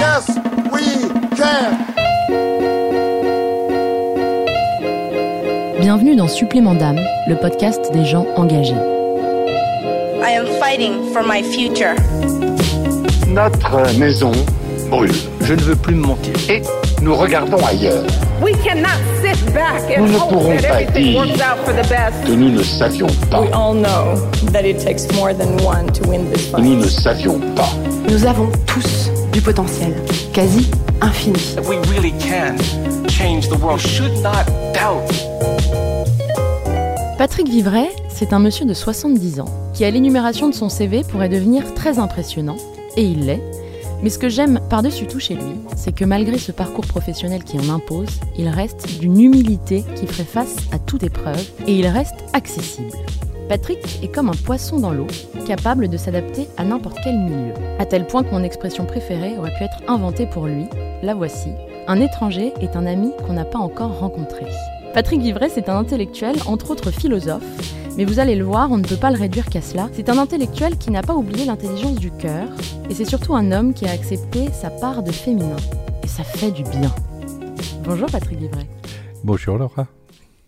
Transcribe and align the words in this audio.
Yes, 0.00 0.26
we 0.72 0.82
can. 1.36 1.76
Bienvenue 5.80 6.16
dans 6.16 6.28
Supplément 6.28 6.74
d'âme, 6.74 6.98
le 7.28 7.36
podcast 7.36 7.92
des 7.92 8.04
gens 8.04 8.26
engagés. 8.36 8.74
I 10.22 10.32
am 10.36 10.46
fighting 10.58 11.12
for 11.12 11.22
my 11.26 11.42
future. 11.42 11.94
Notre 13.28 13.98
maison 13.98 14.32
brûle 14.90 15.12
Je 15.42 15.54
ne 15.54 15.60
veux 15.60 15.76
plus 15.76 15.94
me 15.94 16.06
mentir. 16.06 16.32
et 16.48 16.62
nous 17.02 17.14
regardons 17.14 17.64
ailleurs. 17.64 18.04
We 18.42 18.52
cannot 18.64 18.98
sit 19.22 19.38
back 19.52 19.82
and 19.96 20.02
Nous 20.06 20.12
ne 20.12 20.18
hope 20.18 20.30
pourrons 20.30 20.56
that 20.56 20.68
pas 20.68 20.80
everything 20.82 21.12
dire 21.12 21.18
works 21.20 21.40
out 21.42 21.58
for 21.64 21.72
the 21.74 21.86
best. 21.88 22.24
Que 22.26 22.32
nous 22.32 22.50
ne 22.50 22.62
savions 22.62 23.06
pas. 23.30 23.40
We 23.42 23.48
all 23.52 23.74
know 23.74 24.16
that 24.52 24.64
it 24.64 24.78
takes 24.82 25.06
more 25.14 25.34
than 25.34 25.58
one 25.62 25.92
to 25.92 26.08
win 26.08 26.30
this 26.30 26.50
Que 26.50 26.60
nous 26.60 26.76
ne 26.76 26.82
fight. 26.82 26.90
savions 27.02 27.38
pas. 27.54 27.68
Nous 28.08 28.24
avons 28.26 28.48
tous 28.66 28.99
du 29.32 29.40
potentiel, 29.40 29.94
quasi 30.32 30.70
infini. 31.00 31.38
We 31.68 31.78
really 31.88 32.12
can 32.18 32.56
change 33.08 33.48
the 33.48 33.60
world. 33.60 33.80
You 33.82 33.88
should 33.88 34.22
not 34.22 34.46
doubt. 34.74 35.08
Patrick 37.18 37.48
Vivray, 37.48 37.88
c'est 38.08 38.32
un 38.32 38.38
monsieur 38.38 38.64
de 38.64 38.74
70 38.74 39.40
ans 39.40 39.48
qui, 39.74 39.84
à 39.84 39.90
l'énumération 39.90 40.48
de 40.48 40.54
son 40.54 40.68
CV, 40.68 41.02
pourrait 41.04 41.28
devenir 41.28 41.74
très 41.74 41.98
impressionnant, 41.98 42.56
et 42.96 43.04
il 43.04 43.26
l'est. 43.26 43.42
Mais 44.02 44.08
ce 44.08 44.18
que 44.18 44.30
j'aime 44.30 44.60
par-dessus 44.70 45.06
tout 45.06 45.20
chez 45.20 45.34
lui, 45.34 45.52
c'est 45.76 45.94
que 45.94 46.06
malgré 46.06 46.38
ce 46.38 46.52
parcours 46.52 46.86
professionnel 46.86 47.44
qui 47.44 47.58
en 47.58 47.68
impose, 47.68 48.08
il 48.38 48.48
reste 48.48 48.98
d'une 48.98 49.20
humilité 49.20 49.84
qui 49.96 50.06
ferait 50.06 50.24
face 50.24 50.56
à 50.72 50.78
toute 50.78 51.02
épreuve, 51.02 51.42
et 51.66 51.74
il 51.74 51.86
reste 51.86 52.16
accessible. 52.32 52.92
Patrick 53.50 53.98
est 54.00 54.14
comme 54.14 54.28
un 54.28 54.44
poisson 54.44 54.78
dans 54.78 54.92
l'eau, 54.92 55.08
capable 55.44 55.88
de 55.88 55.96
s'adapter 55.96 56.46
à 56.56 56.62
n'importe 56.62 56.98
quel 57.02 57.18
milieu. 57.18 57.52
À 57.80 57.84
tel 57.84 58.06
point 58.06 58.22
que 58.22 58.30
mon 58.30 58.44
expression 58.44 58.84
préférée 58.84 59.36
aurait 59.36 59.52
pu 59.58 59.64
être 59.64 59.82
inventée 59.88 60.26
pour 60.26 60.46
lui. 60.46 60.66
La 61.02 61.16
voici. 61.16 61.48
Un 61.88 62.00
étranger 62.00 62.52
est 62.60 62.76
un 62.76 62.86
ami 62.86 63.10
qu'on 63.26 63.32
n'a 63.32 63.44
pas 63.44 63.58
encore 63.58 63.98
rencontré. 63.98 64.46
Patrick 64.94 65.20
Vivray, 65.20 65.50
c'est 65.50 65.68
un 65.68 65.76
intellectuel, 65.78 66.36
entre 66.46 66.70
autres 66.70 66.92
philosophe, 66.92 67.42
mais 67.96 68.04
vous 68.04 68.20
allez 68.20 68.36
le 68.36 68.44
voir, 68.44 68.70
on 68.70 68.76
ne 68.76 68.84
peut 68.84 68.94
pas 68.94 69.10
le 69.10 69.18
réduire 69.18 69.46
qu'à 69.46 69.62
cela. 69.62 69.88
C'est 69.94 70.10
un 70.10 70.18
intellectuel 70.18 70.78
qui 70.78 70.92
n'a 70.92 71.02
pas 71.02 71.14
oublié 71.16 71.44
l'intelligence 71.44 71.96
du 71.96 72.12
cœur, 72.12 72.46
et 72.88 72.94
c'est 72.94 73.04
surtout 73.04 73.34
un 73.34 73.50
homme 73.50 73.74
qui 73.74 73.84
a 73.84 73.90
accepté 73.90 74.46
sa 74.52 74.70
part 74.70 75.02
de 75.02 75.10
féminin. 75.10 75.56
Et 76.04 76.06
ça 76.06 76.22
fait 76.22 76.52
du 76.52 76.62
bien. 76.62 76.94
Bonjour 77.82 78.08
Patrick 78.08 78.38
Vivray. 78.38 78.68
Bonjour 79.24 79.58
Laura. 79.58 79.88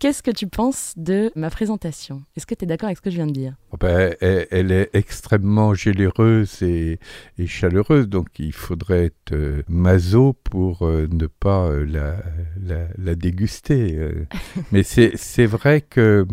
Qu'est-ce 0.03 0.21
que 0.21 0.31
tu 0.31 0.47
penses 0.47 0.91
de 0.97 1.31
ma 1.33 1.49
présentation? 1.49 2.23
Est-ce 2.35 2.45
que 2.45 2.53
tu 2.55 2.65
es 2.65 2.67
d'accord 2.67 2.87
avec 2.87 2.97
ce 2.97 3.01
que 3.01 3.09
je 3.09 3.15
viens 3.15 3.25
de 3.25 3.31
dire? 3.31 3.55
Oh 3.71 3.77
ben, 3.79 4.13
elle, 4.19 4.47
elle 4.51 4.71
est 4.73 4.89
extrêmement 4.91 5.73
généreuse 5.73 6.61
et, 6.61 6.99
et 7.37 7.47
chaleureuse, 7.47 8.09
donc 8.09 8.27
il 8.37 8.51
faudrait 8.51 9.05
être 9.05 9.31
euh, 9.31 9.63
maso 9.69 10.33
pour 10.43 10.85
euh, 10.85 11.07
ne 11.09 11.25
pas 11.27 11.67
euh, 11.69 11.85
la, 11.85 12.17
la- 12.61 12.89
la 12.97 13.15
déguster. 13.15 13.97
Mais 14.73 14.83
c'est 14.83 15.45
vrai 15.45 15.79
que 15.79 16.27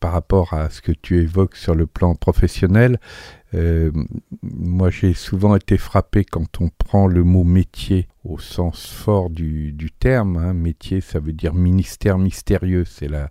par 0.00 0.10
rapport 0.10 0.52
à 0.52 0.68
ce 0.68 0.80
que 0.82 0.90
tu 0.90 1.18
évoques 1.22 1.54
sur 1.54 1.76
le 1.76 1.86
plan 1.86 2.16
professionnel, 2.16 2.98
euh, 3.54 3.90
moi 4.42 4.90
j'ai 4.90 5.14
souvent 5.14 5.56
été 5.56 5.78
frappé 5.78 6.24
quand 6.24 6.60
on 6.60 6.68
prend 6.68 7.06
le 7.06 7.24
mot 7.24 7.44
métier 7.44 8.08
au 8.24 8.38
sens 8.38 8.86
fort 8.86 9.30
du, 9.30 9.72
du 9.72 9.90
terme. 9.90 10.36
hein. 10.36 10.52
Métier, 10.52 11.00
ça 11.00 11.18
veut 11.18 11.32
dire 11.32 11.54
ministère 11.54 12.18
mystérieux. 12.18 12.84
C'est 12.84 13.08
la, 13.08 13.30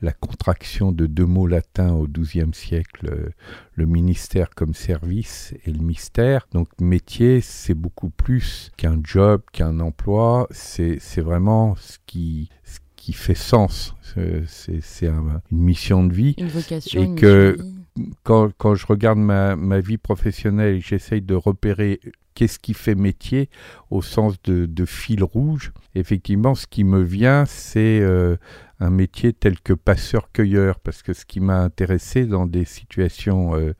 la 0.00 0.12
contraction 0.12 0.90
de 0.90 1.04
deux 1.06 1.26
mots 1.26 1.46
latins 1.46 1.92
au 1.92 2.06
XIIe 2.08 2.54
siècle, 2.54 3.08
euh, 3.12 3.28
le 3.74 3.84
ministère 3.84 4.48
comme 4.54 4.72
service 4.72 5.52
et 5.66 5.70
le 5.72 5.80
mystère. 5.80 6.46
Donc 6.52 6.68
métier, 6.80 7.42
c'est 7.42 7.74
beaucoup 7.74 8.08
plus 8.10 8.70
qu'un 8.78 8.98
job, 9.04 9.42
qu'un 9.52 9.80
emploi. 9.80 10.46
C'est 10.50 10.98
vraiment 11.20 11.74
ce 11.76 11.98
qui, 12.06 12.48
ce 12.64 12.78
qui 12.96 13.12
fait 13.12 13.34
sens. 13.34 13.94
C'est- 14.14 14.44
C'est 14.46 14.80
c'est 14.80 15.08
un- 15.08 15.42
une 15.52 15.58
mission 15.58 16.04
de 16.04 16.14
vie 16.14 16.34
Une 16.38 16.48
vocation 16.48 17.02
Et 17.02 17.04
une 17.04 17.14
que- 17.16 17.50
mission 17.52 17.64
de 17.64 17.70
vie 17.70 17.77
quand, 18.22 18.74
je 18.74 18.86
regarde 18.86 19.18
ma, 19.18 19.80
vie 19.80 19.98
professionnelle 19.98 20.76
et 20.76 20.80
j'essaye 20.80 21.22
de 21.22 21.34
repérer 21.34 22.00
qu'est-ce 22.34 22.58
qui 22.58 22.74
fait 22.74 22.94
métier 22.94 23.50
au 23.90 24.02
sens 24.02 24.40
de, 24.42 24.84
fil 24.84 25.24
rouge, 25.24 25.72
effectivement, 25.94 26.54
ce 26.54 26.66
qui 26.66 26.84
me 26.84 27.02
vient, 27.02 27.44
c'est 27.46 28.00
euh, 28.00 28.36
un 28.80 28.90
métier 28.90 29.32
tel 29.32 29.60
que 29.60 29.72
passeur-cueilleur, 29.72 30.78
parce 30.80 31.02
que 31.02 31.12
ce 31.12 31.24
qui 31.24 31.40
m'a 31.40 31.60
intéressé 31.60 32.26
dans 32.26 32.46
des 32.46 32.64
situations 32.64 33.56
euh, 33.56 33.74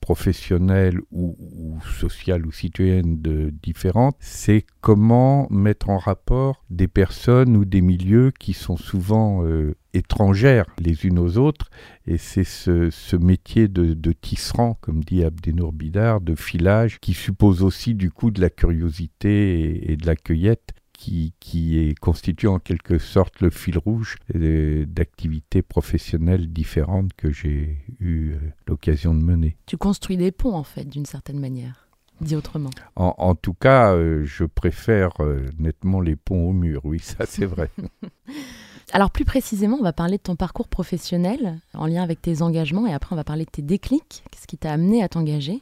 professionnelles 0.00 1.00
ou, 1.12 1.78
sociales 1.98 2.46
ou 2.46 2.52
citoyennes 2.52 3.16
différentes, 3.62 4.16
c'est 4.20 4.66
comment 4.82 5.48
mettre 5.50 5.88
en 5.88 5.96
rapport 5.96 6.62
des 6.68 6.88
personnes 6.88 7.56
ou 7.56 7.64
des 7.64 7.80
milieux 7.80 8.30
qui 8.38 8.52
sont 8.52 8.76
souvent 8.76 9.44
euh, 9.44 9.74
étrangères 9.94 10.66
les 10.78 11.06
unes 11.06 11.18
aux 11.18 11.38
autres 11.38 11.70
et 12.06 12.18
c'est 12.18 12.44
ce, 12.44 12.90
ce 12.90 13.16
métier 13.16 13.68
de, 13.68 13.94
de 13.94 14.12
tisserand, 14.12 14.76
comme 14.80 15.02
dit 15.02 15.24
Abdenour 15.24 15.72
Bidar, 15.72 16.20
de 16.20 16.34
filage, 16.34 16.98
qui 17.00 17.14
suppose 17.14 17.62
aussi 17.62 17.94
du 17.94 18.10
coup 18.10 18.30
de 18.30 18.40
la 18.40 18.50
curiosité 18.50 19.60
et, 19.60 19.92
et 19.92 19.96
de 19.96 20.06
la 20.06 20.16
cueillette, 20.16 20.74
qui, 20.94 21.34
qui 21.40 21.78
est 21.78 21.98
constitue 21.98 22.46
en 22.46 22.58
quelque 22.58 22.98
sorte 22.98 23.40
le 23.40 23.50
fil 23.50 23.76
rouge 23.78 24.16
d'activités 24.32 25.60
professionnelles 25.60 26.52
différentes 26.52 27.12
que 27.14 27.30
j'ai 27.30 27.78
eu 28.00 28.30
euh, 28.32 28.38
l'occasion 28.66 29.14
de 29.14 29.22
mener. 29.22 29.56
Tu 29.66 29.76
construis 29.76 30.16
des 30.16 30.32
ponts 30.32 30.54
en 30.54 30.62
fait, 30.62 30.84
d'une 30.84 31.04
certaine 31.04 31.40
manière. 31.40 31.88
Dit 32.20 32.36
autrement. 32.36 32.70
En, 32.94 33.14
en 33.18 33.34
tout 33.34 33.54
cas, 33.54 33.92
euh, 33.92 34.24
je 34.24 34.44
préfère 34.44 35.20
euh, 35.20 35.44
nettement 35.58 36.00
les 36.00 36.14
ponts 36.16 36.48
au 36.48 36.52
mur, 36.52 36.80
oui, 36.84 37.00
ça 37.00 37.26
c'est 37.26 37.44
vrai. 37.44 37.70
Alors 38.92 39.10
plus 39.10 39.24
précisément, 39.24 39.76
on 39.80 39.82
va 39.82 39.92
parler 39.92 40.18
de 40.18 40.22
ton 40.22 40.36
parcours 40.36 40.68
professionnel 40.68 41.58
en 41.72 41.86
lien 41.86 42.02
avec 42.02 42.20
tes 42.22 42.42
engagements 42.42 42.86
et 42.86 42.92
après 42.92 43.12
on 43.12 43.16
va 43.16 43.24
parler 43.24 43.44
de 43.44 43.50
tes 43.50 43.62
déclics, 43.62 44.22
qu'est-ce 44.30 44.46
qui 44.46 44.58
t'a 44.58 44.72
amené 44.72 45.02
à 45.02 45.08
t'engager. 45.08 45.60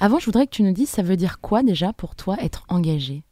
Avant, 0.00 0.18
je 0.18 0.26
voudrais 0.26 0.46
que 0.46 0.50
tu 0.52 0.62
nous 0.62 0.72
dises, 0.72 0.88
ça 0.90 1.02
veut 1.02 1.16
dire 1.16 1.40
quoi 1.40 1.62
déjà 1.62 1.92
pour 1.92 2.16
toi 2.16 2.36
être 2.42 2.64
engagé? 2.68 3.22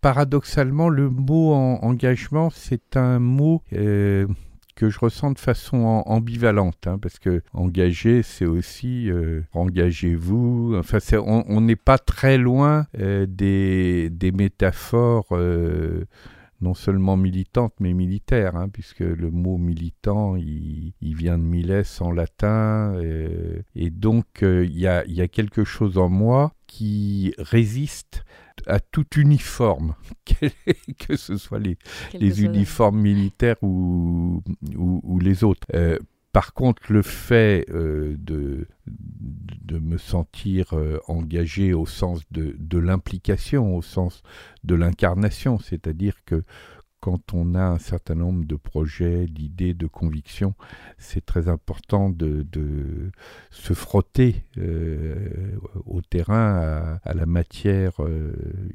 Paradoxalement, 0.00 0.88
le 0.88 1.10
mot 1.10 1.52
en- 1.52 1.78
engagement, 1.82 2.50
c'est 2.50 2.96
un 2.96 3.18
mot 3.20 3.62
euh, 3.72 4.26
que 4.74 4.90
je 4.90 4.98
ressens 4.98 5.30
de 5.30 5.38
façon 5.38 5.76
am- 5.86 6.02
ambivalente, 6.06 6.86
hein, 6.88 6.98
parce 7.00 7.20
que 7.20 7.42
engager, 7.52 8.22
c'est 8.24 8.46
aussi 8.46 9.10
euh, 9.10 9.42
engagez-vous. 9.52 10.74
Enfin, 10.76 10.98
on 11.24 11.60
n'est 11.60 11.76
pas 11.76 11.98
très 11.98 12.36
loin 12.36 12.86
euh, 12.98 13.26
des 13.28 14.32
métaphores. 14.34 15.26
Non 16.62 16.74
seulement 16.74 17.16
militantes, 17.16 17.74
mais 17.80 17.92
militaires, 17.92 18.56
hein, 18.56 18.68
puisque 18.68 19.00
le 19.00 19.30
mot 19.30 19.58
militant, 19.58 20.36
il, 20.36 20.94
il 21.00 21.16
vient 21.16 21.36
de 21.36 21.42
miles 21.42 21.82
en 22.00 22.12
latin, 22.12 22.94
euh, 22.94 23.60
et 23.74 23.90
donc 23.90 24.42
euh, 24.42 24.64
il 24.64 24.78
y, 24.78 24.86
a, 24.86 25.04
il 25.06 25.14
y 25.14 25.20
a 25.20 25.28
quelque 25.28 25.64
chose 25.64 25.98
en 25.98 26.08
moi 26.08 26.54
qui 26.66 27.34
résiste 27.36 28.24
à 28.66 28.78
tout 28.78 29.06
uniforme, 29.16 29.94
que 30.98 31.16
ce 31.16 31.36
soit 31.36 31.58
les, 31.58 32.44
uniformes 32.44 33.00
militaires 33.00 33.56
ou, 33.62 34.42
ou, 34.76 35.00
ou 35.02 35.18
les 35.18 35.42
autres. 35.42 35.66
Euh, 35.74 35.98
par 36.32 36.54
contre, 36.54 36.92
le 36.92 37.02
fait 37.02 37.66
euh, 37.70 38.16
de, 38.18 38.66
de 38.86 39.78
me 39.78 39.98
sentir 39.98 40.72
euh, 40.72 40.98
engagé 41.06 41.74
au 41.74 41.86
sens 41.86 42.22
de, 42.30 42.56
de 42.58 42.78
l'implication, 42.78 43.76
au 43.76 43.82
sens 43.82 44.22
de 44.64 44.74
l'incarnation, 44.74 45.58
c'est-à-dire 45.58 46.16
que 46.24 46.42
quand 47.00 47.34
on 47.34 47.56
a 47.56 47.62
un 47.64 47.78
certain 47.78 48.14
nombre 48.14 48.44
de 48.46 48.54
projets, 48.54 49.26
d'idées, 49.26 49.74
de 49.74 49.88
convictions, 49.88 50.54
c'est 50.98 51.26
très 51.26 51.48
important 51.48 52.10
de, 52.10 52.46
de 52.52 53.10
se 53.50 53.72
frotter 53.74 54.44
euh, 54.56 55.56
au 55.84 56.00
terrain, 56.00 56.98
à, 57.02 57.14
la 57.14 57.26
matière 57.26 57.94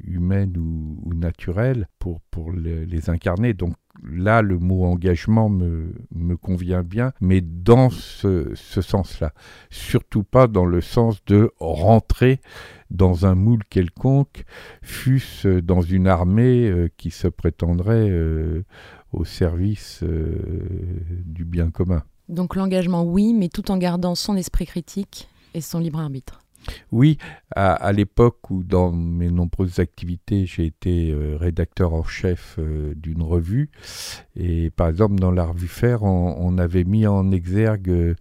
humaine 0.04 0.56
ou, 0.58 1.14
naturelle 1.14 1.88
pour, 1.98 2.20
pour 2.30 2.52
le- 2.52 2.84
les 2.84 3.08
incarner. 3.10 3.54
Là, 4.02 4.42
le 4.42 4.58
mot 4.58 4.84
engagement 4.84 5.48
me, 5.48 5.94
me 6.14 6.36
convient 6.36 6.82
bien, 6.82 7.12
mais 7.20 7.40
dans 7.40 7.90
ce, 7.90 8.52
ce 8.54 8.80
sens-là. 8.80 9.32
Surtout 9.70 10.22
pas 10.22 10.46
dans 10.46 10.64
le 10.64 10.80
sens 10.80 11.24
de 11.26 11.50
rentrer 11.58 12.40
dans 12.90 13.26
un 13.26 13.34
moule 13.34 13.64
quelconque, 13.68 14.44
fût-ce 14.82 15.60
dans 15.60 15.82
une 15.82 16.06
armée 16.06 16.68
euh, 16.68 16.88
qui 16.96 17.10
se 17.10 17.28
prétendrait 17.28 18.08
euh, 18.08 18.64
au 19.12 19.24
service 19.24 20.00
euh, 20.02 20.38
du 21.24 21.44
bien 21.44 21.70
commun. 21.70 22.02
Donc 22.28 22.56
l'engagement, 22.56 23.04
oui, 23.04 23.34
mais 23.34 23.48
tout 23.48 23.70
en 23.70 23.78
gardant 23.78 24.14
son 24.14 24.36
esprit 24.36 24.66
critique 24.66 25.28
et 25.54 25.60
son 25.60 25.78
libre 25.78 26.00
arbitre. 26.00 26.40
Oui, 26.92 27.18
à, 27.54 27.92
l'époque 27.92 28.50
où 28.50 28.62
dans 28.62 28.92
mes 28.92 29.30
nombreuses 29.30 29.78
activités, 29.78 30.46
j'ai 30.46 30.66
été 30.66 31.10
euh, 31.10 31.36
rédacteur 31.36 31.94
en 31.94 32.04
chef 32.04 32.56
euh, 32.58 32.94
d'une 32.94 33.22
revue, 33.22 33.70
et 34.36 34.70
par 34.70 34.88
exemple 34.88 35.16
dans 35.16 35.30
la 35.30 35.44
revue 35.44 35.68
Faire, 35.68 36.02
on, 36.02 36.58
avait 36.58 36.84
mis 36.84 37.06
en 37.06 37.30
exergue 37.30 37.90
euh, 37.90 38.14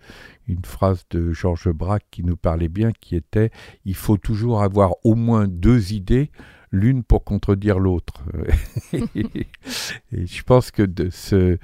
une 0.47 0.65
phrase 0.65 1.05
de 1.09 1.31
Georges 1.33 1.71
Braque 1.71 2.05
qui 2.11 2.23
nous 2.23 2.37
parlait 2.37 2.67
bien, 2.67 2.91
qui 2.91 3.15
était 3.15 3.51
«Il 3.85 3.95
faut 3.95 4.17
toujours 4.17 4.61
avoir 4.61 4.95
au 5.03 5.15
moins 5.15 5.47
deux 5.47 5.93
idées, 5.93 6.31
l'une 6.71 7.03
pour 7.03 7.23
contredire 7.23 7.79
l'autre. 7.79 8.23
et 8.93 10.25
je 10.25 10.43
pense 10.43 10.71
que 10.71 10.85
ce, 11.09 11.57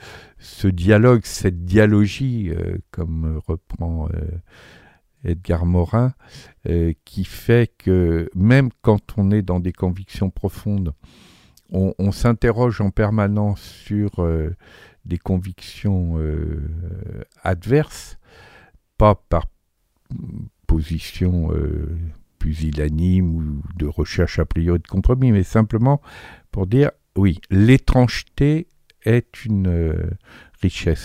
dialogue, 0.68 1.22
cette 1.26 1.66
dialogie, 1.66 2.52
comme 2.92 3.42
reprend 3.46 4.08
Edgar 5.24 5.66
Morin, 5.66 6.14
euh, 6.68 6.94
qui 7.06 7.24
fait 7.24 7.72
que 7.78 8.30
même 8.36 8.70
quand 8.82 9.18
on 9.18 9.32
est 9.32 9.42
dans 9.42 9.60
des 9.60 9.74
convictions 9.74 10.30
profondes, 10.30 10.94
on, 11.76 12.12
s'interroge 12.12 12.82
en 12.82 12.92
permanence 12.92 13.60
sur 13.60 14.20
euh, 14.20 14.56
des 15.06 15.18
convictions 15.18 16.20
euh, 16.20 16.62
adverses, 17.42 18.20
pas 19.00 19.16
par 19.16 19.48
position 20.68 21.50
pusillanime 22.38 23.36
ou 23.36 23.64
de 23.76 23.88
recherche 23.88 24.38
a 24.38 24.46
priori 24.46 24.80
de 24.80 24.88
compromis, 24.88 25.32
mais 25.32 25.42
simplement 25.42 26.00
pour 26.52 26.68
dire 26.68 26.92
oui, 27.16 27.40
l'étrangeté 27.50 28.68
est 29.04 29.46
une 29.46 30.16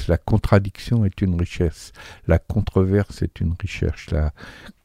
la 0.08 0.19
contradiction 0.19 1.05
est 1.05 1.20
une 1.20 1.38
richesse, 1.38 1.93
la 2.26 2.38
controverse 2.38 3.22
est 3.22 3.40
une 3.40 3.55
richesse, 3.60 4.10
la 4.10 4.32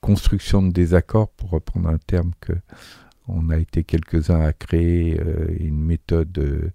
construction 0.01 0.61
de 0.63 0.71
désaccords, 0.71 1.29
pour 1.29 1.51
reprendre 1.51 1.89
un 1.89 1.97
terme 1.97 2.31
que 2.41 2.53
on 3.27 3.49
a 3.49 3.57
été 3.57 3.83
quelques-uns 3.83 4.41
à 4.41 4.51
créer 4.51 5.19
euh, 5.19 5.47
une 5.59 5.79
méthode 5.79 6.37
euh, 6.37 6.71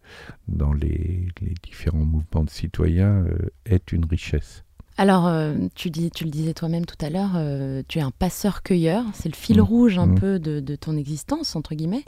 dans 0.47 0.73
les, 0.73 1.29
les 1.43 1.55
différents 1.63 1.99
mouvements 2.05 2.45
de 2.45 2.51
citoyens, 2.51 3.25
euh, 3.27 3.51
est 3.67 3.93
une 3.93 4.07
richesse. 4.07 4.65
Alors, 5.01 5.29
euh, 5.29 5.55
tu, 5.77 5.91
dis, 5.91 6.11
tu 6.11 6.25
le 6.25 6.31
disais 6.31 6.55
toi-même 6.55 6.85
tout 6.85 6.97
à 7.01 7.09
l'heure, 7.09 7.31
euh, 7.37 7.83
tu 7.87 7.99
es 7.99 8.03
un 8.03 8.11
passeur-cueilleur, 8.11 9.05
c'est 9.15 9.29
le 9.29 9.37
fil 9.37 9.59
Mmh. 9.59 9.61
rouge 9.61 9.99
un 9.99 10.07
Mmh. 10.07 10.15
peu 10.17 10.39
de, 10.41 10.59
de 10.59 10.75
ton 10.75 10.97
existence, 10.97 11.55
entre 11.55 11.77
guillemets. 11.77 12.05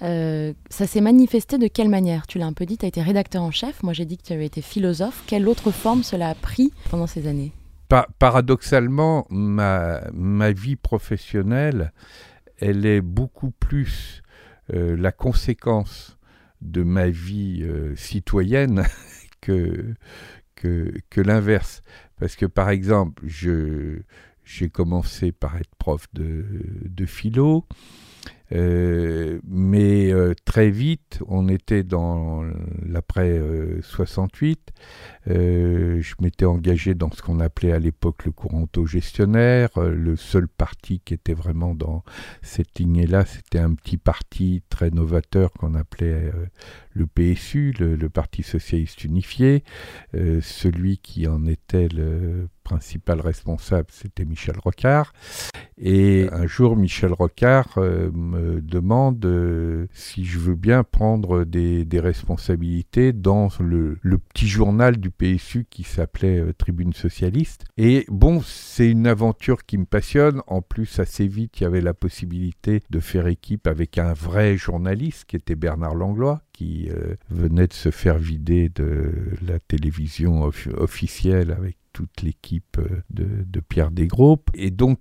Euh, 0.00 0.54
ça 0.70 0.86
s'est 0.86 1.02
manifesté 1.02 1.58
de 1.58 1.66
quelle 1.66 1.90
manière? 1.90 2.26
Tu 2.26 2.38
l'as 2.38 2.46
un 2.46 2.54
peu 2.54 2.64
dit, 2.64 2.78
tu 2.78 2.86
as 2.86 2.88
été 2.88 3.02
rédacteur 3.02 3.42
en 3.42 3.50
chef, 3.50 3.82
moi 3.82 3.92
j'ai 3.92 4.06
dit 4.06 4.16
que 4.16 4.22
tu 4.22 4.32
avais 4.32 4.46
été 4.46 4.62
philosophe. 4.62 5.22
Quelle 5.26 5.46
autre 5.48 5.70
forme 5.70 6.02
cela 6.02 6.30
a 6.30 6.34
pris 6.34 6.72
pendant 6.90 7.06
ces 7.06 7.26
années? 7.26 7.52
Pa- 7.88 8.08
paradoxalement, 8.18 9.26
ma, 9.28 10.00
ma 10.14 10.50
vie 10.52 10.76
professionnelle, 10.76 11.92
elle 12.58 12.86
est 12.86 13.02
beaucoup 13.02 13.50
plus 13.50 14.22
euh, 14.72 14.96
la 14.96 15.12
conséquence 15.12 16.16
de 16.62 16.82
ma 16.84 17.10
vie 17.10 17.60
euh, 17.64 17.94
citoyenne 17.96 18.84
que, 19.42 19.94
que, 20.54 20.94
que 21.10 21.20
l'inverse. 21.20 21.82
Parce 22.20 22.36
que, 22.36 22.44
par 22.46 22.68
exemple, 22.68 23.22
je, 23.26 24.02
j'ai 24.44 24.68
commencé 24.68 25.32
par 25.32 25.56
être 25.56 25.74
prof 25.78 26.06
de, 26.12 26.44
de 26.84 27.06
philo, 27.06 27.66
mais 28.52 30.12
euh, 30.12 30.34
très 30.44 30.70
vite, 30.70 31.20
on 31.28 31.48
était 31.48 31.82
dans 31.82 32.42
l'après 32.86 33.30
euh, 33.30 33.80
68. 33.82 34.72
Euh, 35.28 36.00
je 36.00 36.14
m'étais 36.20 36.46
engagé 36.46 36.94
dans 36.94 37.10
ce 37.10 37.22
qu'on 37.22 37.40
appelait 37.40 37.72
à 37.72 37.78
l'époque 37.78 38.24
le 38.24 38.32
courant 38.32 38.62
autogestionnaire. 38.62 39.68
Euh, 39.76 39.94
le 39.94 40.16
seul 40.16 40.48
parti 40.48 41.00
qui 41.04 41.14
était 41.14 41.34
vraiment 41.34 41.74
dans 41.74 42.02
cette 42.42 42.78
lignée-là, 42.78 43.24
c'était 43.24 43.58
un 43.58 43.74
petit 43.74 43.98
parti 43.98 44.62
très 44.68 44.90
novateur 44.90 45.52
qu'on 45.52 45.74
appelait 45.74 46.32
euh, 46.34 46.46
le 46.94 47.06
PSU, 47.06 47.74
le, 47.78 47.96
le 47.96 48.08
Parti 48.08 48.42
socialiste 48.42 49.04
unifié. 49.04 49.62
Euh, 50.14 50.40
celui 50.40 50.98
qui 50.98 51.28
en 51.28 51.46
était 51.46 51.88
le 51.88 52.48
principal 52.70 53.20
responsable, 53.20 53.88
c'était 53.90 54.24
Michel 54.24 54.56
Rocard. 54.56 55.12
Et 55.76 56.28
un 56.30 56.46
jour, 56.46 56.76
Michel 56.76 57.12
Rocard 57.12 57.78
euh, 57.78 58.12
me 58.12 58.60
demande 58.60 59.24
euh, 59.24 59.86
si 59.92 60.24
je 60.24 60.38
veux 60.38 60.54
bien 60.54 60.84
prendre 60.84 61.44
des, 61.44 61.86
responsabilités 61.94 63.12
dans 63.12 63.48
le, 63.58 63.98
petit 64.18 64.46
journal 64.46 64.98
du 64.98 65.10
PSU 65.10 65.66
qui 65.68 65.82
s'appelait 65.82 66.38
euh, 66.38 66.52
Tribune 66.52 66.92
Socialiste. 66.92 67.64
Et 67.76 68.04
bon, 68.08 68.40
c'est 68.40 68.88
une 68.88 69.08
aventure 69.08 69.64
qui 69.66 69.76
me 69.76 69.84
passionne. 69.84 70.42
En 70.46 70.62
plus, 70.62 71.00
assez 71.00 71.26
vite, 71.26 71.58
il 71.58 71.64
y 71.64 71.66
avait 71.66 71.80
la 71.80 71.94
possibilité 71.94 72.82
de 72.90 73.00
faire 73.00 73.26
équipe 73.26 73.66
avec 73.66 73.98
un 73.98 74.12
vrai 74.12 74.56
journaliste 74.56 75.24
qui 75.24 75.34
était 75.34 75.56
Bernard 75.56 75.96
Langlois, 75.96 76.42
qui 76.52 76.90
venait 77.30 77.66
de 77.66 77.72
se 77.72 77.90
faire 77.90 78.18
vider 78.18 78.68
de 78.68 79.12
la 79.46 79.58
télévision 79.58 80.42
off- 80.44 80.68
officielle 80.76 81.52
avec 81.56 81.79
toute 81.92 82.22
l'équipe 82.22 82.78
euh, 82.78 83.02
de, 83.10 83.60
Pierre 83.60 83.90
Desgroupes. 83.90 84.50
Et 84.54 84.70
donc, 84.70 84.98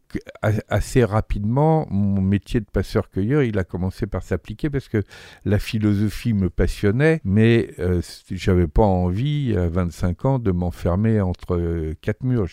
assez 0.68 1.04
rapidement, 1.04 1.88
mon 1.90 2.22
métier 2.22 2.60
de 2.60 2.66
passeur-cueilleur, 2.66 3.44
il 3.44 3.58
a 3.58 3.64
commencé 3.64 4.06
par 4.06 4.24
s'appliquer 4.24 4.70
parce 4.70 4.90
que 4.90 5.04
la 5.46 5.60
philosophie 5.60 6.34
me 6.34 6.50
passionnait, 6.50 7.22
mais 7.24 7.72
euh, 7.80 8.02
j'avais 8.30 8.68
pas 8.68 8.84
envie, 8.84 9.56
à 9.56 9.70
25 9.70 10.26
ans, 10.26 10.40
de 10.40 10.52
m'enfermer 10.52 11.22
entre 11.22 11.56
euh, 11.56 11.94
quatre 12.02 12.24
murs. 12.24 12.48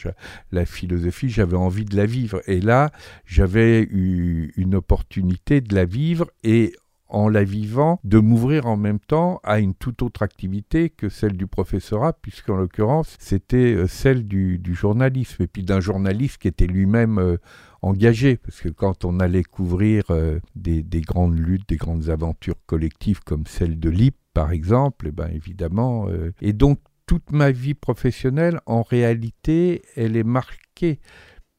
La 0.53 0.65
philosophie, 0.65 1.29
j'avais 1.29 1.57
envie 1.57 1.85
de 1.85 1.97
la 1.97 2.07
vivre. 2.07 2.41
Et 2.47 2.61
là, 2.61 2.91
j'avais 3.25 3.83
eu 3.83 4.53
une 4.57 4.75
opportunité 4.75 5.61
de 5.61 5.75
la 5.75 5.85
vivre 5.85 6.31
et 6.45 6.73
en 7.09 7.29
la 7.29 7.45
vivant, 7.45 8.01
de 8.05 8.19
m'ouvrir 8.19 8.67
en 8.67 8.77
même 8.77 8.99
temps 8.99 9.41
à 9.45 9.61
une 9.61 9.75
toute 9.75 10.03
autre 10.03 10.23
activité 10.23 10.91
que 10.91 11.09
celle 11.09 11.37
du 11.37 11.47
professorat, 11.47 12.13
puisqu'en 12.15 12.57
l'occurrence, 12.57 13.17
c'était 13.19 13.75
euh, 13.75 13.87
celle 13.87 14.27
du, 14.27 14.61
journalisme, 14.75 15.43
et 15.43 15.47
puis 15.47 15.63
d'un 15.63 15.81
journaliste 15.81 16.39
qui 16.39 16.49
était 16.49 16.67
lui-même 16.67 17.19
euh, 17.19 17.37
engagé, 17.83 18.37
parce 18.37 18.61
que 18.61 18.69
quand 18.69 19.05
on 19.05 19.21
allait 19.21 19.45
couvrir 19.45 20.05
euh, 20.11 20.41
des, 20.55 20.83
des 20.83 21.01
grandes 21.01 21.39
luttes, 21.39 21.69
des 21.69 21.77
grandes 21.77 22.09
aventures 22.09 22.57
collectives 22.67 23.21
comme 23.25 23.47
celle 23.47 23.79
de 23.79 23.91
l'IP, 23.91 24.17
par 24.35 24.51
exemple, 24.51 25.07
eh 25.09 25.13
ben 25.13 25.31
évidemment, 25.33 26.09
et 26.43 26.53
donc 26.53 26.79
toute 27.07 27.33
ma 27.33 27.53
vie 27.53 27.73
professionnelle, 27.73 28.61
en 28.67 28.83
réalité, 28.83 29.81
elle 29.95 30.15
est 30.15 30.25
marquée 30.25 31.01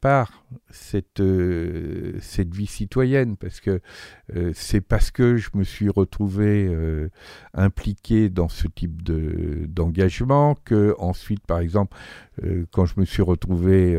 par 0.02 0.46
cette, 0.70 1.20
euh, 1.20 2.18
cette 2.22 2.54
vie 2.54 2.68
citoyenne, 2.68 3.36
parce 3.38 3.60
que 3.60 3.82
euh, 4.36 4.52
c'est 4.54 4.82
parce 4.82 5.12
que 5.12 5.38
je 5.38 5.50
me 5.56 5.64
suis 5.64 5.90
retrouvé 5.90 6.68
euh, 6.68 7.10
impliqué 7.54 8.30
dans 8.30 8.50
ce 8.50 8.68
type 8.68 9.02
de, 9.02 9.66
d'engagement 9.68 10.56
que 10.66 10.96
ensuite, 11.00 11.46
par 11.46 11.60
exemple, 11.60 11.98
quand 12.72 12.86
je 12.86 13.00
me 13.00 13.06
suis 13.06 13.24
retrouvé 13.24 13.98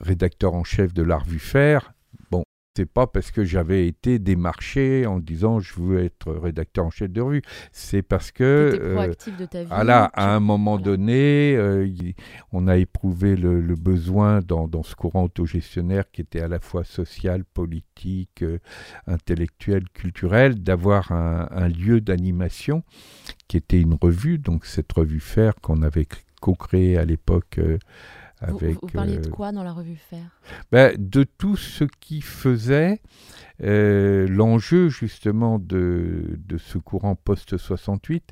rédacteur 0.00 0.52
en 0.52 0.62
chef 0.62 0.92
de 0.92 1.02
la 1.02 1.16
revue 1.16 1.38
Faire, 1.38 1.93
c'est 2.76 2.86
pas 2.86 3.06
parce 3.06 3.30
que 3.30 3.44
j'avais 3.44 3.86
été 3.86 4.18
démarché 4.18 5.06
en 5.06 5.20
disant 5.20 5.60
je 5.60 5.74
veux 5.80 6.02
être 6.02 6.32
rédacteur 6.32 6.84
en 6.86 6.90
chef 6.90 7.10
de 7.10 7.20
revue, 7.20 7.42
c'est 7.70 8.02
parce 8.02 8.32
que 8.32 8.42
euh, 8.44 8.94
proactif 8.94 9.36
de 9.36 9.46
ta 9.46 9.62
vie. 9.64 9.68
voilà, 9.68 10.10
tu- 10.16 10.20
à 10.20 10.34
un 10.34 10.40
moment 10.40 10.76
voilà. 10.76 10.82
donné, 10.82 11.54
euh, 11.56 11.86
il- 11.86 12.14
on 12.52 12.66
a 12.66 12.76
éprouvé 12.76 13.36
le, 13.36 13.60
le 13.60 13.74
besoin 13.76 14.40
dans, 14.40 14.66
dans 14.66 14.82
ce 14.82 14.96
courant 14.96 15.24
autogestionnaire 15.24 16.10
qui 16.10 16.20
était 16.22 16.40
à 16.40 16.48
la 16.48 16.58
fois 16.58 16.82
social, 16.84 17.44
politique, 17.44 18.42
euh, 18.42 18.58
intellectuel, 19.06 19.84
culturel, 19.90 20.62
d'avoir 20.62 21.12
un, 21.12 21.46
un 21.52 21.68
lieu 21.68 22.00
d'animation 22.00 22.82
qui 23.48 23.56
était 23.56 23.80
une 23.80 23.94
revue, 23.94 24.38
donc 24.38 24.66
cette 24.66 24.92
revue 24.92 25.20
Faire 25.20 25.54
qu'on 25.62 25.82
avait 25.82 26.06
co-créée 26.40 26.98
à 26.98 27.04
l'époque 27.04 27.58
Vous, 28.50 28.88
parliez 28.92 29.18
de 29.18 29.28
euh, 29.28 29.30
quoi 29.30 29.52
dans 29.52 29.62
la 29.62 29.72
revue 29.72 29.96
Faire 29.96 30.38
ben, 30.72 30.94
de 30.98 31.24
tout 31.24 31.56
ce 31.56 31.84
qui 31.84 32.20
faisait 32.20 33.00
euh, 33.62 34.26
l'enjeu 34.28 34.88
justement 34.88 35.58
de, 35.58 36.38
de 36.38 36.58
ce 36.58 36.78
courant 36.78 37.14
post-68 37.14 38.22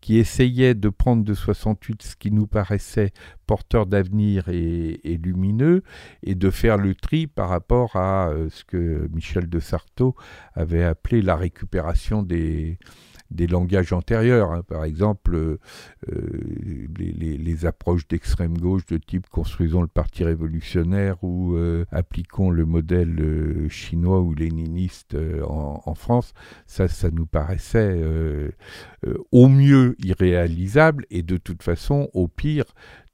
qui 0.00 0.18
essayait 0.18 0.74
de 0.74 0.88
prendre 0.88 1.24
de 1.24 1.34
68 1.34 2.02
ce 2.02 2.16
qui 2.16 2.30
nous 2.30 2.46
paraissait 2.46 3.12
porteur 3.46 3.86
d'avenir 3.86 4.48
et, 4.48 5.00
et 5.04 5.16
lumineux 5.16 5.82
et 6.22 6.34
de 6.34 6.50
faire 6.50 6.76
le 6.76 6.94
tri 6.94 7.26
par 7.26 7.48
rapport 7.48 7.96
à 7.96 8.28
euh, 8.28 8.48
ce 8.50 8.64
que 8.64 9.08
Michel 9.12 9.48
de 9.48 9.60
Sarto 9.60 10.16
avait 10.54 10.84
appelé 10.84 11.22
la 11.22 11.36
récupération 11.36 12.22
des, 12.22 12.78
des 13.30 13.46
langages 13.46 13.92
antérieurs. 13.92 14.52
hein. 14.52 14.62
Par 14.62 14.84
exemple, 14.84 15.34
euh, 15.34 15.58
euh, 16.12 16.86
les, 16.96 17.66
approches 17.66 18.06
d'extrême 18.08 18.58
gauche 18.58 18.84
de 18.86 18.98
type 18.98 19.28
construisons 19.28 19.80
le 19.80 19.88
parti 19.88 20.24
révolutionnaire 20.24 21.22
ou 21.22 21.54
euh, 21.54 21.86
appliquons 21.90 22.50
le 22.50 22.66
modèle 22.66 23.68
chinois 23.70 24.20
ou 24.20 24.34
léniniste 24.34 25.16
en, 25.46 25.94
France, 25.94 26.34
ça, 26.66 26.88
ça 26.88 27.10
nous 27.10 27.26
paraissait 27.26 28.02
au 29.32 29.48
mieux 29.48 29.94
irréalisable 30.04 31.06
et 31.10 31.22
de 31.22 31.36
toute 31.36 31.62
façon, 31.62 32.10
au 32.12 32.28
pire, 32.28 32.64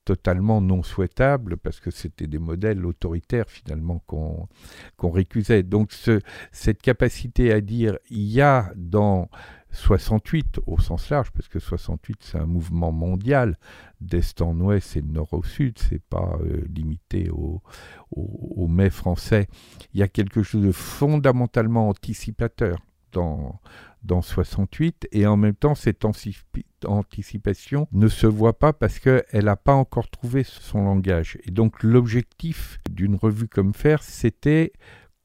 totalement 0.04 0.60
non 0.60 0.82
souhaitable 0.82 1.56
parce 1.56 1.78
que 1.78 1.90
c'était 1.90 2.26
des 2.26 2.38
modèles 2.38 2.84
autoritaires 2.84 3.48
finalement 3.48 4.02
qu'on 4.06 4.48
qu'on 4.96 5.10
récusait. 5.10 5.62
Donc 5.62 5.92
ce, 5.92 6.20
cette 6.52 6.82
capacité 6.82 7.52
à 7.52 7.60
dire 7.60 7.96
il 8.10 8.22
y 8.22 8.40
a 8.40 8.72
dans 8.76 9.28
68 9.72 10.60
au 10.66 10.78
sens 10.78 11.10
large, 11.10 11.30
parce 11.30 11.48
que 11.48 11.58
68 11.58 12.18
c'est 12.22 12.38
un 12.38 12.46
mouvement 12.46 12.92
mondial 12.92 13.58
d'est 14.00 14.40
en 14.42 14.58
ouest 14.60 14.96
et 14.96 15.02
de 15.02 15.12
nord 15.12 15.32
au 15.32 15.42
sud, 15.42 15.78
c'est 15.78 16.02
pas 16.02 16.38
euh, 16.42 16.64
limité 16.74 17.30
au, 17.30 17.62
au, 18.10 18.66
mai 18.66 18.90
français. 18.90 19.48
Il 19.94 20.00
y 20.00 20.02
a 20.02 20.08
quelque 20.08 20.42
chose 20.42 20.62
de 20.62 20.72
fondamentalement 20.72 21.88
anticipateur 21.88 22.78
dans, 23.12 23.60
dans 24.02 24.22
68 24.22 25.08
et 25.12 25.26
en 25.26 25.36
même 25.36 25.54
temps 25.54 25.74
cette 25.74 26.04
antici- 26.04 26.44
anticipation 26.86 27.88
ne 27.92 28.08
se 28.08 28.26
voit 28.26 28.58
pas 28.58 28.72
parce 28.72 28.98
qu'elle 28.98 29.44
n'a 29.44 29.56
pas 29.56 29.74
encore 29.74 30.08
trouvé 30.08 30.44
son 30.44 30.84
langage. 30.84 31.38
Et 31.44 31.50
donc 31.50 31.82
l'objectif 31.82 32.80
d'une 32.90 33.16
revue 33.16 33.48
comme 33.48 33.74
Faire, 33.74 34.02
c'était 34.02 34.72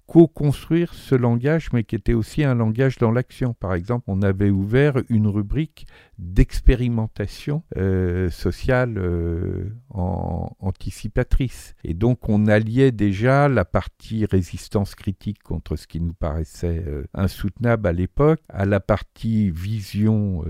co-construire 0.08 0.94
ce 0.94 1.16
langage, 1.16 1.70
mais 1.74 1.84
qui 1.84 1.96
était 1.96 2.14
aussi 2.14 2.44
un 2.44 2.56
langage 2.56 2.98
dans 2.98 3.12
l'action. 3.12 3.54
Par 3.54 3.74
exemple, 3.74 4.06
on 4.08 4.22
avait 4.22 4.50
ouvert 4.50 4.96
une 5.10 5.28
rubrique 5.28 5.88
d'expérimentation 6.18 7.64
euh, 7.76 8.30
sociale 8.30 8.98
euh, 8.98 9.70
anticipatrice. 9.90 11.76
Et 11.84 11.94
donc, 11.94 12.30
on 12.30 12.48
alliait 12.48 12.92
déjà 12.92 13.50
la 13.50 13.66
partie 13.66 14.26
résistance 14.26 14.96
critique 14.96 15.44
contre 15.44 15.76
ce 15.76 15.88
qui 15.88 16.00
nous 16.00 16.14
paraissait 16.14 16.84
euh, 16.88 17.04
insoutenable 17.14 17.88
à 17.88 17.94
l'époque, 17.94 18.40
à 18.50 18.66
la 18.66 18.80
partie 18.80 19.50
vision 19.50 20.44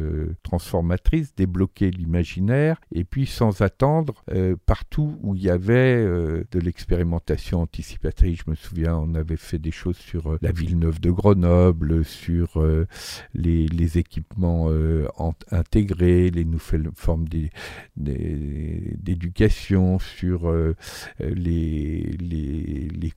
transformatrice, 0.44 1.36
débloquer 1.36 1.92
l'imaginaire, 1.92 2.80
et 2.92 3.04
puis 3.04 3.26
sans 3.26 3.62
attendre, 3.62 4.24
partout 4.66 5.18
où 5.22 5.36
il 5.36 5.44
y 5.44 5.50
avait 5.50 6.04
de 6.04 6.60
l'expérimentation 6.60 7.62
anticipatrice. 7.62 8.42
Je 8.46 8.52
me 8.52 8.56
souviens, 8.56 8.96
on 8.98 9.16
avait 9.16 9.38
fait 9.38 9.45
des 9.54 9.72
choses 9.72 9.98
sur 9.98 10.34
euh, 10.34 10.38
la 10.42 10.52
ville 10.52 10.78
neuve 10.78 11.00
de 11.00 11.12
Grenoble, 11.12 12.04
sur 12.04 12.60
euh, 12.62 12.88
les, 13.34 13.98
équipements 13.98 14.66
euh, 14.70 15.08
intégrés, 15.52 16.30
les 16.32 16.46
nouvelles 16.46 16.90
formes 16.96 17.28
d'é- 17.28 17.52
d'é- 17.96 18.96
d'éducation, 18.98 20.00
sur 20.00 20.52
les, 21.20 22.18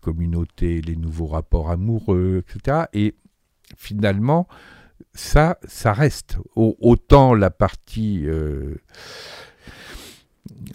communautés, 0.01 0.81
les 0.81 0.97
nouveaux 0.97 1.27
rapports 1.27 1.71
amoureux, 1.71 2.45
etc. 2.47 2.85
Et 2.93 3.15
finalement, 3.77 4.47
ça, 5.15 5.59
ça 5.67 5.93
reste. 5.93 6.39
Au- 6.55 6.77
autant 6.81 7.35
la 7.35 7.51
partie 7.51 8.27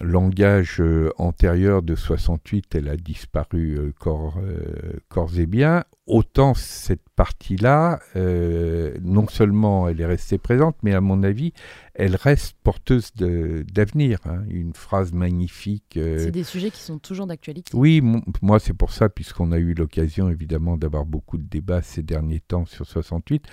langage 0.01 0.77
euh, 0.79 1.11
antérieur 1.17 1.81
de 1.81 1.95
68, 1.95 2.75
elle 2.75 2.89
a 2.89 2.97
disparu 2.97 3.77
euh, 3.77 3.93
corps, 3.97 4.37
euh, 4.37 4.99
corps 5.09 5.37
et 5.37 5.45
bien, 5.45 5.83
autant 6.05 6.53
cette 6.53 7.07
partie-là, 7.15 7.99
euh, 8.17 8.93
non 9.01 9.25
seulement 9.27 9.87
elle 9.87 10.01
est 10.01 10.05
restée 10.05 10.37
présente, 10.37 10.75
mais 10.83 10.93
à 10.93 10.99
mon 10.99 11.23
avis, 11.23 11.53
elle 11.93 12.15
reste 12.17 12.57
porteuse 12.61 13.13
d'avenir. 13.15 14.19
hein. 14.25 14.43
Une 14.49 14.73
phrase 14.73 15.13
magnifique. 15.13 15.95
euh, 15.95 16.17
C'est 16.19 16.31
des 16.31 16.43
sujets 16.43 16.71
qui 16.71 16.81
sont 16.81 16.97
toujours 16.99 17.25
d'actualité. 17.25 17.71
oui, 17.73 18.01
moi 18.41 18.59
c'est 18.59 18.73
pour 18.73 18.91
ça, 18.91 19.07
puisqu'on 19.07 19.51
a 19.53 19.57
eu 19.59 19.73
l'occasion 19.73 20.29
évidemment 20.29 20.75
d'avoir 20.75 21.05
beaucoup 21.05 21.37
de 21.37 21.43
débats 21.43 21.81
ces 21.81 22.03
derniers 22.03 22.41
temps 22.41 22.65
sur 22.65 22.85
68. 22.85 23.45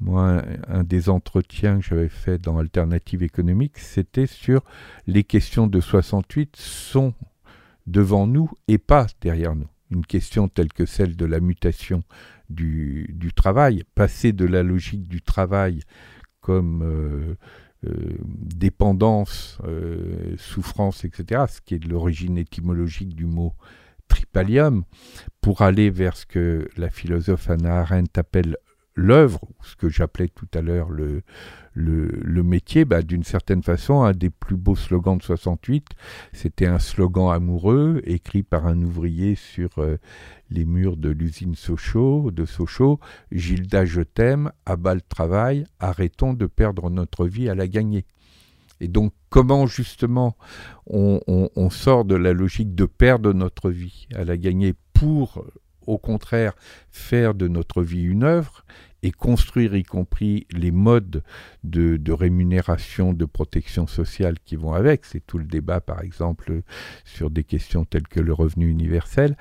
Moi, 0.00 0.42
un, 0.68 0.80
un 0.80 0.82
des 0.84 1.08
entretiens 1.08 1.78
que 1.78 1.84
j'avais 1.86 2.08
fait 2.10 2.36
dans 2.38 2.58
Alternative 2.58 3.22
économique, 3.22 3.78
c'était 3.78 4.26
sur 4.26 4.62
les 5.06 5.24
questions 5.24 5.66
de 5.66 5.80
68 5.80 6.54
sont 6.56 7.14
devant 7.86 8.26
nous 8.26 8.50
et 8.68 8.78
pas 8.78 9.06
derrière 9.22 9.54
nous. 9.54 9.68
Une 9.94 10.04
question 10.04 10.48
telle 10.48 10.72
que 10.72 10.86
celle 10.86 11.16
de 11.16 11.24
la 11.24 11.40
mutation 11.40 12.02
du, 12.50 13.32
travail, 13.34 13.84
passer 13.94 14.32
de 14.32 14.44
la 14.44 14.62
logique 14.62 15.08
du 15.08 15.22
travail 15.22 15.80
comme 16.40 16.82
euh, 16.82 17.34
euh, 17.86 18.18
dépendance, 18.20 19.58
euh, 19.64 20.34
souffrance, 20.36 21.04
etc., 21.04 21.44
ce 21.48 21.60
qui 21.60 21.74
est 21.74 21.78
de 21.78 21.88
l'origine 21.88 22.38
étymologique 22.38 23.14
du 23.14 23.24
mot 23.24 23.54
tripalium, 24.08 24.84
pour 25.40 25.62
aller 25.62 25.90
vers 25.90 26.16
ce 26.16 26.26
que 26.26 26.68
la 26.76 26.90
philosophe 26.90 27.48
Hannah 27.48 27.80
Arendt 27.80 28.18
appelle 28.18 28.56
l'œuvre, 28.94 29.40
ce 29.62 29.76
que 29.76 29.88
j'appelais 29.88 30.28
tout 30.28 30.48
à 30.54 30.60
l'heure 30.60 30.90
le, 30.90 31.22
le, 31.74 32.42
métier, 32.42 32.84
bah, 32.84 33.02
d'une 33.02 33.24
certaine 33.24 33.62
façon, 33.62 34.02
un 34.02 34.12
des 34.12 34.30
plus 34.30 34.56
beaux 34.56 34.76
slogans 34.76 35.18
de 35.18 35.22
68, 35.22 35.88
c'était 36.32 36.66
un 36.66 36.78
slogan 36.78 37.32
amoureux 37.32 38.00
écrit 38.04 38.42
par 38.42 38.66
un 38.66 38.80
ouvrier 38.80 39.34
sur 39.34 39.70
euh, 39.78 39.96
les 40.50 40.64
murs 40.64 40.96
de 40.96 41.10
l'usine 41.10 41.54
Sochaux, 41.54 42.30
de 42.30 42.44
Sochaux, 42.44 43.00
Gilda, 43.32 43.84
je 43.84 44.02
t'aime, 44.02 44.52
à 44.66 44.76
bas 44.76 44.94
le 44.94 45.00
travail, 45.00 45.64
arrêtons 45.80 46.32
de 46.32 46.46
perdre 46.46 46.90
notre 46.90 47.26
vie 47.26 47.48
à 47.48 47.54
la 47.54 47.66
gagner. 47.66 48.04
Et 48.80 48.88
donc, 48.88 49.12
comment 49.30 49.66
justement 49.66 50.36
on 50.86 51.70
sort 51.70 52.04
de 52.04 52.16
la 52.16 52.32
logique 52.32 52.74
de 52.74 52.84
perdre 52.84 53.32
notre 53.32 53.70
vie 53.70 54.06
à 54.14 54.24
la 54.24 54.36
gagner 54.36 54.74
pour, 54.92 55.44
au 55.86 55.98
contraire, 55.98 56.54
faire 56.90 57.34
de 57.34 57.48
notre 57.48 57.82
vie 57.82 58.02
une 58.02 58.24
œuvre 58.24 58.64
et 59.04 59.12
construire 59.12 59.76
y 59.76 59.82
compris 59.82 60.46
les 60.50 60.70
modes 60.70 61.22
de, 61.62 61.98
de 61.98 62.12
rémunération, 62.12 63.12
de 63.12 63.26
protection 63.26 63.86
sociale 63.86 64.38
qui 64.44 64.56
vont 64.56 64.72
avec. 64.72 65.04
C'est 65.04 65.24
tout 65.26 65.36
le 65.36 65.44
débat, 65.44 65.82
par 65.82 66.00
exemple, 66.00 66.62
sur 67.04 67.28
des 67.28 67.44
questions 67.44 67.84
telles 67.84 68.08
que 68.08 68.20
le 68.20 68.32
revenu 68.32 68.66
universel. 68.68 69.36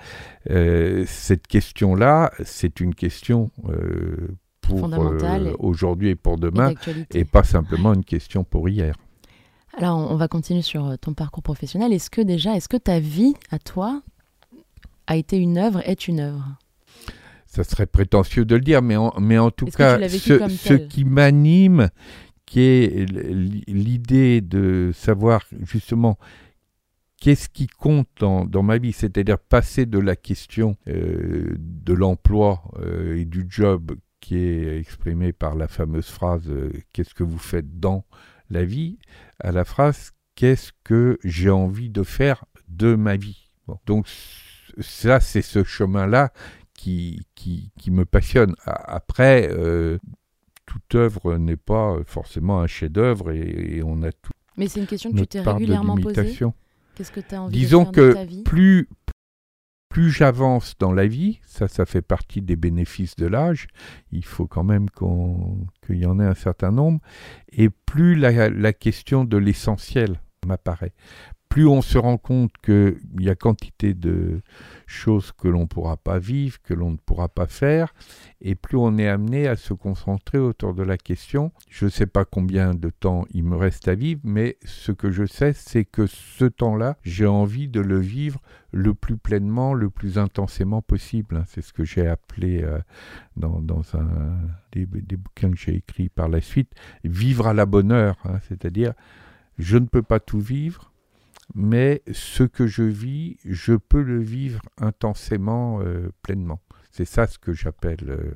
Euh, 0.49 1.05
cette 1.07 1.47
question-là, 1.47 2.33
c'est 2.43 2.81
une 2.81 2.93
question 2.93 3.51
euh, 3.69 4.35
pour 4.59 4.93
euh, 4.93 5.53
aujourd'hui 5.59 6.09
et 6.09 6.15
pour 6.15 6.37
demain, 6.37 6.73
et 7.13 7.23
pas 7.23 7.43
simplement 7.43 7.93
une 7.93 8.03
question 8.03 8.43
pour 8.43 8.67
hier. 8.67 8.95
Alors, 9.77 10.11
on 10.11 10.17
va 10.17 10.27
continuer 10.27 10.61
sur 10.61 10.99
ton 10.99 11.13
parcours 11.13 11.41
professionnel. 11.41 11.93
Est-ce 11.93 12.09
que 12.09 12.21
déjà, 12.21 12.55
est-ce 12.55 12.67
que 12.67 12.77
ta 12.77 12.99
vie, 12.99 13.33
à 13.49 13.59
toi, 13.59 14.03
a 15.07 15.15
été 15.15 15.37
une 15.37 15.57
œuvre, 15.57 15.81
est 15.87 16.07
une 16.07 16.19
œuvre 16.19 16.57
ça 17.53 17.63
serait 17.63 17.85
prétentieux 17.85 18.45
de 18.45 18.55
le 18.55 18.61
dire, 18.61 18.81
mais 18.81 18.95
en, 18.95 19.13
mais 19.19 19.37
en 19.37 19.51
tout 19.51 19.67
cas, 19.67 19.99
ce, 20.09 20.73
qui 20.73 21.05
m'anime, 21.05 21.89
qui 22.47 22.61
est 22.61 23.05
l'idée 23.67 24.41
de 24.41 24.91
savoir 24.93 25.45
justement 25.61 26.17
qu'est-ce 27.21 27.49
qui 27.49 27.67
compte 27.67 28.09
dans, 28.19 28.45
dans 28.45 28.63
ma 28.63 28.79
vie, 28.79 28.91
c'est-à-dire 28.91 29.37
passer 29.37 29.85
de 29.85 29.99
la 29.99 30.15
question 30.15 30.75
euh, 30.87 31.55
de 31.57 31.93
l'emploi 31.93 32.63
euh, 32.79 33.17
et 33.17 33.25
du 33.25 33.45
job 33.47 33.95
qui 34.19 34.37
est 34.37 34.79
exprimée 34.79 35.31
par 35.31 35.53
la 35.55 35.67
fameuse 35.67 36.07
phrase 36.07 36.49
euh, 36.49 36.71
qu'est-ce 36.91 37.13
que 37.13 37.23
vous 37.23 37.37
faites 37.37 37.79
dans 37.79 38.03
la 38.49 38.65
vie, 38.65 38.97
à 39.39 39.51
la 39.51 39.63
phrase 39.63 40.11
qu'est-ce 40.35 40.71
que 40.83 41.19
j'ai 41.23 41.51
envie 41.51 41.89
de 41.89 42.01
faire 42.01 42.45
de 42.67 42.95
ma 42.95 43.15
vie? 43.15 43.51
Bon. 43.67 43.77
Donc 43.85 44.07
ça, 44.79 45.19
c'est 45.19 45.41
ce 45.41 45.63
chemin-là 45.63 46.31
qui, 46.73 47.25
qui, 47.35 47.71
qui 47.79 47.91
me 47.91 48.05
passionne. 48.05 48.55
Après, 48.65 49.49
euh, 49.51 49.97
toute 50.65 50.95
œuvre 50.95 51.37
n'est 51.37 51.57
pas 51.57 51.97
forcément 52.05 52.61
un 52.61 52.67
chef-d'œuvre 52.67 53.31
et, 53.31 53.77
et 53.77 53.83
on 53.83 54.01
a 54.03 54.11
tout 54.11 54.31
Mais 54.57 54.67
c'est 54.67 54.79
une 54.79 54.87
question 54.87 55.11
que 55.11 55.19
tu 55.19 55.27
t'es 55.27 55.41
régulièrement 55.41 55.95
posée. 55.97 56.37
Qu'est-ce 56.95 57.11
que 57.11 57.21
tu 57.21 57.35
as 57.35 57.41
envie 57.41 57.57
Disons 57.57 57.89
de 57.89 57.95
faire 57.95 58.07
de 58.09 58.13
ta 58.13 58.25
que 58.25 58.29
vie? 58.29 58.43
plus, 58.43 58.87
plus 59.89 60.11
j'avance 60.11 60.75
dans 60.79 60.91
la 60.91 61.07
vie, 61.07 61.39
ça, 61.45 61.67
ça 61.67 61.85
fait 61.85 62.01
partie 62.01 62.41
des 62.41 62.55
bénéfices 62.55 63.15
de 63.15 63.25
l'âge, 63.27 63.67
il 64.11 64.25
faut 64.25 64.47
quand 64.47 64.63
même 64.63 64.89
qu'il 64.89 65.97
y 65.97 66.05
en 66.05 66.19
ait 66.19 66.25
un 66.25 66.35
certain 66.35 66.71
nombre, 66.71 66.99
et 67.51 67.69
plus 67.69 68.15
la, 68.15 68.49
la 68.49 68.73
question 68.73 69.23
de 69.25 69.37
l'essentiel 69.37 70.21
m'apparaît. 70.45 70.93
Plus 71.53 71.67
on 71.67 71.83
se 71.83 71.99
rend 71.99 72.17
compte 72.17 72.51
qu'il 72.63 72.97
y 73.19 73.29
a 73.29 73.35
quantité 73.35 73.93
de 73.93 74.41
choses 74.87 75.31
que 75.31 75.47
l'on 75.47 75.61
ne 75.61 75.65
pourra 75.67 75.97
pas 75.97 76.17
vivre, 76.17 76.57
que 76.63 76.73
l'on 76.73 76.89
ne 76.89 76.97
pourra 76.97 77.29
pas 77.29 77.45
faire, 77.45 77.93
et 78.41 78.55
plus 78.55 78.75
on 78.75 78.97
est 78.97 79.07
amené 79.07 79.47
à 79.47 79.55
se 79.55 79.75
concentrer 79.75 80.39
autour 80.39 80.73
de 80.73 80.81
la 80.81 80.97
question. 80.97 81.51
Je 81.69 81.85
ne 81.85 81.91
sais 81.91 82.07
pas 82.07 82.25
combien 82.25 82.73
de 82.73 82.89
temps 82.89 83.27
il 83.35 83.43
me 83.43 83.55
reste 83.55 83.87
à 83.87 83.93
vivre, 83.93 84.19
mais 84.23 84.57
ce 84.65 84.91
que 84.91 85.11
je 85.11 85.27
sais, 85.27 85.53
c'est 85.53 85.85
que 85.85 86.07
ce 86.07 86.45
temps-là, 86.45 86.97
j'ai 87.03 87.27
envie 87.27 87.67
de 87.67 87.81
le 87.81 87.99
vivre 87.99 88.41
le 88.71 88.95
plus 88.95 89.17
pleinement, 89.17 89.75
le 89.75 89.91
plus 89.91 90.17
intensément 90.17 90.81
possible. 90.81 91.43
C'est 91.45 91.61
ce 91.61 91.71
que 91.71 91.83
j'ai 91.83 92.07
appelé 92.07 92.63
euh, 92.63 92.79
dans, 93.37 93.61
un 93.93 94.39
des, 94.71 94.87
bouquins 94.87 95.51
que 95.51 95.57
j'ai 95.57 95.75
écrits 95.75 96.09
par 96.09 96.29
la 96.29 96.41
suite, 96.41 96.71
vivre 97.03 97.45
à 97.45 97.53
la 97.53 97.67
bonne 97.67 97.91
heure, 97.91 98.17
hein. 98.25 98.39
c'est-à-dire 98.49 98.93
je 99.59 99.77
ne 99.77 99.85
peux 99.85 100.01
pas 100.01 100.19
tout 100.19 100.39
vivre, 100.39 100.92
mais 101.55 102.01
ce 102.11 102.43
que 102.43 102.67
je 102.67 102.83
vis, 102.83 103.37
je 103.45 103.73
peux 103.73 104.01
le 104.01 104.19
vivre 104.19 104.61
intensément, 104.77 105.79
euh, 105.81 106.09
pleinement. 106.21 106.59
C'est 106.91 107.05
ça 107.05 107.27
ce 107.27 107.37
que 107.37 107.53
j'appelle 107.53 107.97
euh, 108.07 108.33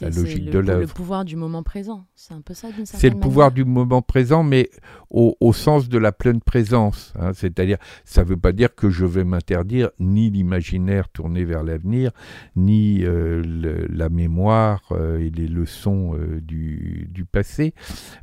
la 0.00 0.10
logique 0.10 0.46
le, 0.46 0.50
de 0.50 0.58
l'œuvre. 0.58 0.80
le 0.80 0.86
pouvoir 0.86 1.24
du 1.24 1.36
moment 1.36 1.62
présent. 1.62 2.06
C'est 2.14 2.34
un 2.34 2.40
peu 2.40 2.54
ça 2.54 2.68
d'une 2.68 2.84
certaine 2.86 3.00
C'est 3.00 3.14
le 3.14 3.20
pouvoir 3.20 3.52
du 3.52 3.64
moment 3.64 4.02
présent, 4.02 4.42
mais 4.42 4.70
au, 5.10 5.34
sens 5.52 5.88
de 5.88 5.98
la 5.98 6.12
pleine 6.12 6.40
présence. 6.40 7.12
Hein. 7.18 7.32
C'est-à-dire, 7.34 7.78
ça 8.04 8.22
ne 8.24 8.28
veut 8.28 8.36
pas 8.36 8.52
dire 8.52 8.74
que 8.74 8.90
je 8.90 9.06
vais 9.06 9.24
m'interdire 9.24 9.90
ni 9.98 10.30
l'imaginaire 10.30 11.08
tourné 11.08 11.44
vers 11.44 11.62
l'avenir, 11.62 12.12
ni 12.56 13.04
euh, 13.04 13.86
la 13.90 14.08
mémoire 14.08 14.82
et 15.18 15.30
les 15.30 15.48
leçons 15.48 16.18
du, 16.42 17.08
du, 17.10 17.24
passé, 17.24 17.74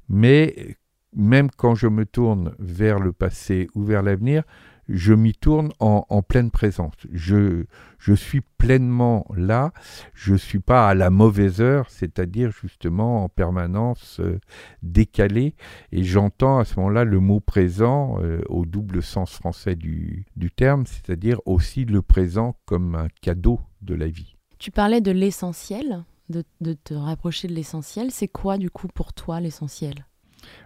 mais 0.09 0.77
même 1.15 1.49
quand 1.49 1.75
je 1.75 1.87
me 1.87 2.05
tourne 2.05 2.53
vers 2.59 2.99
le 2.99 3.13
passé 3.13 3.67
ou 3.73 3.83
vers 3.83 4.03
l'avenir, 4.03 4.43
je 4.87 5.13
m'y 5.13 5.33
tourne 5.33 5.71
en, 5.79 6.21
pleine 6.21 6.51
présence. 6.51 6.93
Je, 7.11 7.65
je 7.97 8.13
suis 8.13 8.41
pleinement 8.41 9.25
là, 9.35 9.71
je 10.13 10.33
ne 10.33 10.37
suis 10.37 10.59
pas 10.59 10.87
à 10.87 10.93
la 10.93 11.09
mauvaise 11.09 11.61
heure, 11.61 11.89
c'est-à-dire 11.89 12.51
justement 12.51 13.23
en 13.23 13.29
permanence 13.29 14.19
euh, 14.19 14.39
décalé, 14.83 15.55
et 15.91 16.03
j'entends 16.03 16.59
à 16.59 16.65
ce 16.65 16.79
moment-là 16.79 17.03
le 17.03 17.19
mot 17.19 17.39
présent 17.39 18.17
euh, 18.21 18.41
au 18.47 18.65
double 18.65 19.01
sens 19.01 19.31
français 19.31 19.75
du, 19.75 20.25
du 20.35 20.51
terme, 20.51 20.85
c'est-à-dire 20.85 21.39
aussi 21.45 21.85
le 21.85 22.01
présent 22.01 22.55
comme 22.65 22.95
un 22.95 23.07
cadeau 23.21 23.59
de 23.81 23.95
la 23.95 24.07
vie. 24.07 24.35
Tu 24.59 24.71
parlais 24.71 25.01
de 25.01 25.11
l'essentiel, 25.11 26.03
de, 26.29 26.43
de 26.61 26.73
te 26.73 26.93
rapprocher 26.93 27.47
de 27.47 27.53
l'essentiel. 27.53 28.11
C'est 28.11 28.27
quoi 28.27 28.57
du 28.57 28.69
coup 28.69 28.87
pour 28.87 29.13
toi 29.13 29.39
l'essentiel? 29.39 30.05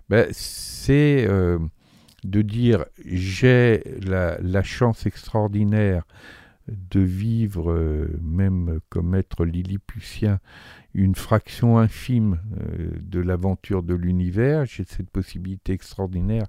Ben, 0.10 0.28
c'est 0.32 1.26
euh, 1.28 1.60
de 2.24 2.42
dire 2.42 2.86
j'ai 3.06 3.84
la, 4.02 4.64
chance 4.64 5.06
extraordinaire 5.06 6.04
de 6.68 7.00
vivre, 7.00 7.72
euh, 7.72 8.20
même 8.22 8.80
comme 8.90 9.16
être 9.16 9.46
lilliputien, 9.46 10.40
une 10.94 11.16
fraction 11.16 11.78
infime 11.78 12.40
euh, 12.60 12.92
de 13.02 13.20
l'aventure 13.20 13.84
de 13.84 13.94
l'univers. 13.94 14.66
J'ai 14.66 14.84
cette 14.84 15.10
possibilité 15.10 15.74
extraordinaire 15.74 16.48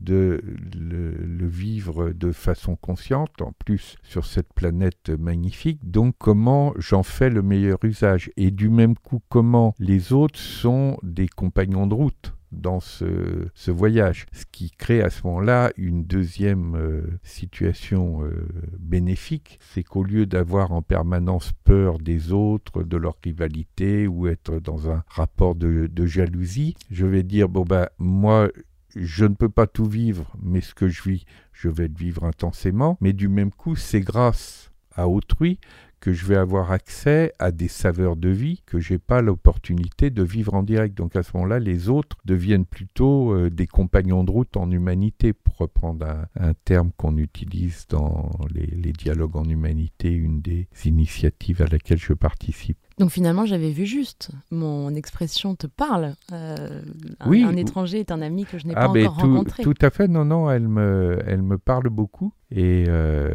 de 0.00 0.42
le, 0.76 1.46
vivre 1.46 2.10
de 2.10 2.30
façon 2.30 2.76
consciente, 2.76 3.40
en 3.42 3.52
plus 3.52 3.96
sur 4.02 4.26
cette 4.26 4.52
planète 4.52 5.10
magnifique. 5.18 5.90
Donc 5.90 6.14
comment 6.18 6.72
j'en 6.76 7.02
fais 7.02 7.30
le 7.30 7.42
meilleur 7.42 7.78
usage? 7.82 8.30
Et 8.36 8.50
du 8.50 8.68
même 8.68 8.96
coup, 8.96 9.22
comment 9.28 9.74
les 9.78 10.12
autres 10.12 10.38
sont 10.38 10.98
des 11.02 11.28
compagnons 11.28 11.86
de 11.86 11.94
route? 11.94 12.37
Dans 12.52 12.80
ce, 12.80 13.70
voyage, 13.70 14.26
ce 14.32 14.44
qui 14.50 14.70
crée 14.70 15.02
à 15.02 15.10
ce 15.10 15.26
moment-là 15.26 15.70
une 15.76 16.04
deuxième 16.04 16.74
euh, 16.76 17.02
situation 17.22 18.24
euh, 18.24 18.48
bénéfique, 18.78 19.58
c'est 19.60 19.82
qu'au 19.82 20.02
lieu 20.02 20.26
d'avoir 20.26 20.72
en 20.72 20.82
permanence 20.82 21.52
peur 21.64 21.98
des 21.98 22.32
autres, 22.32 22.82
de 22.82 22.96
leur 22.96 23.16
rivalité 23.22 24.06
ou 24.06 24.26
être 24.26 24.58
dans 24.60 24.90
un 24.90 25.04
rapport 25.08 25.54
de, 25.54 25.88
de 25.92 26.06
jalousie, 26.06 26.74
je 26.90 27.06
vais 27.06 27.22
dire, 27.22 27.48
bon 27.48 27.64
ben 27.64 27.88
moi 27.98 28.48
je 28.96 29.24
ne 29.24 29.34
peux 29.34 29.48
pas 29.48 29.66
tout 29.66 29.84
vivre, 29.84 30.32
mais 30.42 30.60
ce 30.60 30.74
que 30.74 30.88
je 30.88 31.02
vis, 31.02 31.24
je 31.52 31.68
vais 31.68 31.88
le 31.88 31.94
vivre 31.94 32.24
intensément, 32.24 32.96
mais 33.00 33.12
du 33.12 33.28
même 33.28 33.50
coup, 33.50 33.76
c'est 33.76 34.00
grâce 34.00 34.72
à 34.92 35.08
autrui 35.08 35.60
que 36.00 36.12
je 36.12 36.26
vais 36.26 36.36
avoir 36.36 36.72
accès 36.72 37.32
à 37.38 37.50
des 37.50 37.68
saveurs 37.68 38.16
de 38.16 38.28
vie 38.28 38.62
que 38.66 38.78
j'ai 38.78 38.98
pas 38.98 39.20
l'opportunité 39.20 40.10
de 40.10 40.22
vivre 40.22 40.54
en 40.54 40.62
direct. 40.62 40.96
Donc 40.96 41.16
à 41.16 41.22
ce 41.22 41.30
moment-là, 41.34 41.58
les 41.58 41.88
autres 41.88 42.16
deviennent 42.24 42.64
plutôt 42.64 43.32
euh, 43.32 43.50
des 43.50 43.66
compagnons 43.66 44.24
de 44.24 44.30
route 44.30 44.56
en 44.56 44.70
humanité, 44.70 45.32
pour 45.32 45.56
reprendre 45.56 46.06
un, 46.38 46.52
terme 46.64 46.90
qu'on 46.96 47.16
utilise 47.16 47.86
dans 47.88 48.30
les, 48.54 48.92
dialogues 48.92 49.36
en 49.36 49.44
humanité, 49.44 50.10
une 50.10 50.40
des 50.40 50.68
initiatives 50.84 51.62
à 51.62 51.66
laquelle 51.66 51.98
je 51.98 52.12
participe. 52.12 52.78
Donc 52.98 53.10
finalement, 53.10 53.46
j'avais 53.46 53.70
vu 53.70 53.86
juste. 53.86 54.30
Mon 54.50 54.94
expression 54.94 55.54
te 55.54 55.66
parle. 55.66 56.14
Euh, 56.32 56.82
oui. 57.26 57.44
Un, 57.44 57.56
étranger 57.56 58.00
est 58.00 58.10
un 58.10 58.22
ami 58.22 58.44
que 58.44 58.58
je 58.58 58.66
n'ai 58.66 58.74
ah, 58.74 58.86
pas 58.86 58.88
encore 58.88 59.16
tout, 59.18 59.26
rencontré. 59.26 59.62
Tout 59.62 59.74
à 59.80 59.90
fait. 59.90 60.08
Non, 60.08 60.24
non, 60.24 60.50
elle 60.50 60.68
me, 60.68 61.18
elle 61.26 61.42
me 61.42 61.58
parle 61.58 61.88
beaucoup. 61.90 62.32
Et 62.50 62.86
euh, 62.88 63.30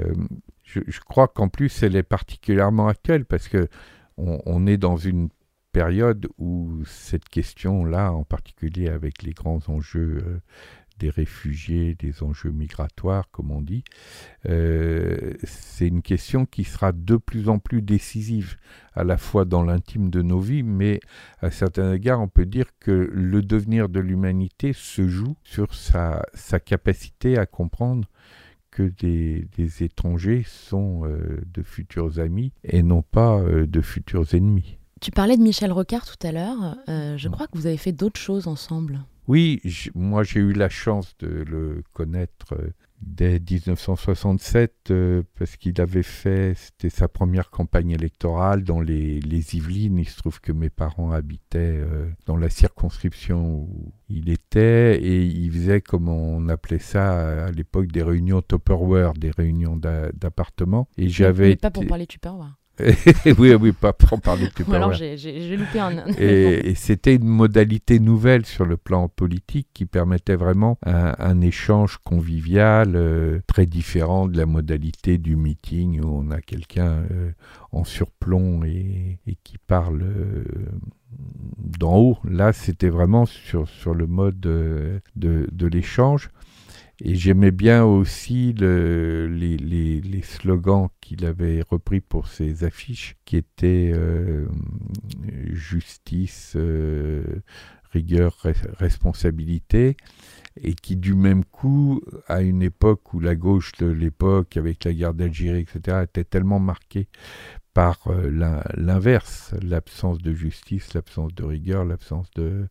je, 0.88 0.99
crois 0.99 1.27
qu'en 1.27 1.49
plus, 1.49 1.83
elle 1.83 1.95
est 1.95 2.03
particulièrement 2.03 2.88
actuelle 2.88 3.25
parce 3.25 3.47
que 3.47 3.67
on, 4.17 4.67
est 4.67 4.77
dans 4.77 4.97
une 4.97 5.29
période 5.71 6.27
où 6.38 6.83
cette 6.86 7.27
question-là, 7.27 8.12
en 8.12 8.23
particulier 8.23 8.89
avec 8.89 9.23
les 9.23 9.31
grands 9.31 9.62
enjeux 9.67 10.23
euh, 10.23 10.39
des 10.99 11.09
réfugiés, 11.09 11.95
des 11.95 12.21
enjeux 12.21 12.51
migratoires, 12.51 13.29
comme 13.31 13.51
on 13.51 13.62
dit, 13.62 13.83
euh, 14.47 15.33
c'est 15.43 15.88
une 15.88 16.03
question 16.03 16.45
qui 16.45 16.63
sera 16.63 16.91
de 16.91 17.17
plus 17.17 17.49
en 17.49 17.59
plus 17.59 17.81
décisive, 17.81 18.57
à 18.93 19.03
la 19.03 19.17
fois 19.17 19.45
dans 19.45 19.63
l'intime 19.63 20.09
de 20.09 20.21
nos 20.21 20.39
vies, 20.39 20.63
mais 20.63 20.99
à 21.41 21.49
certains 21.49 21.93
égards, 21.93 22.21
on 22.21 22.27
peut 22.27 22.45
dire 22.45 22.67
que 22.79 23.09
le 23.12 23.41
devenir 23.41 23.89
de 23.89 23.99
l'humanité 23.99 24.73
se 24.73 25.07
joue 25.07 25.36
sur 25.43 25.73
sa, 25.73 26.23
sa 26.36 26.59
capacité 26.59 27.38
à 27.38 27.45
comprendre 27.45 28.07
que 28.73 28.83
des, 28.83 29.83
étrangers 29.83 30.43
sont 30.47 31.05
euh, 31.05 31.41
de 31.53 31.62
futurs 31.62 32.19
amis 32.19 32.51
et 32.63 32.81
non 32.81 33.03
pas 33.03 33.39
euh, 33.39 33.67
de 33.67 33.81
futurs 33.81 34.33
ennemis. 34.33 34.77
Tu 34.99 35.12
parlais 35.12 35.38
de 35.38 35.43
Michel 35.43 35.71
Rocard 35.71 36.05
tout 36.05 36.25
à 36.25 36.31
l'heure. 36.31 36.77
Euh, 36.89 37.17
je 37.17 37.29
crois 37.29 37.47
que 37.47 37.57
vous 37.57 37.67
avez 37.67 37.77
fait 37.77 37.91
d'autres 37.91 38.19
choses 38.19 38.47
ensemble. 38.47 39.01
Oui, 39.27 39.62
moi 39.95 40.23
j'ai 40.23 40.39
eu 40.39 40.53
la 40.53 40.69
chance 40.69 41.15
de 41.19 41.27
le 41.27 41.83
connaître 41.93 42.55
dès 43.06 43.39
1967 43.39 44.92
euh, 44.92 45.24
parce 45.38 45.58
qu'il 45.58 45.80
avait 45.82 46.04
fait, 46.04 46.54
c'était 46.56 46.89
sa 46.89 47.08
première 47.08 47.50
campagne 47.50 47.92
électorale 47.92 48.63
dans 48.63 48.82
les, 48.82 49.20
les, 49.20 49.56
Yvelines. 49.56 50.00
Il 50.00 50.08
se 50.08 50.18
trouve 50.18 50.39
que 50.42 50.52
mes 50.52 50.70
parents 50.70 51.12
habitaient 51.12 51.78
euh, 51.80 52.10
dans 52.26 52.38
la 52.38 52.50
circonscription 52.50 53.46
où 53.46 53.94
il 54.10 54.30
était 54.30 55.02
et 55.02 55.24
il 55.24 55.52
faisait, 55.52 55.82
comme 55.82 56.10
on 56.10 56.50
appelait 56.50 56.80
ça 56.80 57.46
à 57.46 57.52
l'époque, 57.52 57.92
des 57.92 58.04
réunions 58.04 58.42
Tupperware, 58.42 59.13
des 59.13 59.32
réunions 59.32 59.78
d'appartements. 59.78 60.88
Et 60.98 61.10
j'avais. 61.10 61.56
Pas 61.56 61.72
pour 61.72 61.86
parler 61.88 62.08
Tupperware. 62.08 62.58
oui, 63.38 63.53
oui, 63.53 63.71
pas 63.71 63.93
pour 63.93 64.19
parler 64.19 64.47
de 64.47 64.63
Ou 64.63 64.73
alors 64.73 64.93
j'ai 64.93 65.57
loupé 65.57 65.79
un. 65.79 66.07
et, 66.17 66.73
c'était 66.75 67.15
une 67.15 67.27
modalité 67.27 67.99
nouvelle 67.99 68.47
sur 68.47 68.65
le 68.65 68.77
plan 68.77 69.09
politique 69.09 69.67
qui 69.73 69.86
permettait 69.86 70.36
vraiment 70.36 70.79
un, 70.83 71.41
échange 71.41 71.99
convivial 72.03 72.93
euh, 72.95 73.39
très 73.47 73.67
différent 73.67 74.27
de 74.27 74.38
la 74.38 74.47
modalité 74.47 75.19
du 75.19 75.36
meeting 75.36 76.01
où 76.01 76.07
on 76.07 76.31
a 76.31 76.41
quelqu'un 76.41 77.03
euh, 77.12 77.31
en 77.71 77.83
surplomb 77.83 78.63
et, 78.63 79.19
qui 79.43 79.57
parle 79.59 80.01
euh, 80.01 80.43
d'en 81.57 81.97
haut. 81.97 82.17
Là, 82.23 82.53
c'était 82.53 82.89
vraiment 82.89 83.25
sur, 83.25 83.67
sur 83.67 83.93
le 83.93 84.07
mode 84.07 84.39
de, 84.39 85.01
de 85.15 85.67
l'échange. 85.67 86.31
Et 87.01 87.15
j'aimais 87.15 87.51
bien 87.51 87.84
aussi 87.84 88.53
le, 88.53 89.27
les, 89.27 89.58
les, 89.58 89.99
les, 89.99 90.21
slogans 90.21 90.89
qu'il 91.01 91.25
avait 91.25 91.62
repris 91.67 92.01
pour 92.01 92.27
ses 92.27 92.63
affiches, 92.63 93.15
qui 93.25 93.38
étaient 93.38 93.91
euh, 93.93 94.45
justice, 95.51 96.53
euh, 96.56 97.23
rigueur, 97.91 98.38
responsabilité, 98.77 99.97
et 100.56 100.75
qui 100.75 100.95
du 100.95 101.15
même 101.15 101.43
coup, 101.45 102.01
à 102.27 102.41
une 102.41 102.62
époque 102.62 103.13
où 103.13 103.19
la 103.19 103.36
gauche 103.36 103.71
de 103.79 103.88
l'époque, 103.88 104.56
avec 104.56 104.84
la 104.84 104.93
guerre 104.93 105.15
d'Algérie, 105.15 105.62
etc., 105.62 106.01
était 106.03 106.23
tellement 106.23 106.60
marquée 106.60 107.08
par 107.73 107.97
euh, 108.08 108.29
l'inverse, 108.77 109.56
l'absence 109.63 110.19
de 110.19 110.34
justice, 110.34 110.93
l'absence 110.93 111.34
de 111.34 111.43
rigueur, 111.43 111.86
l'absence 111.86 112.29
de, 112.36 112.67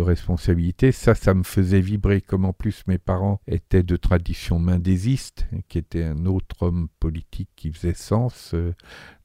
responsabilité. 0.00 0.92
Ça, 0.92 1.14
ça 1.14 1.34
me 1.34 1.42
faisait 1.42 1.80
vibrer, 1.80 2.20
comme 2.20 2.44
en 2.44 2.52
plus 2.52 2.82
mes 2.86 2.98
parents 2.98 3.40
étaient 3.46 3.82
de 3.82 3.96
tradition 3.96 4.58
mendésiste, 4.58 5.46
qui 5.68 5.78
était 5.78 6.04
un 6.04 6.26
autre 6.26 6.62
homme 6.62 6.88
politique 7.00 7.50
qui 7.56 7.72
faisait 7.72 7.94
sens 7.94 8.52
euh, 8.54 8.74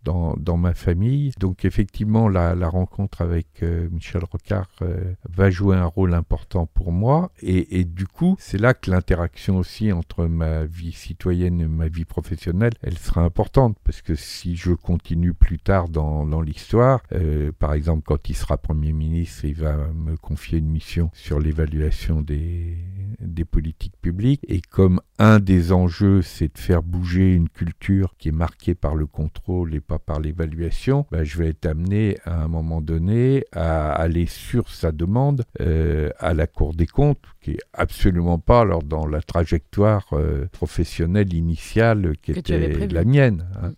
dans, 0.03 0.35
dans 0.37 0.57
ma 0.57 0.73
famille. 0.73 1.31
Donc 1.39 1.65
effectivement, 1.65 2.29
la, 2.29 2.55
la 2.55 2.69
rencontre 2.69 3.21
avec 3.21 3.63
euh, 3.63 3.87
Michel 3.91 4.23
Rocard 4.23 4.69
euh, 4.81 5.13
va 5.29 5.49
jouer 5.49 5.75
un 5.75 5.85
rôle 5.85 6.13
important 6.13 6.65
pour 6.65 6.91
moi. 6.91 7.31
Et, 7.41 7.79
et 7.79 7.83
du 7.83 8.07
coup, 8.07 8.35
c'est 8.39 8.59
là 8.59 8.73
que 8.73 8.89
l'interaction 8.91 9.57
aussi 9.57 9.91
entre 9.91 10.25
ma 10.25 10.65
vie 10.65 10.91
citoyenne 10.91 11.61
et 11.61 11.67
ma 11.67 11.87
vie 11.87 12.05
professionnelle, 12.05 12.73
elle 12.81 12.97
sera 12.97 13.21
importante. 13.21 13.77
Parce 13.83 14.01
que 14.01 14.15
si 14.15 14.55
je 14.55 14.71
continue 14.73 15.33
plus 15.33 15.59
tard 15.59 15.89
dans, 15.89 16.25
dans 16.25 16.41
l'histoire, 16.41 17.01
euh, 17.13 17.51
par 17.57 17.73
exemple 17.73 18.03
quand 18.05 18.29
il 18.29 18.35
sera 18.35 18.57
Premier 18.57 18.93
ministre, 18.93 19.45
il 19.45 19.55
va 19.55 19.75
me 19.93 20.17
confier 20.17 20.59
une 20.59 20.69
mission 20.69 21.09
sur 21.13 21.39
l'évaluation 21.39 22.21
des, 22.21 22.77
des 23.21 23.45
politiques 23.45 23.95
publiques. 24.01 24.41
Et 24.47 24.61
comme 24.61 24.99
un 25.19 25.39
des 25.39 25.71
enjeux, 25.71 26.21
c'est 26.21 26.53
de 26.53 26.59
faire 26.59 26.83
bouger 26.83 27.33
une 27.33 27.49
culture 27.49 28.15
qui 28.17 28.29
est 28.29 28.33
marquée 28.33 28.75
par 28.75 28.95
le 28.95 29.05
contrôle 29.05 29.75
et 29.75 29.79
pas 29.81 29.99
par 29.99 30.19
l'évaluation, 30.19 31.05
ben, 31.11 31.23
je 31.23 31.37
vais 31.37 31.49
être 31.49 31.65
amené 31.65 32.17
à 32.25 32.41
un 32.41 32.47
moment 32.47 32.81
donné 32.81 33.43
à 33.51 33.91
aller 33.91 34.25
sur 34.25 34.69
sa 34.69 34.91
demande 34.91 35.43
euh, 35.61 36.09
à 36.19 36.33
la 36.33 36.47
Cour 36.47 36.73
des 36.73 36.87
comptes, 36.87 37.23
qui 37.41 37.51
est 37.51 37.59
absolument 37.73 38.39
pas 38.39 38.61
alors 38.61 38.83
dans 38.83 39.05
la 39.07 39.21
trajectoire 39.21 40.07
euh, 40.13 40.47
professionnelle 40.51 41.33
initiale 41.33 42.15
qui 42.21 42.33
Que 42.33 42.39
était 42.39 42.87
la 42.87 43.03
mienne. 43.03 43.47
hein. 43.61 43.69
Mm. 43.69 43.73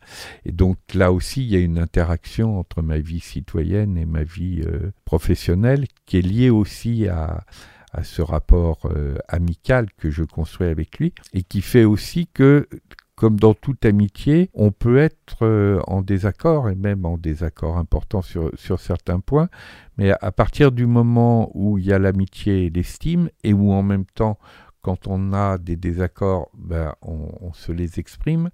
Et 0.45 0.51
donc 0.51 0.77
là 0.93 1.12
aussi, 1.12 1.43
il 1.43 1.49
y 1.49 1.56
a 1.56 1.60
une 1.60 1.77
interaction 1.77 2.60
entre 2.60 2.82
ma 2.82 2.99
vie 2.99 3.19
citoyenne 3.19 3.97
et 3.97 4.06
ma 4.06 4.23
vie 4.23 4.62
euh, 4.65 4.91
professionnelle 5.06 5.86
qui 6.06 6.17
est 6.17 6.21
liée 6.21 6.49
aussi 6.49 7.08
à, 7.08 7.43
à 7.93 8.03
ce 8.03 8.21
rapport 8.21 8.79
euh, 8.86 9.15
amical 9.27 9.88
que 9.97 10.10
je 10.10 10.23
construis 10.23 10.67
avec 10.67 10.97
lui 10.99 11.13
et 11.34 11.43
qui 11.43 11.62
fait 11.62 11.86
aussi 11.86 12.27
que 12.27 12.67
comme 13.15 13.39
dans 13.39 13.53
toute 13.53 13.86
amitié, 13.86 14.49
on 14.53 14.71
peut 14.71 14.97
être 14.97 15.43
euh, 15.43 15.79
en 15.88 16.01
désaccord 16.01 16.69
et 16.69 16.75
même 16.75 17.06
en 17.06 17.17
désaccord 17.17 17.77
important 17.77 18.21
sur, 18.21 18.49
sur 18.56 18.79
certains 18.79 19.19
points, 19.19 19.49
mais 19.97 20.12
à, 20.12 20.32
partir 20.32 20.71
du 20.71 20.88
moment 20.88 21.51
où 21.53 21.77
il 21.77 21.86
y 21.86 21.93
a 21.93 21.99
l'amitié 21.99 22.65
et 22.65 22.69
l'estime 22.71 23.29
et 23.43 23.53
où 23.53 23.71
en 23.71 23.84
même 23.84 24.06
temps, 24.06 24.39
quand 24.82 25.08
on 25.08 25.32
a 25.32 25.60
des 25.60 25.75
désaccords, 25.75 26.49
ben, 26.56 26.93
on, 27.03 27.29
on 27.39 27.53
se 27.53 27.71
les 27.71 27.99
exprime, 27.99 28.49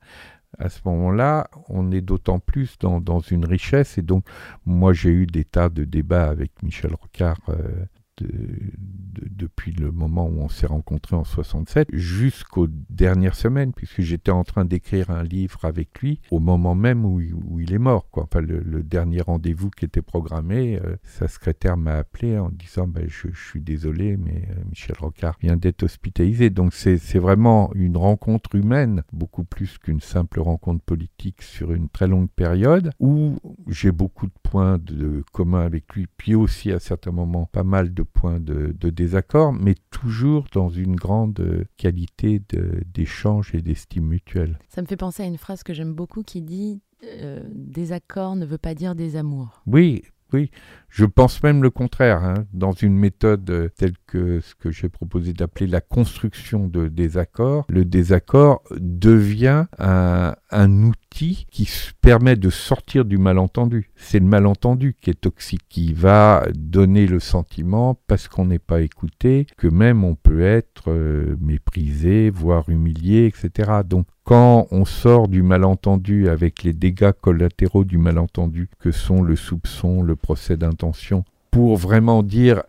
à 0.58 0.70
ce 0.70 0.80
moment-là, 0.86 1.48
on 1.68 1.92
est 1.92 2.02
d'autant 2.02 2.40
plus 2.40 2.78
dans, 2.80 3.00
dans 3.00 3.20
une 3.20 3.46
richesse. 3.46 3.98
Et 3.98 4.02
donc, 4.02 4.26
moi, 4.66 4.94
j'ai 4.94 5.10
eu 5.10 5.26
des 5.26 5.46
tas 5.46 5.70
de 5.70 5.84
débats 5.84 6.28
avec 6.28 6.52
Michel 6.64 6.94
Rocard 6.94 7.40
euh, 7.50 7.86
de- 8.20 8.28
de- 8.28 9.28
depuis 9.30 9.72
le 9.72 9.92
moment 9.92 10.28
où 10.28 10.40
on 10.42 10.50
s'est 10.50 10.68
rencontrés 10.68 11.16
en 11.16 11.24
67 11.24 11.88
jusqu'aux 11.94 12.68
dernières 12.90 13.36
semaines, 13.36 13.74
puisque 13.74 14.02
j'étais 14.02 14.32
en 14.32 14.44
train 14.44 14.66
d'écrire 14.66 15.10
un 15.10 15.24
livre 15.24 15.66
avec 15.66 16.00
lui 16.00 16.22
au 16.32 16.40
moment 16.40 16.76
même 16.76 17.06
où, 17.06 17.20
il- 17.20 17.74
est 17.74 17.78
mort. 17.78 18.10
Quoi. 18.10 18.24
Enfin, 18.24 18.42
le, 18.42 18.82
dernier 18.82 19.22
rendez-vous 19.22 19.70
qui 19.70 19.86
était 19.86 20.02
programmé, 20.02 20.80
euh, 20.84 20.96
sa 21.04 21.28
secrétaire 21.28 21.78
m'a 21.78 21.96
appelé 21.96 22.38
en 22.40 22.50
disant 22.50 22.88
ben, 22.88 23.06
je, 23.08 23.28
suis 23.34 23.62
désolé, 23.62 24.18
mais 24.18 24.48
euh, 24.50 24.64
Michel 24.70 24.96
Rocard 25.00 25.38
vient 25.42 25.56
d'être 25.56 25.84
hospitalisé. 25.84 26.50
Donc 26.50 26.74
c'est 26.74 27.20
vraiment 27.20 27.72
une 27.76 27.96
rencontre 27.98 28.56
humaine, 28.56 29.04
beaucoup 29.14 29.44
plus 29.44 29.78
qu'une 29.78 30.02
simple 30.02 30.40
rencontre 30.40 30.84
politique 30.84 31.42
sur 31.44 31.74
une 31.74 31.90
très 31.90 32.08
longue 32.08 32.30
période, 32.30 32.92
où 33.00 33.38
j'ai 33.68 33.92
beaucoup 33.92 34.26
de 34.28 34.34
points 34.42 34.78
de 34.80 35.24
commun 35.32 35.62
avec 35.62 35.94
lui, 35.94 36.08
puis 36.18 36.34
aussi 36.34 36.72
à 36.72 36.80
certains 36.80 37.12
moments 37.12 37.46
pas 37.52 37.64
mal 37.64 37.94
de 37.94 38.04
points 38.10 38.40
de, 38.40 38.76
de 38.78 38.90
désaccord, 38.90 39.54
mais 39.54 39.76
toujours 39.92 40.48
dans 40.54 40.70
une 40.70 40.96
grande 40.96 41.66
qualité 41.78 42.42
de- 42.50 42.82
d'échange 42.94 43.56
et 43.56 43.62
d'estime 43.62 44.06
mutuelle. 44.06 44.60
Ça 44.70 44.82
me 44.82 44.88
fait 44.88 44.98
penser 44.98 45.24
à 45.24 45.26
une 45.28 45.38
phrase 45.38 45.64
que 45.64 45.74
j'aime 45.74 45.94
beaucoup 45.94 46.24
qui 46.24 46.42
dit 46.42 46.82
euh, 47.04 47.42
Désaccord 47.54 48.36
ne 48.36 48.46
veut 48.46 48.58
pas 48.58 48.76
dire 48.76 48.94
désamour. 48.96 49.62
Oui, 49.66 50.04
oui. 50.34 50.52
Je 50.90 51.06
pense 51.06 51.44
même 51.44 51.62
le 51.62 51.70
contraire. 51.70 52.24
hein. 52.24 52.46
Dans 52.52 52.72
une 52.72 52.96
méthode 52.98 53.48
euh, 53.52 53.70
telle 53.78 53.94
que 54.08 54.40
ce 54.40 54.56
que 54.56 54.72
j'ai 54.72 54.90
proposé 54.90 55.34
d'appeler 55.34 55.68
la 55.68 55.82
construction 55.82 56.68
de 56.68 56.88
désaccords, 56.88 57.66
le 57.70 57.86
désaccord 57.86 58.64
devient 58.80 59.66
un, 59.78 60.36
un 60.50 60.84
outil 60.84 61.46
qui 61.52 61.70
permet 62.02 62.36
de 62.36 62.50
sortir 62.50 63.06
du 63.06 63.18
malentendu. 63.20 63.92
C'est 63.96 64.20
le 64.20 64.26
malentendu 64.26 64.96
qui 65.00 65.12
est 65.12 65.22
toxique, 65.22 65.62
qui 65.70 65.94
va 65.94 66.48
donner 66.56 67.06
le 67.06 67.20
sentiment, 67.20 68.00
parce 68.08 68.28
qu'on 68.28 68.46
n'est 68.46 68.58
pas 68.60 68.82
écouté, 68.82 69.46
que 69.58 69.68
même 69.68 70.04
on 70.04 70.16
peut 70.16 70.42
être 70.42 70.90
euh, 70.92 71.36
méprisé, 71.40 72.32
voire 72.32 72.68
humilié, 72.70 73.26
etc. 73.26 73.82
Donc 73.86 74.08
quand 74.30 74.68
on 74.70 74.86
sort 74.86 75.28
du 75.28 75.42
malentendu 75.42 76.30
avec 76.30 76.62
les 76.62 76.72
dégâts 76.72 77.14
collatéraux 77.20 77.84
du 77.84 77.98
malentendu, 77.98 78.70
que 78.78 78.92
sont 78.92 79.24
le 79.24 79.36
soupçon, 79.36 80.04
le 80.04 80.16
procès 80.16 80.56
d'intention, 80.56 81.26
pour 81.50 81.78
vraiment 81.78 82.22
dire, 82.22 82.62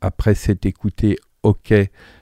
après 0.00 0.34
s'être 0.34 0.66
écouté, 0.66 1.16
ok, 1.44 1.72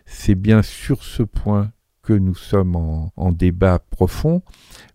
c'est 0.05 0.35
bien 0.35 0.61
sur 0.61 1.03
ce 1.03 1.23
point 1.23 1.71
que 2.03 2.13
nous 2.13 2.35
sommes 2.35 2.77
en, 2.77 3.33
débat 3.33 3.79
profond, 3.79 4.43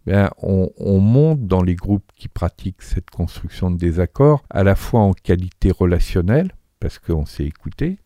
ben, 0.05 0.29
on, 0.43 0.69
on 0.77 0.99
monte 0.99 1.47
dans 1.47 1.63
les 1.63 1.73
groupes 1.73 2.11
qui 2.15 2.27
pratiquent 2.27 2.83
cette 2.83 3.09
construction 3.09 3.71
de 3.71 3.77
désaccord, 3.77 4.43
à 4.51 4.63
la 4.63 4.75
fois 4.75 4.99
en 4.99 5.13
qualité 5.13 5.71
relationnelle, 5.71 6.51
parce 6.79 6.99
qu'on 6.99 7.25
s'est 7.25 7.45
écouté, 7.45 7.97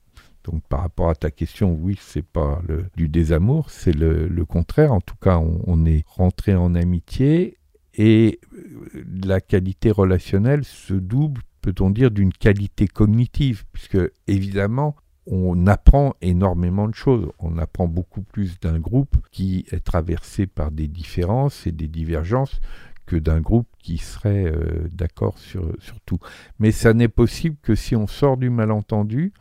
donc 0.43 0.63
par 0.67 0.82
rapport 0.82 1.10
à 1.10 1.15
ta 1.15 1.32
question, 1.32 1.73
oui, 1.73 1.97
c'est 2.01 2.25
pas 2.25 2.62
le, 2.67 2.86
du 2.95 3.08
désamour, 3.08 3.69
c'est 3.69 3.95
le, 3.95 4.45
contraire. 4.45 4.91
En 4.91 5.01
tout 5.01 5.15
cas, 5.15 5.38
on, 5.38 5.62
on 5.65 5.86
est 5.86 6.03
rentré 6.08 6.56
en 6.56 6.75
amitié 6.75 7.58
et 7.95 8.39
euh, 8.53 9.03
la 9.25 9.39
qualité 9.41 9.91
relationnelle 9.91 10.63
se 10.63 10.93
double, 10.93 11.41
peut-on 11.62 11.89
dire, 11.89 12.12
d'une 12.12 12.34
qualité 12.34 12.88
cognitive, 12.88 13.63
puisque 13.71 13.99
évidemment, 14.27 14.95
on 15.25 15.67
apprend 15.67 16.15
énormément 16.21 16.88
de 16.88 16.95
choses. 16.95 17.32
On 17.39 17.58
apprend 17.58 17.88
beaucoup 17.88 18.21
plus 18.21 18.60
d'un 18.60 18.79
groupe 18.79 19.15
qui 19.32 19.65
est 19.71 19.84
traversé 19.84 20.47
par 20.47 20.71
des 20.71 20.88
différences 20.88 21.65
et 21.65 21.71
des 21.71 21.88
divergences 21.88 22.60
que 23.06 23.16
d'un 23.16 23.42
groupe 23.42 23.68
qui 23.80 23.98
serait 23.98 24.46
euh, 24.46 24.88
d'accord 24.92 25.38
sur, 25.38 25.74
sur 25.80 26.00
tout. 26.02 26.20
Mais 26.60 26.72
ça 26.72 26.94
n'est 26.94 27.08
possible 27.08 27.58
que 27.62 27.76
si 27.76 27.96
on 27.96 28.08
sort 28.08 28.38
du 28.38 28.50
malentendu 28.50 29.34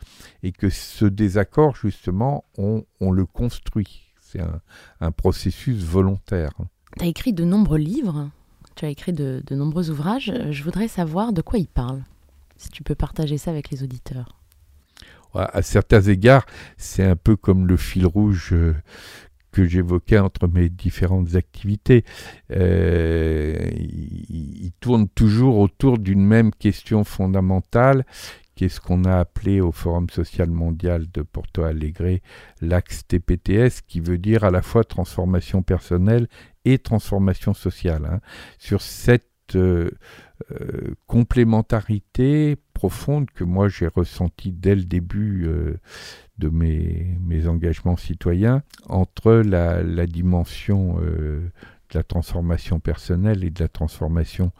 et 0.43 0.51
que 0.51 0.69
ce 0.69 1.05
désaccord, 1.05 1.75
justement, 1.75 2.45
on, 2.57 2.83
on 2.99 3.11
le 3.11 3.25
construit. 3.25 4.13
C'est 4.19 4.41
un, 4.41 4.61
un 4.99 5.11
processus 5.11 5.83
volontaire. 5.83 6.51
Tu 6.97 7.05
as 7.05 7.07
écrit 7.07 7.33
de 7.33 7.45
nombreux 7.45 7.77
livres, 7.77 8.29
tu 8.75 8.85
as 8.85 8.89
écrit 8.89 9.13
de, 9.13 9.43
de 9.45 9.55
nombreux 9.55 9.89
ouvrages. 9.89 10.33
Je 10.51 10.63
voudrais 10.63 10.87
savoir 10.87 11.33
de 11.33 11.41
quoi 11.41 11.59
ils 11.59 11.67
parlent. 11.67 12.03
Si 12.57 12.69
tu 12.69 12.83
peux 12.83 12.95
partager 12.95 13.37
ça 13.37 13.51
avec 13.51 13.69
les 13.69 13.83
auditeurs. 13.83 14.39
À, 15.33 15.57
à 15.57 15.61
certains 15.61 16.01
égards, 16.01 16.45
c'est 16.77 17.03
un 17.03 17.15
peu 17.15 17.35
comme 17.35 17.67
le 17.67 17.77
fil 17.77 18.05
rouge 18.05 18.49
euh, 18.53 18.75
que 19.53 19.65
j'évoquais 19.65 20.17
entre 20.19 20.47
mes 20.47 20.67
différentes 20.67 21.35
activités. 21.35 22.03
Euh, 22.51 23.69
il, 23.77 24.71
tourne 24.79 25.07
toujours 25.07 25.59
autour 25.59 25.97
d'une 25.97 26.25
même 26.25 26.51
question 26.51 27.05
fondamentale, 27.05 28.05
qui 28.55 28.65
est 28.65 28.69
ce 28.69 28.81
qu'on 28.81 29.05
a 29.05 29.17
appelé 29.17 29.61
au 29.61 29.71
Forum 29.71 30.09
social 30.09 30.49
mondial 30.49 31.05
de 31.13 31.21
Porto 31.21 31.63
Alegre 31.63 32.19
l'axe 32.59 33.07
TPTS, 33.07 33.81
qui 33.87 34.01
veut 34.01 34.17
dire 34.17 34.43
à 34.43 34.51
la 34.51 34.61
fois 34.61 34.83
transformation 34.83 35.61
personnelle 35.61 36.27
et 36.65 36.79
transformation 36.79 37.53
sociale. 37.53 38.05
hein. 38.05 38.19
Sur 38.57 38.81
cette 38.81 39.29
euh, 39.55 39.91
euh, 40.51 40.95
complémentarité 41.07 42.57
profonde 42.73 43.29
que 43.31 43.43
moi 43.45 43.69
j'ai 43.69 43.87
ressentie 43.87 44.51
dès 44.51 44.75
le 44.75 44.83
début 44.83 45.45
euh, 45.45 45.77
de 46.39 46.49
mes, 46.49 47.17
mes 47.21 47.47
engagements 47.47 47.97
citoyens 47.97 48.63
entre 48.87 49.33
la, 49.35 49.83
la 49.83 50.07
dimension 50.07 50.97
euh, 51.01 51.51
de 51.91 51.97
la 51.99 52.03
transformation 52.03 52.79
personnelle 52.79 53.43
et 53.43 53.49
de 53.51 53.59
la 53.61 53.67
transformation 53.69 54.51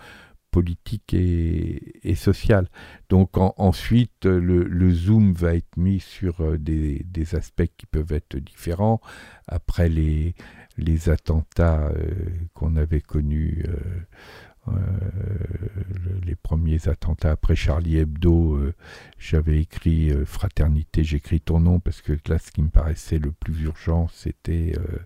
politique 0.51 1.15
et, 1.15 1.99
et 2.07 2.13
sociale. 2.13 2.69
Donc 3.09 3.37
en- 3.37 3.55
ensuite, 3.57 4.25
le, 4.25 4.91
zoom 4.91 5.33
va 5.33 5.55
être 5.55 5.75
mis 5.77 5.99
sur 5.99 6.41
euh, 6.41 6.57
des, 6.59 7.03
des 7.09 7.33
aspects 7.33 7.71
qui 7.75 7.87
peuvent 7.87 8.11
être 8.13 8.37
différents. 8.37 9.01
Après 9.47 9.89
les, 9.89 10.35
les 10.77 11.09
attentats 11.09 11.87
euh, 11.87 12.13
qu'on 12.53 12.75
avait 12.75 13.01
connus, 13.01 13.65
le- 16.03 16.19
les 16.25 16.35
premiers 16.35 16.87
attentats 16.87 17.31
après 17.31 17.55
Charlie 17.55 17.97
Hebdo, 17.97 18.55
euh, 18.55 18.73
j'avais 19.17 19.59
écrit 19.59 20.11
euh, 20.11 20.25
Fraternité, 20.25 21.03
j'écris 21.03 21.41
ton 21.41 21.59
nom 21.59 21.79
parce 21.79 22.01
que 22.01 22.13
là, 22.27 22.37
ce 22.39 22.51
qui 22.51 22.61
me 22.61 22.69
paraissait 22.69 23.19
le 23.19 23.31
plus 23.31 23.63
urgent, 23.63 24.07
c'était 24.11 24.73
euh, 24.77 24.99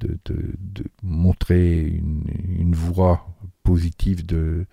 de, 0.00 0.84
montrer 1.02 1.82
une, 1.82 2.74
voie 2.74 3.26
positive 3.64 4.24
de, 4.24 4.66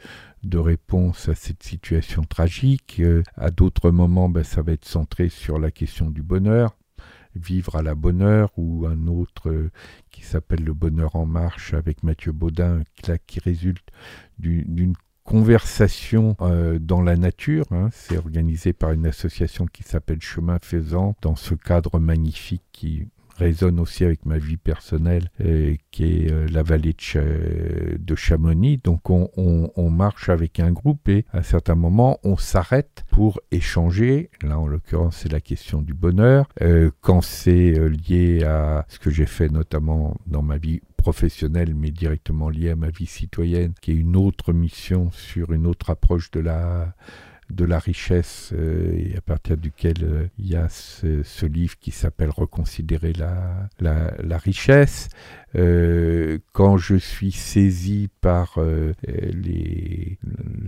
réponse 0.54 1.30
à 1.30 1.36
cette 1.36 1.64
situation 1.64 2.24
tragique. 2.24 3.02
À 3.36 3.50
d'autres 3.52 3.92
moments, 3.92 4.30
ben, 4.30 4.44
ça 4.44 4.62
va 4.62 4.74
être 4.74 4.86
centré 4.86 5.30
sur 5.30 5.60
la 5.60 5.72
question 5.72 6.10
du 6.12 6.22
bonheur. 6.22 6.78
Vivre 7.36 7.76
à 7.76 7.82
la 7.82 7.96
bonne 7.96 8.22
heure 8.22 8.52
ou 8.56 8.86
un 8.86 9.08
autre 9.08 9.70
qui 10.12 10.24
s'appelle 10.24 10.64
Le 10.64 10.74
bonheur 10.74 11.16
en 11.16 11.26
marche 11.26 11.74
avec 11.74 12.04
Mathieu 12.04 12.32
Baudin, 12.32 12.84
là, 13.08 13.18
qui 13.18 13.40
résulte 13.40 13.90
d'une 14.40 14.94
conversation 15.26 16.38
euh, 16.40 16.80
dans 16.80 17.02
la 17.02 17.18
nature. 17.18 17.66
Hein. 17.72 17.90
C'est 17.92 18.18
organisé 18.18 18.72
par 18.72 18.92
une 18.92 19.06
association 19.06 19.66
qui 19.66 19.84
s'appelle 19.84 20.22
Chemin 20.22 20.60
Faisant, 20.62 21.16
dans 21.22 21.36
ce 21.36 21.56
cadre 21.56 22.00
magnifique 22.00 22.64
qui 22.72 23.08
résonne 23.38 23.80
aussi 23.80 24.04
avec 24.04 24.26
ma 24.26 24.38
vie 24.38 24.58
personnelle, 24.58 25.30
euh, 25.42 25.76
qui 25.92 26.04
est 26.04 26.32
euh, 26.32 26.48
la 26.52 26.64
vallée 26.64 26.96
de, 26.96 28.16
Chamonix. 28.16 28.80
Donc 28.84 29.10
on, 29.10 29.30
on, 29.36 29.70
on, 29.76 29.90
marche 29.90 30.30
avec 30.30 30.60
un 30.60 30.72
groupe 30.72 31.08
et 31.10 31.26
à 31.32 31.44
certains 31.44 31.76
moments 31.76 32.20
on 32.24 32.38
s'arrête 32.38 33.04
pour 33.12 33.40
échanger. 33.52 34.30
Là 34.42 34.60
en 34.60 34.68
l'occurrence 34.68 35.18
c'est 35.18 35.32
la 35.32 35.42
question 35.42 35.82
du 35.82 35.94
bonheur. 35.94 36.48
Euh, 36.62 36.92
quand 37.02 37.22
c'est 37.22 37.78
euh, 37.78 37.88
lié 37.88 38.44
à 38.44 38.86
ce 38.88 39.00
que 39.00 39.10
j'ai 39.10 39.26
fait 39.26 39.50
notamment 39.50 40.16
dans 40.28 40.42
ma 40.42 40.58
vie 40.58 40.82
professionnelle 40.98 41.76
mais 41.76 41.92
directement 41.92 42.50
lié 42.50 42.72
à 42.72 42.76
ma 42.76 42.90
vie 42.90 43.06
citoyenne, 43.06 43.74
qui 43.82 43.92
est 43.92 43.96
une 43.96 44.16
autre 44.16 44.54
mission 44.54 45.12
sur 45.12 45.52
une 45.52 45.68
autre 45.68 45.90
approche 45.90 46.32
de 46.32 46.40
la 46.40 46.96
de 47.50 47.66
la 47.66 47.80
richesse 47.80 48.52
euh, 48.54 48.98
et 48.98 49.18
à 49.18 49.22
partir 49.22 49.58
duquel 49.58 49.96
euh, 50.04 50.28
il 50.40 50.48
y 50.48 50.56
a 50.56 50.68
ce, 50.70 51.46
livre 51.46 51.78
qui 51.80 51.92
s'appelle 51.92 52.30
Reconsidérer 52.30 53.14
la 53.14 54.38
richesse. 54.38 55.10
Euh, 55.56 56.40
quand 56.54 56.78
je 56.78 56.96
suis 56.96 57.32
saisi 57.32 58.10
par 58.22 58.56
euh, 58.58 58.94
les, 59.08 60.18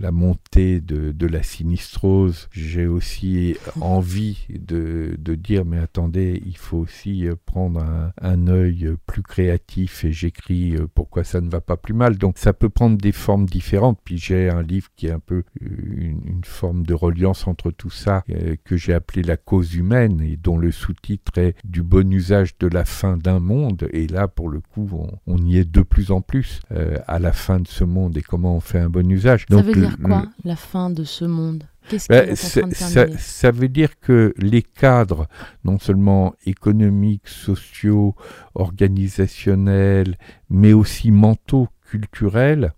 la 0.00 0.10
montée 0.10 0.80
de, 0.80 1.12
de, 1.12 1.26
la 1.26 1.42
sinistrose, 1.42 2.48
j'ai 2.52 2.86
aussi 2.86 3.56
envie 3.80 4.46
de, 4.48 5.14
de, 5.18 5.34
dire 5.34 5.64
mais 5.64 5.78
attendez, 5.78 6.42
il 6.46 6.56
faut 6.56 6.78
aussi 6.78 7.26
prendre 7.44 7.80
un, 7.80 8.12
un 8.20 8.48
œil 8.48 8.94
plus 9.06 9.22
créatif 9.22 10.04
et 10.04 10.12
j'écris 10.12 10.76
pourquoi 10.94 11.24
ça 11.24 11.40
ne 11.40 11.50
va 11.50 11.60
pas 11.60 11.76
plus 11.76 11.94
mal. 11.94 12.16
Donc 12.16 12.38
ça 12.38 12.52
peut 12.52 12.68
prendre 12.68 12.96
des 12.96 13.12
formes 13.12 13.46
différentes. 13.46 13.98
Puis 14.04 14.18
j'ai 14.18 14.48
un 14.48 14.62
livre 14.62 14.88
qui 14.96 15.06
est 15.06 15.12
un 15.12 15.20
peu 15.20 15.42
une, 15.60 16.20
une 16.26 16.44
forme 16.44 16.84
de 16.84 16.94
reliance 16.94 17.46
entre 17.46 17.70
tout 17.70 17.90
ça 17.90 18.24
euh, 18.30 18.56
que 18.64 18.76
j'ai 18.76 18.92
appelé 18.92 19.22
la 19.22 19.36
cause 19.36 19.74
humaine 19.74 20.20
et 20.20 20.36
dont 20.36 20.58
le 20.58 20.72
sous-titre 20.72 21.38
est 21.38 21.54
du 21.64 21.82
bon 21.82 22.10
usage 22.12 22.56
de 22.58 22.66
la 22.66 22.84
fin 22.84 23.16
d'un 23.16 23.40
monde. 23.40 23.88
Et 23.92 24.06
là, 24.06 24.28
pour 24.28 24.48
le 24.48 24.60
coup, 24.60 24.77
on, 24.92 25.18
on 25.26 25.38
y 25.44 25.58
est 25.58 25.64
de 25.64 25.82
plus 25.82 26.10
en 26.10 26.20
plus 26.20 26.60
euh, 26.72 26.98
à 27.06 27.18
la 27.18 27.32
fin 27.32 27.60
de 27.60 27.68
ce 27.68 27.84
monde 27.84 28.16
et 28.16 28.22
comment 28.22 28.56
on 28.56 28.60
fait 28.60 28.78
un 28.78 28.88
bon 28.88 29.10
usage. 29.10 29.46
Ça 29.48 29.56
Donc, 29.56 29.64
veut 29.64 29.74
dire 29.74 29.96
quoi, 30.02 30.22
le... 30.22 30.48
la 30.48 30.56
fin 30.56 30.90
de 30.90 31.04
ce 31.04 31.24
monde? 31.24 31.64
Qu'est-ce 31.88 32.08
ben, 32.08 32.36
ça, 32.36 33.06
ça, 33.16 33.50
veut 33.50 33.68
dire 33.68 33.98
que 33.98 34.34
les 34.36 34.62
cadres, 34.62 35.26
non 35.64 35.78
seulement 35.78 36.34
économiques, 36.44 37.28
sociaux, 37.28 38.14
organisationnels, 38.54 40.18
mais 40.50 40.74
aussi 40.74 41.10
mentaux, 41.10 41.68
culturels, 41.88 42.74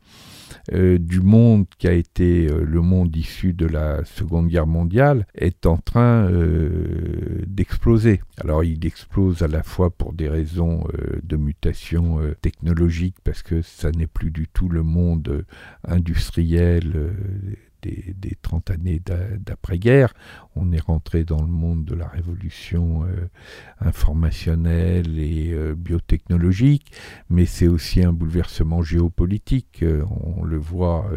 euh, 0.72 0.98
du 0.98 1.20
monde 1.20 1.66
qui 1.78 1.88
a 1.88 1.92
été 1.92 2.46
euh, 2.46 2.62
le 2.64 2.80
monde 2.80 3.14
issu 3.16 3.52
de 3.52 3.66
la 3.66 4.04
Seconde 4.04 4.48
Guerre 4.48 4.68
mondiale 4.68 5.26
est 5.35 5.66
en 5.66 5.76
train 5.76 6.30
euh, 6.30 7.42
d'exploser. 7.46 8.20
Alors 8.38 8.62
il 8.62 8.87
explose 8.87 9.42
à 9.42 9.48
la 9.48 9.64
fois 9.64 9.90
pour 9.90 10.12
des 10.12 10.28
raisons 10.28 10.85
de 11.22 11.37
mutation 11.37 12.18
technologique, 12.40 13.16
parce 13.24 13.42
que 13.42 13.62
ça 13.62 13.90
n'est 13.90 14.06
plus 14.06 14.30
du 14.30 14.48
tout 14.48 14.68
le 14.68 14.83
monde 14.83 15.44
industriel 15.87 17.12
des, 17.83 18.14
des 18.16 18.37
30 18.43 18.71
années 18.71 19.01
d'après-guerre. 19.38 20.14
On 20.57 20.73
est 20.73 20.81
rentré 20.81 21.25
dans 21.25 21.40
le 21.40 21.49
monde 21.49 21.85
de 21.85 21.95
la 21.95 22.07
révolution 22.09 23.05
euh, 23.05 23.29
informationnelle 23.81 25.19
et 25.19 25.53
euh, 25.53 25.75
biotechnologique, 25.75 26.93
mais 27.29 27.47
c'est 27.47 27.69
aussi 27.69 28.03
un 28.03 28.12
bouleversement 28.12 28.83
géopolitique. 28.83 29.83
Euh, 29.83 30.05
on 30.37 30.45
le 30.45 30.59
voit 30.59 31.11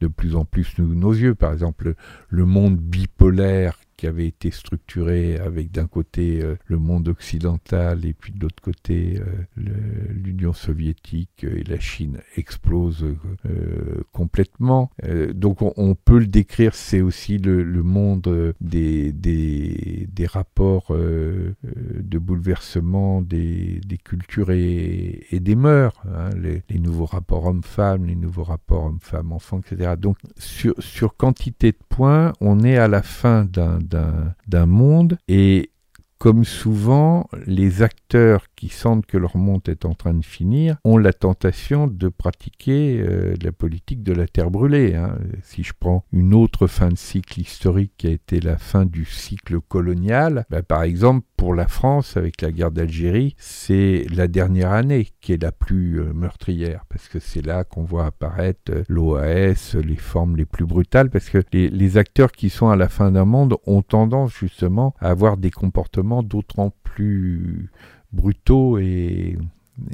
de 0.00 0.06
plus 0.06 0.36
en 0.36 0.44
plus 0.44 0.64
sous 0.64 0.82
nos 0.82 1.12
yeux. 1.12 1.34
Par 1.34 1.52
exemple, 1.52 1.94
le 2.28 2.44
monde 2.44 2.76
bipolaire 2.76 3.78
qui 4.00 4.06
avait 4.06 4.28
été 4.28 4.50
structuré 4.50 5.36
avec 5.36 5.72
d'un 5.72 5.86
côté 5.86 6.40
euh, 6.42 6.56
le 6.64 6.78
monde 6.78 7.08
occidental 7.08 8.06
et 8.06 8.14
puis 8.14 8.32
de 8.32 8.40
l'autre 8.40 8.62
côté 8.62 9.20
euh, 9.20 9.66
l'Union 10.08 10.54
soviétique 10.54 11.44
et 11.44 11.64
la 11.64 11.78
Chine 11.78 12.20
explosent 12.36 13.04
euh, 13.04 14.02
complètement. 14.12 14.90
donc 15.34 15.60
on, 15.60 15.94
peut 15.94 16.18
le 16.18 16.28
décrire, 16.28 16.74
c'est 16.74 17.02
aussi 17.02 17.36
le, 17.36 17.82
monde 17.82 18.54
des, 18.62 19.12
des, 19.12 20.26
rapports 20.26 20.94
de 20.94 22.18
bouleversement 22.18 23.20
des, 23.20 23.80
des 23.86 23.98
cultures 23.98 24.50
et, 24.50 25.26
des 25.30 25.56
mœurs, 25.56 26.00
hein, 26.06 26.30
les, 26.40 26.62
les, 26.70 26.78
nouveaux 26.78 27.04
rapports 27.04 27.46
hommes-femmes, 27.46 28.06
les 28.06 28.14
nouveaux 28.14 28.44
rapports 28.44 28.84
hommes-femmes-enfants, 28.86 29.60
etc. 29.60 29.94
Donc 29.98 30.16
sur, 30.38 30.74
sur 30.78 31.16
quantité 31.16 31.72
de 31.72 31.78
points, 31.88 32.32
on 32.40 32.60
est 32.60 32.78
à 32.78 32.88
la 32.88 33.02
fin 33.02 33.44
d'un 33.44 33.80
d'un 33.90 34.66
monde. 34.66 35.18
Et 35.28 35.70
comme 36.18 36.44
souvent, 36.44 37.28
les 37.46 37.82
acteurs 37.82 38.46
qui 38.60 38.68
sentent 38.68 39.06
que 39.06 39.16
leur 39.16 39.38
monde 39.38 39.62
est 39.68 39.86
en 39.86 39.94
train 39.94 40.12
de 40.12 40.22
finir 40.22 40.76
ont 40.84 40.98
la 40.98 41.14
tentation 41.14 41.86
de 41.86 42.08
pratiquer 42.08 43.00
euh, 43.00 43.34
la 43.42 43.52
politique 43.52 44.02
de 44.02 44.12
la 44.12 44.26
terre 44.26 44.50
brûlée. 44.50 44.94
Hein. 44.94 45.16
Si 45.42 45.62
je 45.62 45.72
prends 45.78 46.04
une 46.12 46.34
autre 46.34 46.66
fin 46.66 46.90
de 46.90 46.98
cycle 46.98 47.40
historique 47.40 47.92
qui 47.96 48.08
a 48.08 48.10
été 48.10 48.38
la 48.38 48.58
fin 48.58 48.84
du 48.84 49.06
cycle 49.06 49.60
colonial, 49.62 50.44
bah, 50.50 50.62
par 50.62 50.82
exemple, 50.82 51.26
pour 51.38 51.54
la 51.54 51.68
France, 51.68 52.18
avec 52.18 52.42
la 52.42 52.52
guerre 52.52 52.70
d'Algérie, 52.70 53.34
c'est 53.38 54.04
la 54.14 54.28
dernière 54.28 54.72
année 54.72 55.08
qui 55.22 55.32
est 55.32 55.42
la 55.42 55.52
plus 55.52 55.98
euh, 55.98 56.12
meurtrière, 56.12 56.84
parce 56.90 57.08
que 57.08 57.18
c'est 57.18 57.40
là 57.40 57.64
qu'on 57.64 57.84
voit 57.84 58.04
apparaître 58.04 58.72
euh, 58.72 58.84
l'OAS, 58.90 59.74
les 59.82 59.96
formes 59.96 60.36
les 60.36 60.44
plus 60.44 60.66
brutales, 60.66 61.08
parce 61.08 61.30
que 61.30 61.42
les, 61.54 61.70
les 61.70 61.96
acteurs 61.96 62.30
qui 62.30 62.50
sont 62.50 62.68
à 62.68 62.76
la 62.76 62.90
fin 62.90 63.10
d'un 63.10 63.24
monde 63.24 63.56
ont 63.64 63.80
tendance 63.80 64.34
justement 64.34 64.94
à 65.00 65.08
avoir 65.08 65.38
des 65.38 65.50
comportements 65.50 66.22
d'autant 66.22 66.74
plus 66.84 67.70
brutaux 68.12 68.78
et, 68.78 69.36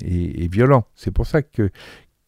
et, 0.03 0.49
violents. 0.49 0.87
C'est 0.95 1.11
pour 1.11 1.27
ça 1.27 1.43
que 1.43 1.71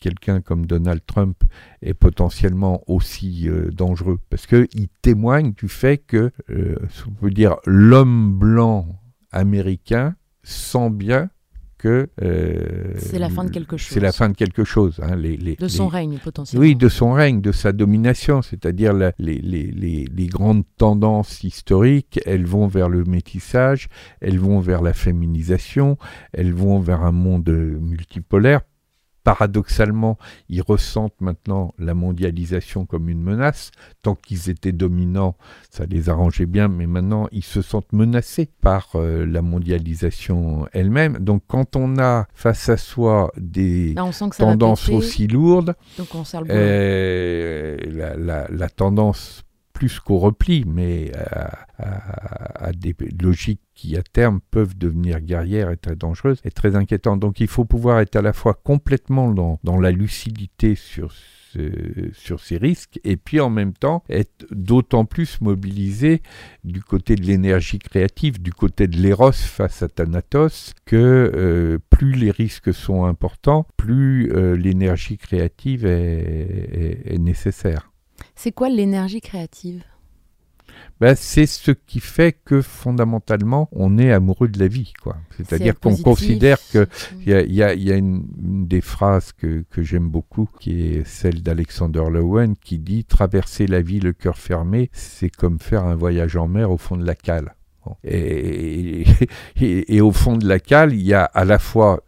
quelqu'un 0.00 0.40
comme 0.40 0.66
Donald 0.66 1.00
Trump 1.06 1.42
est 1.82 1.94
potentiellement 1.94 2.82
aussi 2.86 3.48
euh, 3.48 3.70
dangereux, 3.70 4.20
parce 4.30 4.46
qu'il 4.46 4.88
témoigne 5.02 5.52
du 5.52 5.68
fait 5.68 5.98
que, 5.98 6.30
euh, 6.50 6.76
on 7.06 7.10
peut 7.12 7.30
dire, 7.30 7.56
l'homme 7.66 8.38
blanc 8.38 8.86
américain 9.32 10.14
sent 10.42 10.90
bien 10.90 11.30
que 11.78 12.08
euh, 12.22 12.92
c'est 12.96 13.18
la 13.18 13.30
fin 13.30 13.44
de 13.44 13.50
quelque 13.50 13.76
chose. 13.76 13.94
C'est 13.94 14.00
la 14.00 14.12
fin 14.12 14.28
de 14.28 14.34
quelque 14.34 14.64
chose. 14.64 15.00
Hein, 15.02 15.16
les, 15.16 15.36
les, 15.36 15.56
de 15.56 15.68
son 15.68 15.84
les, 15.84 15.90
règne 15.90 16.18
potentiellement. 16.18 16.66
Oui, 16.66 16.74
de 16.74 16.88
son 16.88 17.12
règne, 17.12 17.40
de 17.40 17.52
sa 17.52 17.72
domination, 17.72 18.42
c'est-à-dire 18.42 18.92
les, 18.92 19.10
les, 19.18 20.26
grandes 20.26 20.64
tendances 20.76 21.42
historiques, 21.44 22.20
elles 22.26 22.46
vont 22.46 22.66
vers 22.66 22.88
le 22.88 23.04
métissage, 23.04 23.88
elles 24.20 24.38
vont 24.38 24.60
vers 24.60 24.82
la 24.82 24.92
féminisation, 24.92 25.96
elles 26.32 26.52
vont 26.52 26.80
vers 26.80 27.02
un 27.02 27.12
monde 27.12 27.48
multipolaire 27.48 28.60
paradoxalement, 29.28 30.16
ils 30.48 30.62
ressentent 30.62 31.20
maintenant 31.20 31.74
la 31.78 31.92
mondialisation 31.92 32.86
comme 32.86 33.10
une 33.10 33.20
menace. 33.20 33.72
Tant 34.00 34.14
qu'ils 34.14 34.48
étaient 34.48 34.72
dominants, 34.72 35.36
ça 35.68 35.84
les 35.84 36.08
arrangeait 36.08 36.46
bien, 36.46 36.68
mais 36.68 36.86
maintenant, 36.86 37.28
ils 37.30 37.44
se 37.44 37.60
sentent 37.60 37.92
menacés 37.92 38.48
par 38.62 38.88
euh, 38.94 39.26
la 39.26 39.42
mondialisation 39.42 40.66
elle-même. 40.72 41.18
Donc, 41.18 41.42
quand 41.46 41.76
on 41.76 41.98
a 41.98 42.26
face 42.32 42.70
à 42.70 42.78
soi 42.78 43.30
des 43.36 43.92
Là, 43.92 44.08
tendances 44.38 44.88
aussi 44.88 45.26
lourdes, 45.26 45.74
Donc 45.98 46.08
on 46.14 46.24
euh, 46.48 47.76
la, 47.86 48.16
la, 48.16 48.48
la 48.48 48.68
tendance 48.70 49.44
plus 49.78 50.00
qu'au 50.00 50.18
repli, 50.18 50.64
mais 50.66 51.12
à, 51.14 51.66
à, 51.78 52.66
à, 52.66 52.72
des 52.72 52.96
logiques 53.22 53.60
qui 53.74 53.96
à 53.96 54.02
terme 54.02 54.40
peuvent 54.50 54.76
devenir 54.76 55.20
guerrières 55.20 55.70
et 55.70 55.76
très 55.76 55.94
dangereuses 55.94 56.40
et 56.44 56.50
très 56.50 56.74
inquiétantes. 56.74 57.20
Donc 57.20 57.38
il 57.38 57.46
faut 57.46 57.64
pouvoir 57.64 58.00
être 58.00 58.16
à 58.16 58.22
la 58.22 58.32
fois 58.32 58.54
complètement 58.54 59.30
dans, 59.30 59.60
dans 59.62 59.78
la 59.78 59.92
lucidité 59.92 60.74
sur 60.74 61.12
sur 62.12 62.40
ces 62.40 62.58
risques 62.58 63.00
et 63.04 63.16
puis 63.16 63.40
en 63.40 63.48
même 63.48 63.72
temps 63.72 64.04
être 64.10 64.46
d'autant 64.50 65.06
plus 65.06 65.40
mobilisé 65.40 66.20
du 66.62 66.82
côté 66.82 67.14
de 67.14 67.22
l'énergie 67.22 67.78
créative, 67.78 68.42
du 68.42 68.52
côté 68.52 68.86
de 68.86 68.98
l'éros 68.98 69.32
face 69.32 69.82
à 69.82 69.88
Thanatos, 69.88 70.74
que 70.84 71.32
euh, 71.34 71.78
plus 71.88 72.12
les 72.12 72.30
risques 72.30 72.74
sont 72.74 73.06
importants, 73.06 73.66
plus 73.78 74.30
euh, 74.32 74.56
l'énergie 74.56 75.16
créative 75.16 75.86
est, 75.86 77.06
est, 77.08 77.14
est 77.14 77.18
nécessaire. 77.18 77.87
C'est 78.38 78.52
quoi 78.52 78.68
l'énergie 78.68 79.20
créative? 79.20 79.82
Ben, 81.00 81.16
c'est 81.16 81.46
ce 81.46 81.72
qui 81.72 81.98
fait 81.98 82.36
que 82.44 82.62
fondamentalement 82.62 83.68
on 83.72 83.98
est 83.98 84.12
amoureux 84.12 84.46
de 84.46 84.60
la 84.60 84.68
vie, 84.68 84.92
quoi. 85.02 85.16
C'est-à-dire 85.36 85.78
qu'on 85.80 85.96
considère 85.96 86.58
que 86.72 86.86
il 87.20 87.28
y 87.30 87.34
a, 87.34 87.42
y 87.42 87.62
a, 87.64 87.74
y 87.74 87.90
a 87.90 87.96
une, 87.96 88.26
une, 88.40 88.66
des 88.68 88.80
phrases 88.80 89.32
que, 89.32 89.64
que 89.70 89.82
j'aime 89.82 90.08
beaucoup, 90.08 90.48
qui 90.60 90.82
est 90.86 91.04
celle 91.04 91.42
d'Alexander 91.42 92.04
Lowen, 92.10 92.54
qui 92.56 92.78
dit 92.78 93.04
traverser 93.04 93.66
la 93.66 93.80
vie 93.80 93.98
le 93.98 94.12
cœur 94.12 94.38
fermé, 94.38 94.90
c'est 94.92 95.30
comme 95.30 95.58
faire 95.58 95.84
un 95.84 95.96
voyage 95.96 96.36
en 96.36 96.46
mer 96.46 96.70
au 96.70 96.78
fond 96.78 96.96
de 96.96 97.04
la 97.04 97.16
cale. 97.16 97.54
Et- 98.04 99.04
et 99.96 100.00
au 100.00 100.12
fond 100.12 100.36
de 100.36 100.46
la 100.46 100.60
cale, 100.60 100.92
il 100.92 101.02
y 101.02 101.14
a 101.14 101.24
à 101.24 101.44
la 101.44 101.58
fois 101.58 102.02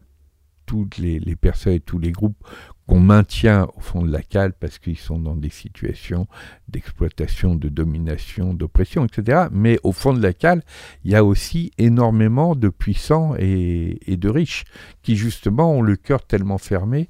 toutes 0.70 0.98
les, 0.98 1.34
personnes 1.34 1.72
et 1.72 1.80
tous 1.80 1.98
les 1.98 2.12
groupes 2.12 2.46
qu'on 2.86 3.00
maintient 3.00 3.66
au 3.74 3.80
fond 3.80 4.02
de 4.02 4.12
la 4.12 4.22
cale 4.22 4.52
parce 4.52 4.78
qu'ils 4.78 4.98
sont 4.98 5.18
dans 5.18 5.34
des 5.34 5.50
situations 5.50 6.28
d'exploitation, 6.68 7.56
de 7.56 7.68
domination, 7.68 8.54
d'oppression, 8.54 9.04
etc. 9.04 9.48
Mais 9.50 9.80
au 9.82 9.90
fond 9.90 10.12
de 10.12 10.22
la 10.22 10.32
cale, 10.32 10.62
il 11.04 11.10
y 11.10 11.16
a 11.16 11.24
aussi 11.24 11.72
énormément 11.76 12.54
de 12.54 12.68
puissants 12.68 13.34
et 13.36 13.98
de 14.06 14.28
riches 14.28 14.62
qui 15.02 15.16
justement 15.16 15.72
ont 15.72 15.82
le 15.82 15.96
cœur 15.96 16.24
tellement 16.24 16.58
fermé 16.58 17.08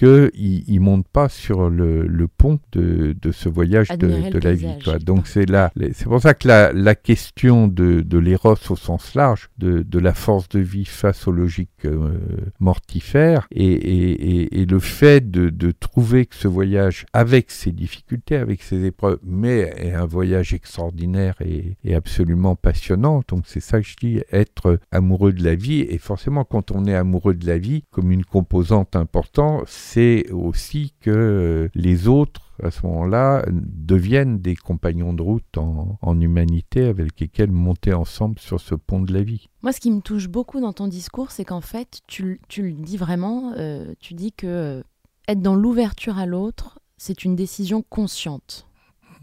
qu'ils 0.00 0.74
ne 0.74 0.80
montent 0.80 1.08
pas 1.08 1.28
sur 1.28 1.68
le, 1.68 2.06
le 2.06 2.26
pont 2.26 2.58
de, 2.72 3.14
de 3.20 3.32
ce 3.32 3.50
voyage 3.50 3.88
de, 3.88 4.38
la 4.42 4.54
vie. 4.54 4.78
quoi. 4.82 4.98
Donc 4.98 5.26
c'est 5.26 5.44
là, 5.44 5.70
c'est 5.92 6.04
pour 6.06 6.22
ça 6.22 6.32
que 6.32 6.48
la, 6.48 6.72
la 6.72 6.94
question 6.94 7.68
de, 7.68 8.00
de 8.00 8.18
l'éros 8.18 8.56
au 8.70 8.76
sens 8.76 9.14
large, 9.14 9.50
de, 9.58 9.82
de 9.82 9.98
la 9.98 10.14
force 10.14 10.48
de 10.48 10.60
vie 10.60 10.86
face 10.86 11.28
aux 11.28 11.32
logiques 11.32 11.84
euh, 11.84 12.16
mortifères, 12.60 13.46
et, 13.50 13.66
et, 13.66 14.40
et, 14.40 14.62
et 14.62 14.66
le 14.66 14.78
fait 14.78 15.30
de, 15.30 15.50
trouver 15.72 16.26
que 16.26 16.34
ce 16.34 16.48
voyage, 16.48 17.04
avec 17.12 17.50
ses 17.50 17.70
difficultés, 17.72 18.36
avec 18.36 18.62
ses 18.62 18.84
épreuves, 18.84 19.18
mais 19.22 19.72
est 19.76 19.92
un 19.92 20.06
voyage 20.06 20.54
extraordinaire 20.54 21.34
et, 21.40 21.76
et 21.84 21.94
absolument 21.94 22.56
passionnant. 22.56 23.22
Donc 23.28 23.42
c'est 23.46 23.60
ça 23.60 23.80
que 23.80 23.86
je 23.86 23.96
dis, 23.96 24.20
être 24.32 24.78
amoureux 24.92 25.32
de 25.32 25.44
la 25.44 25.54
vie, 25.54 25.80
et 25.80 25.98
forcément 25.98 26.44
quand 26.44 26.70
on 26.70 26.86
est 26.86 26.94
amoureux 26.94 27.34
de 27.34 27.46
la 27.46 27.58
vie, 27.58 27.84
comme 27.90 28.10
une 28.10 28.24
composante 28.24 28.96
importante, 28.96 29.64
c'est 29.92 30.30
aussi 30.30 30.92
que 31.00 31.10
euh, 31.10 31.68
les 31.74 32.08
autres 32.08 32.46
à 32.62 32.70
ce 32.70 32.84
moment-là, 32.86 33.42
deviennent 33.50 34.38
des 34.38 34.54
compagnons 34.54 35.14
de 35.14 35.22
route 35.22 35.56
en, 35.56 35.98
en 36.02 36.20
humanité 36.20 36.84
avec 36.84 37.18
lesquels 37.18 37.50
monter 37.50 37.94
ensemble 37.94 38.38
sur 38.38 38.60
ce 38.60 38.74
pont 38.74 39.00
de 39.00 39.14
la 39.14 39.22
vie. 39.22 39.48
Moi, 39.62 39.72
ce 39.72 39.80
qui 39.80 39.90
me 39.90 40.02
touche 40.02 40.28
beaucoup 40.28 40.60
dans 40.60 40.74
ton 40.74 40.86
discours, 40.86 41.30
c'est 41.30 41.46
qu'en 41.46 41.62
fait, 41.62 42.00
tu, 42.06 42.38
tu 42.48 42.62
le 42.64 42.72
dis 42.72 42.98
vraiment, 42.98 43.54
euh, 43.56 43.94
tu 43.98 44.12
dis 44.12 44.32
que 44.32 44.46
euh, 44.46 44.82
être 45.26 45.40
dans 45.40 45.54
l'ouverture 45.54 46.18
à 46.18 46.26
l'autre, 46.26 46.80
c'est 46.98 47.24
une 47.24 47.34
décision 47.34 47.82
consciente 47.82 48.66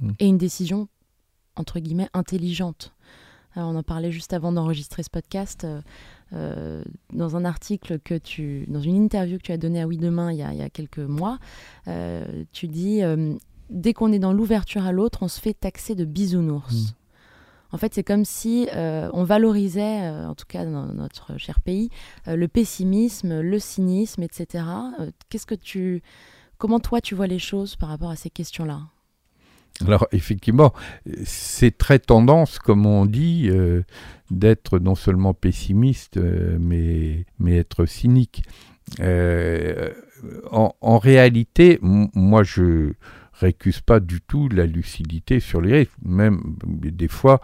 Mhm. 0.01 0.13
et 0.19 0.27
une 0.27 0.37
décision, 0.39 0.87
entre 1.55 1.79
guillemets, 1.79 2.09
intelligente. 2.13 2.93
Alors, 3.55 3.69
on 3.69 3.75
en 3.75 3.83
parlait 3.83 4.11
juste 4.11 4.33
avant 4.33 4.51
d'enregistrer 4.51 5.03
ce 5.03 5.09
podcast. 5.11 5.63
euh, 5.63 5.81
euh, 6.33 6.83
dans 7.13 7.35
un 7.35 7.45
article 7.45 7.99
que 7.99 8.15
tu, 8.15 8.65
dans 8.67 8.81
une 8.81 8.95
interview 8.95 9.37
que 9.37 9.43
tu 9.43 9.51
as 9.51 9.57
donnée 9.57 9.81
à 9.81 9.87
Oui 9.87 9.97
Demain 9.97 10.31
il 10.31 10.37
y 10.37 10.43
a, 10.43 10.53
il 10.53 10.59
y 10.59 10.63
a 10.63 10.69
quelques 10.69 10.99
mois, 10.99 11.39
euh, 11.87 12.43
tu 12.51 12.67
dis 12.67 13.03
euh, 13.03 13.33
dès 13.69 13.93
qu'on 13.93 14.11
est 14.11 14.19
dans 14.19 14.33
l'ouverture 14.33 14.85
à 14.85 14.91
l'autre, 14.91 15.19
on 15.21 15.27
se 15.27 15.39
fait 15.39 15.53
taxer 15.53 15.95
de 15.95 16.05
bisounours. 16.05 16.91
Mm. 16.91 16.97
En 17.71 17.77
fait, 17.77 17.93
c'est 17.93 18.03
comme 18.03 18.25
si 18.25 18.67
euh, 18.73 19.09
on 19.13 19.23
valorisait, 19.23 20.03
euh, 20.03 20.27
en 20.27 20.35
tout 20.35 20.45
cas 20.47 20.63
dans 20.63 20.85
notre 20.85 21.37
cher 21.37 21.59
pays, 21.59 21.89
euh, 22.27 22.35
le 22.35 22.47
pessimisme, 22.47 23.41
le 23.41 23.59
cynisme, 23.59 24.23
etc. 24.23 24.63
Qu'est-ce 25.29 25.45
que 25.45 25.55
tu, 25.55 26.01
comment 26.57 26.79
toi 26.79 27.01
tu 27.01 27.13
vois 27.13 27.27
les 27.27 27.39
choses 27.39 27.75
par 27.75 27.89
rapport 27.89 28.09
à 28.09 28.15
ces 28.15 28.29
questions-là? 28.29 28.81
Alors 29.85 30.07
effectivement, 30.11 30.73
c'est 31.23 31.77
très 31.77 31.99
tendance, 31.99 32.57
comme 32.57 32.85
on 32.87 33.05
dit, 33.05 33.51
d'être 34.31 34.79
non 34.79 34.95
seulement 34.95 35.33
pessimiste, 35.33 36.17
euh, 36.17 36.57
mais, 36.59 37.25
être 37.47 37.85
cynique. 37.85 38.43
Euh, 38.99 39.91
en, 40.51 40.73
en 40.81 40.97
réalité, 40.97 41.79
moi 41.81 42.43
je 42.43 42.93
récuse 43.33 43.81
pas 43.81 43.99
du 43.99 44.21
tout 44.21 44.49
la 44.49 44.65
lucidité 44.65 45.39
sur 45.39 45.61
les 45.61 45.79
risques. 45.79 45.91
Même 46.03 46.41
des 46.65 47.07
fois, 47.07 47.41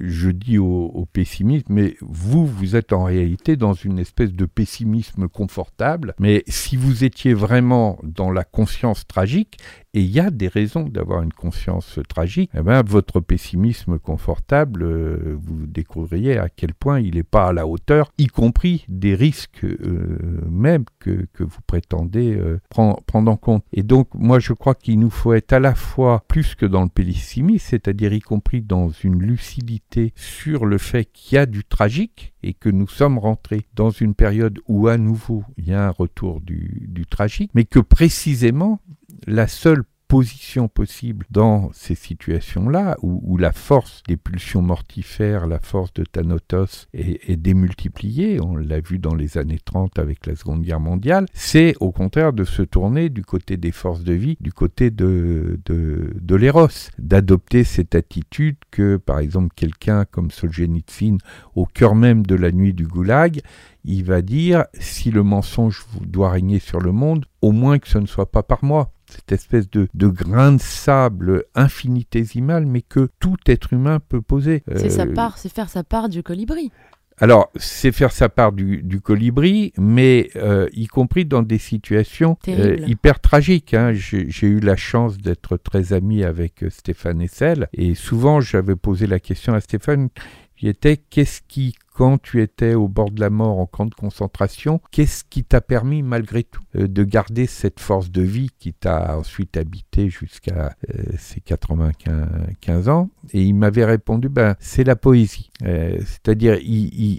je 0.00 0.30
dis 0.30 0.58
aux, 0.58 0.86
aux 0.86 1.06
pessimistes, 1.06 1.68
mais 1.68 1.96
vous, 2.00 2.46
vous 2.46 2.76
êtes 2.76 2.92
en 2.92 3.04
réalité 3.04 3.56
dans 3.56 3.72
une 3.72 3.98
espèce 3.98 4.32
de 4.32 4.46
pessimisme 4.46 5.28
confortable. 5.28 6.14
Mais 6.18 6.42
si 6.46 6.76
vous 6.76 7.04
étiez 7.04 7.34
vraiment 7.34 7.98
dans 8.02 8.30
la 8.30 8.44
conscience 8.44 9.06
tragique, 9.06 9.58
et 9.96 10.00
il 10.00 10.10
y 10.10 10.20
a 10.20 10.30
des 10.30 10.48
raisons 10.48 10.82
d'avoir 10.82 11.22
une 11.22 11.32
conscience 11.32 11.98
tragique, 12.06 12.50
eh 12.54 12.60
ben, 12.60 12.82
votre 12.82 13.20
pessimisme 13.20 13.98
confortable, 13.98 14.82
euh, 14.82 15.38
vous 15.40 15.66
découvririez 15.66 16.36
à 16.36 16.50
quel 16.50 16.74
point 16.74 17.00
il 17.00 17.14
n'est 17.14 17.22
pas 17.22 17.46
à 17.46 17.52
la 17.54 17.66
hauteur, 17.66 18.12
y 18.18 18.26
compris 18.26 18.84
des 18.88 19.14
risques 19.14 19.64
euh, 19.64 20.18
même 20.50 20.84
que, 20.98 21.26
que 21.32 21.44
vous 21.44 21.60
prétendez 21.66 22.34
euh, 22.34 22.60
prendre, 22.68 23.00
prendre 23.04 23.30
en 23.30 23.38
compte. 23.38 23.64
Et 23.72 23.82
donc, 23.82 24.08
moi, 24.12 24.38
je 24.38 24.52
crois 24.52 24.74
qu'il 24.74 25.00
nous 25.00 25.08
faut 25.08 25.32
être 25.32 25.54
à 25.54 25.60
la 25.60 25.74
fois 25.74 26.24
plus 26.28 26.54
que 26.54 26.66
dans 26.66 26.82
le 26.82 26.90
pessimisme, 26.90 27.66
c'est-à-dire 27.66 28.12
y 28.12 28.20
compris 28.20 28.60
dans 28.60 28.90
une 28.90 29.22
lucidité 29.22 29.85
sur 30.14 30.66
le 30.66 30.78
fait 30.78 31.06
qu'il 31.06 31.36
y 31.36 31.38
a 31.38 31.46
du 31.46 31.64
tragique 31.64 32.34
et 32.42 32.54
que 32.54 32.68
nous 32.68 32.88
sommes 32.88 33.18
rentrés 33.18 33.66
dans 33.74 33.90
une 33.90 34.14
période 34.14 34.58
où 34.68 34.88
à 34.88 34.98
nouveau 34.98 35.44
il 35.56 35.68
y 35.68 35.74
a 35.74 35.86
un 35.86 35.90
retour 35.90 36.40
du, 36.40 36.86
du 36.88 37.06
tragique, 37.06 37.50
mais 37.54 37.64
que 37.64 37.78
précisément 37.78 38.80
la 39.26 39.46
seule 39.46 39.84
position 40.08 40.68
possible 40.68 41.26
dans 41.30 41.70
ces 41.72 41.94
situations-là, 41.94 42.96
où, 43.02 43.36
la 43.36 43.52
force 43.52 44.02
des 44.08 44.16
pulsions 44.16 44.62
mortifères, 44.62 45.46
la 45.46 45.58
force 45.58 45.92
de 45.92 46.04
Thanatos 46.04 46.88
est, 46.94 47.28
est 47.28 47.36
démultipliée, 47.36 48.40
on 48.40 48.56
l'a 48.56 48.80
vu 48.80 48.98
dans 48.98 49.14
les 49.14 49.36
années 49.36 49.60
30 49.62 49.98
avec 49.98 50.26
la 50.26 50.36
Seconde 50.36 50.62
Guerre 50.62 50.80
mondiale, 50.80 51.26
c'est 51.34 51.74
au 51.80 51.92
contraire 51.92 52.32
de 52.32 52.44
se 52.44 52.62
tourner 52.62 53.08
du 53.08 53.24
côté 53.24 53.56
des 53.56 53.72
forces 53.72 54.04
de 54.04 54.14
vie, 54.14 54.36
du 54.40 54.52
côté 54.52 54.90
de, 54.90 55.60
de, 55.64 56.14
de 56.20 56.34
l'éros, 56.34 56.68
d'adopter 56.98 57.64
cette 57.64 57.94
attitude 57.94 58.56
que, 58.70 58.96
par 58.96 59.18
exemple, 59.18 59.52
quelqu'un 59.54 60.04
comme 60.04 60.30
Solzhenitsyn, 60.30 61.18
au 61.54 61.66
cœur 61.66 61.94
même 61.94 62.24
de 62.24 62.34
la 62.34 62.52
nuit 62.52 62.74
du 62.74 62.86
goulag, 62.86 63.40
il 63.84 64.04
va 64.04 64.22
dire 64.22 64.64
si 64.74 65.10
le 65.10 65.22
mensonge 65.22 65.86
doit 66.00 66.30
régner 66.30 66.58
sur 66.58 66.80
le 66.80 66.92
monde, 66.92 67.26
au 67.40 67.52
moins 67.52 67.78
que 67.78 67.88
ce 67.88 67.98
ne 67.98 68.06
soit 68.06 68.30
pas 68.30 68.42
par 68.42 68.64
moi. 68.64 68.92
Cette 69.08 69.32
espèce 69.32 69.70
de, 69.70 69.88
de 69.94 70.08
grain 70.08 70.52
de 70.52 70.60
sable 70.60 71.44
infinitésimal, 71.54 72.66
mais 72.66 72.82
que 72.82 73.08
tout 73.20 73.36
être 73.46 73.72
humain 73.72 74.00
peut 74.00 74.20
poser. 74.22 74.62
C'est 74.76 74.90
sa 74.90 75.04
Euh, 75.04 75.14
part, 75.14 75.38
c'est 75.38 75.48
faire 75.52 75.68
sa 75.68 75.84
part 75.84 76.08
du 76.08 76.22
colibri. 76.22 76.70
alors, 77.18 77.50
c'est 77.56 77.92
faire 77.92 78.12
sa 78.12 78.28
part 78.28 78.52
du, 78.52 78.82
du 78.82 79.00
colibri, 79.00 79.72
mais 79.78 80.28
euh, 80.36 80.68
y 80.72 80.86
compris 80.86 81.24
dans 81.24 81.42
des 81.42 81.58
situations 81.58 82.36
euh, 82.48 82.76
hyper 82.86 83.20
tragiques. 83.20 83.72
hein. 83.74 83.92
J'ai 83.94 84.46
eu 84.46 84.60
la 84.60 84.76
chance 84.76 85.16
d'être 85.16 85.56
très 85.56 85.92
ami 85.94 86.24
avec 86.24 86.64
Stéphane 86.68 87.22
Essel, 87.22 87.68
et 87.72 87.94
souvent 87.94 88.40
j'avais 88.40 88.76
posé 88.76 89.06
la 89.06 89.18
question 89.20 89.54
à 89.54 89.60
Stéphane, 89.60 90.08
qui 90.56 90.68
était 90.68 90.96
qu'est-ce 90.98 91.40
qui, 91.48 91.74
quand 91.96 92.20
tu 92.20 92.42
étais 92.42 92.74
au 92.74 92.88
bord 92.88 93.10
de 93.10 93.20
la 93.20 93.30
mort 93.30 93.58
en 93.58 93.64
camp 93.64 93.86
de 93.86 93.94
concentration, 93.94 94.82
qu'est-ce 94.90 95.24
qui 95.24 95.44
t'a 95.44 95.62
permis 95.62 96.02
malgré 96.02 96.44
tout 96.44 96.60
euh, 96.76 96.88
de 96.88 97.04
garder 97.04 97.46
cette 97.46 97.80
force 97.80 98.10
de 98.10 98.20
vie 98.20 98.50
qui 98.58 98.74
t'a 98.74 99.16
ensuite 99.16 99.56
habité 99.56 100.10
jusqu'à 100.10 100.76
euh, 100.90 101.02
ses 101.16 101.40
95 101.40 102.90
ans? 102.90 103.08
Et 103.32 103.42
il 103.42 103.54
m'avait 103.54 103.86
répondu, 103.86 104.28
ben, 104.28 104.56
c'est 104.60 104.84
la 104.84 104.94
poésie. 104.94 105.50
Euh, 105.62 105.96
C'est-à-dire, 106.00 106.58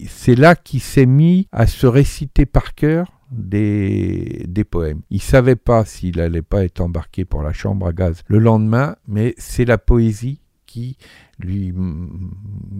c'est 0.09 0.35
là 0.35 0.55
qu'il 0.55 0.81
s'est 0.81 1.07
mis 1.07 1.47
à 1.51 1.65
se 1.65 1.87
réciter 1.87 2.45
par 2.45 2.75
cœur 2.75 3.19
des, 3.31 4.45
des 4.47 4.63
poèmes. 4.63 5.01
Il 5.09 5.23
savait 5.23 5.55
pas 5.55 5.85
s'il 5.85 6.21
allait 6.21 6.43
pas 6.43 6.63
être 6.63 6.81
embarqué 6.81 7.25
pour 7.25 7.41
la 7.41 7.51
chambre 7.51 7.87
à 7.87 7.93
gaz 7.93 8.21
le 8.27 8.37
lendemain, 8.37 8.95
mais 9.07 9.33
c'est 9.39 9.65
la 9.65 9.79
poésie 9.79 10.39
qui 10.67 10.97
lui 11.39 11.73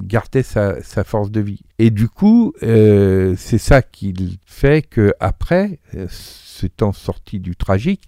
gardait 0.04 0.44
sa, 0.44 0.82
sa 0.84 1.04
force 1.04 1.32
de 1.32 1.40
vie. 1.42 1.62
Et 1.80 1.90
du 1.90 2.08
coup, 2.10 2.54
euh, 2.64 3.34
c'est 3.38 3.58
ça 3.58 3.82
qu'il 3.82 4.38
fait 4.46 4.82
que 4.84 5.14
après, 5.20 5.80
euh, 5.96 6.06
s'étant 6.10 6.92
sorti 6.94 7.40
du 7.40 7.56
tragique, 7.56 8.04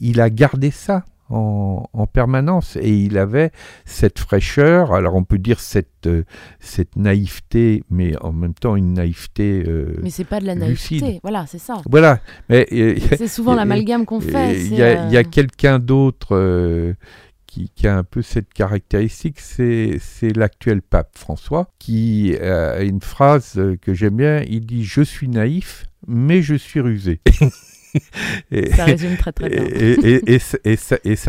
il 0.00 0.20
a 0.20 0.30
gardé 0.30 0.70
ça 0.70 1.04
en, 1.30 1.84
en 1.94 2.06
permanence 2.06 2.76
et 2.76 2.90
il 2.94 3.16
avait 3.16 3.50
cette 3.86 4.18
fraîcheur. 4.18 4.92
Alors 4.92 5.14
on 5.14 5.24
peut 5.24 5.38
dire 5.38 5.58
cette 5.58 5.88
euh, 6.06 6.24
cette 6.60 6.96
naïveté, 6.96 7.82
mais 7.88 8.14
en 8.20 8.32
même 8.32 8.52
temps 8.52 8.76
une 8.76 8.92
naïveté. 8.92 9.64
euh, 9.66 9.96
Mais 10.02 10.10
c'est 10.10 10.24
pas 10.24 10.38
de 10.40 10.44
la 10.46 10.54
naïveté. 10.54 10.94
lucide. 10.96 11.20
Voilà, 11.22 11.46
c'est 11.46 11.58
ça. 11.58 11.80
Voilà. 11.90 12.20
Mais 12.50 12.66
euh, 12.72 12.96
C'est 13.16 13.26
souvent 13.28 13.54
l'amalgame 13.60 14.04
qu'on 14.04 14.20
fait. 14.20 14.60
il 14.66 14.74
y 14.74 14.82
a, 14.82 15.24
quelqu'un 15.24 15.78
d'autre 15.78 16.36
qui, 17.74 17.86
a 17.86 17.96
un 17.96 18.04
peu 18.04 18.22
cette 18.22 18.52
caractéristique, 18.52 19.40
c'est 19.40 20.00
l'actuel 20.36 20.82
pape 20.82 21.16
François, 21.16 21.68
qui 21.78 22.36
a 22.36 22.82
une 22.82 23.00
phrase 23.00 23.54
euh, 23.56 23.76
que 23.80 23.94
j'aime 23.94 24.16
bien, 24.16 24.42
il 24.48 24.66
dit 24.66 24.84
«Je 24.84 25.02
suis 25.02 25.28
naïf, 25.28 25.86
mais 26.06 26.42
je 26.42 26.54
suis 26.54 26.80
rusé». 26.80 27.20
Et- 28.50 28.70
Ça 28.72 28.84
résume 28.84 29.16
très 29.16 29.32
très 29.32 29.48
bien. 29.48 29.62
et, 29.64 29.92
et- 30.02 30.32
et 30.32 30.38
ça- 30.38 30.58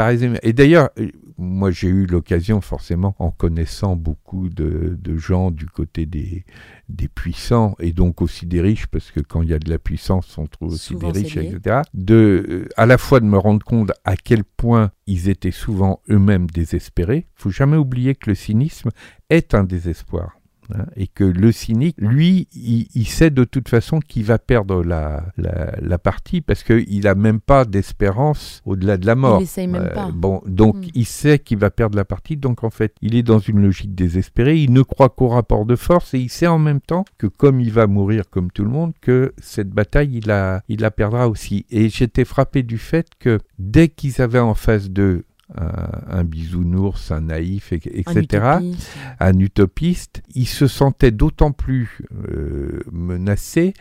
résume. 0.06 0.38
Et 0.44 0.54
d'ailleurs, 0.54 0.90
moi 1.38 1.70
j'ai 1.72 1.88
eu 1.88 2.06
l'occasion, 2.06 2.62
forcément, 2.62 3.16
en 3.20 3.32
connaissant 3.32 3.96
beaucoup 3.96 4.50
de, 4.50 4.98
de 5.00 5.18
gens 5.18 5.52
du 5.52 5.66
côté 5.68 6.06
des, 6.06 6.46
des 6.90 7.08
puissants 7.08 7.76
et 7.80 7.92
donc 7.92 8.22
aussi 8.22 8.46
des 8.46 8.62
riches, 8.62 8.88
parce 8.88 9.12
que 9.12 9.20
quand 9.20 9.42
il 9.42 9.50
y 9.50 9.54
a 9.54 9.60
de 9.60 9.70
la 9.70 9.80
puissance, 9.80 10.38
on 10.38 10.48
trouve 10.48 10.74
aussi 10.74 10.94
Souvent, 10.94 11.12
des 11.12 11.20
riches, 11.22 11.38
etc. 11.38 11.82
De, 11.94 12.46
euh, 12.50 12.68
à 12.78 12.86
la 12.86 12.98
fois 12.98 13.20
de 13.20 13.26
me 13.26 13.38
rendre 13.38 13.64
compte 13.66 13.92
à 14.06 14.16
quel 14.16 14.44
point 14.44 14.92
ils 15.08 15.30
étaient 15.30 15.52
souvent 15.52 16.02
eux-mêmes 16.10 16.48
désespérés. 16.48 17.28
Il 17.38 17.42
faut 17.42 17.50
jamais 17.52 17.78
oublier 17.78 18.16
que 18.16 18.30
le 18.30 18.36
cynisme 18.36 18.90
est 19.30 19.54
un 19.54 19.64
désespoir. 19.64 20.32
Hein, 20.74 20.86
et 20.96 21.08
que 21.08 21.24
le 21.24 21.52
cynique, 21.52 21.96
lui, 22.00 22.48
il, 22.54 22.88
il 22.96 23.08
sait 23.08 23.30
de 23.30 23.44
toute 23.44 23.70
façon 23.70 24.00
qu'il 24.00 24.24
va 24.24 24.40
perdre 24.40 24.84
la, 24.84 25.26
la, 25.38 25.76
la 25.82 25.98
partie 25.98 26.42
parce 26.42 26.64
qu'il 26.64 27.02
n'a 27.04 27.16
même 27.16 27.40
pas 27.40 27.66
d'espérance 27.66 28.62
au-delà 28.66 28.98
de 28.98 29.06
la 29.06 29.16
mort. 29.16 29.40
Il 29.42 29.44
essaye 29.44 29.68
même 29.68 29.90
pas. 29.94 30.10
Bon, 30.14 30.42
donc 30.46 30.76
Mm. 30.76 30.90
il 30.96 31.06
sait 31.06 31.40
qu'il 31.40 31.58
va 31.58 31.70
perdre 31.70 31.96
la 31.96 32.06
partie, 32.06 32.38
donc 32.38 32.64
en 32.64 32.70
fait, 32.70 32.96
il 33.02 33.16
est 33.16 33.24
dans 33.24 33.40
une 33.40 33.62
logique 33.62 33.96
désespérée, 33.96 34.58
il 34.58 34.72
ne 34.74 34.82
croit 34.82 35.10
qu'au 35.10 35.28
rapport 35.28 35.66
de 35.66 35.76
force 35.76 36.14
et 36.14 36.20
il 36.20 36.30
sait 36.30 36.48
en 36.48 36.60
même 36.60 36.82
temps 36.82 37.06
que 37.18 37.28
comme 37.28 37.60
il 37.62 37.72
va 37.72 37.88
mourir 37.88 38.30
comme 38.30 38.52
tout 38.52 38.64
le 38.64 38.70
monde, 38.70 38.94
que 39.02 39.34
cette 39.38 39.70
bataille, 39.70 40.18
il 40.18 40.28
la, 40.28 40.62
il 40.70 40.82
la 40.82 40.92
perdra 40.92 41.28
aussi. 41.30 41.66
Et 41.70 41.90
j'étais 41.90 42.26
frappé 42.26 42.64
du 42.64 42.78
fait 42.78 43.08
que 43.20 43.40
dès 43.60 43.88
qu'ils 43.90 44.22
avaient 44.22 44.40
en 44.40 44.54
face 44.56 44.90
d'eux 44.90 45.26
un, 45.54 46.18
un 46.20 46.24
bisounours, 46.24 47.12
un 47.12 47.22
naïf, 47.22 47.72
Un 47.72 47.76
etc., 47.76 48.16
utopiste. 48.18 48.90
un 49.20 49.40
utopiste, 49.40 50.24
il 50.34 50.48
se 50.48 50.68
sentait 50.68 51.12
d'autant 51.12 51.52
plus 51.52 52.02
euh, 52.28 52.82
menacé 52.92 53.74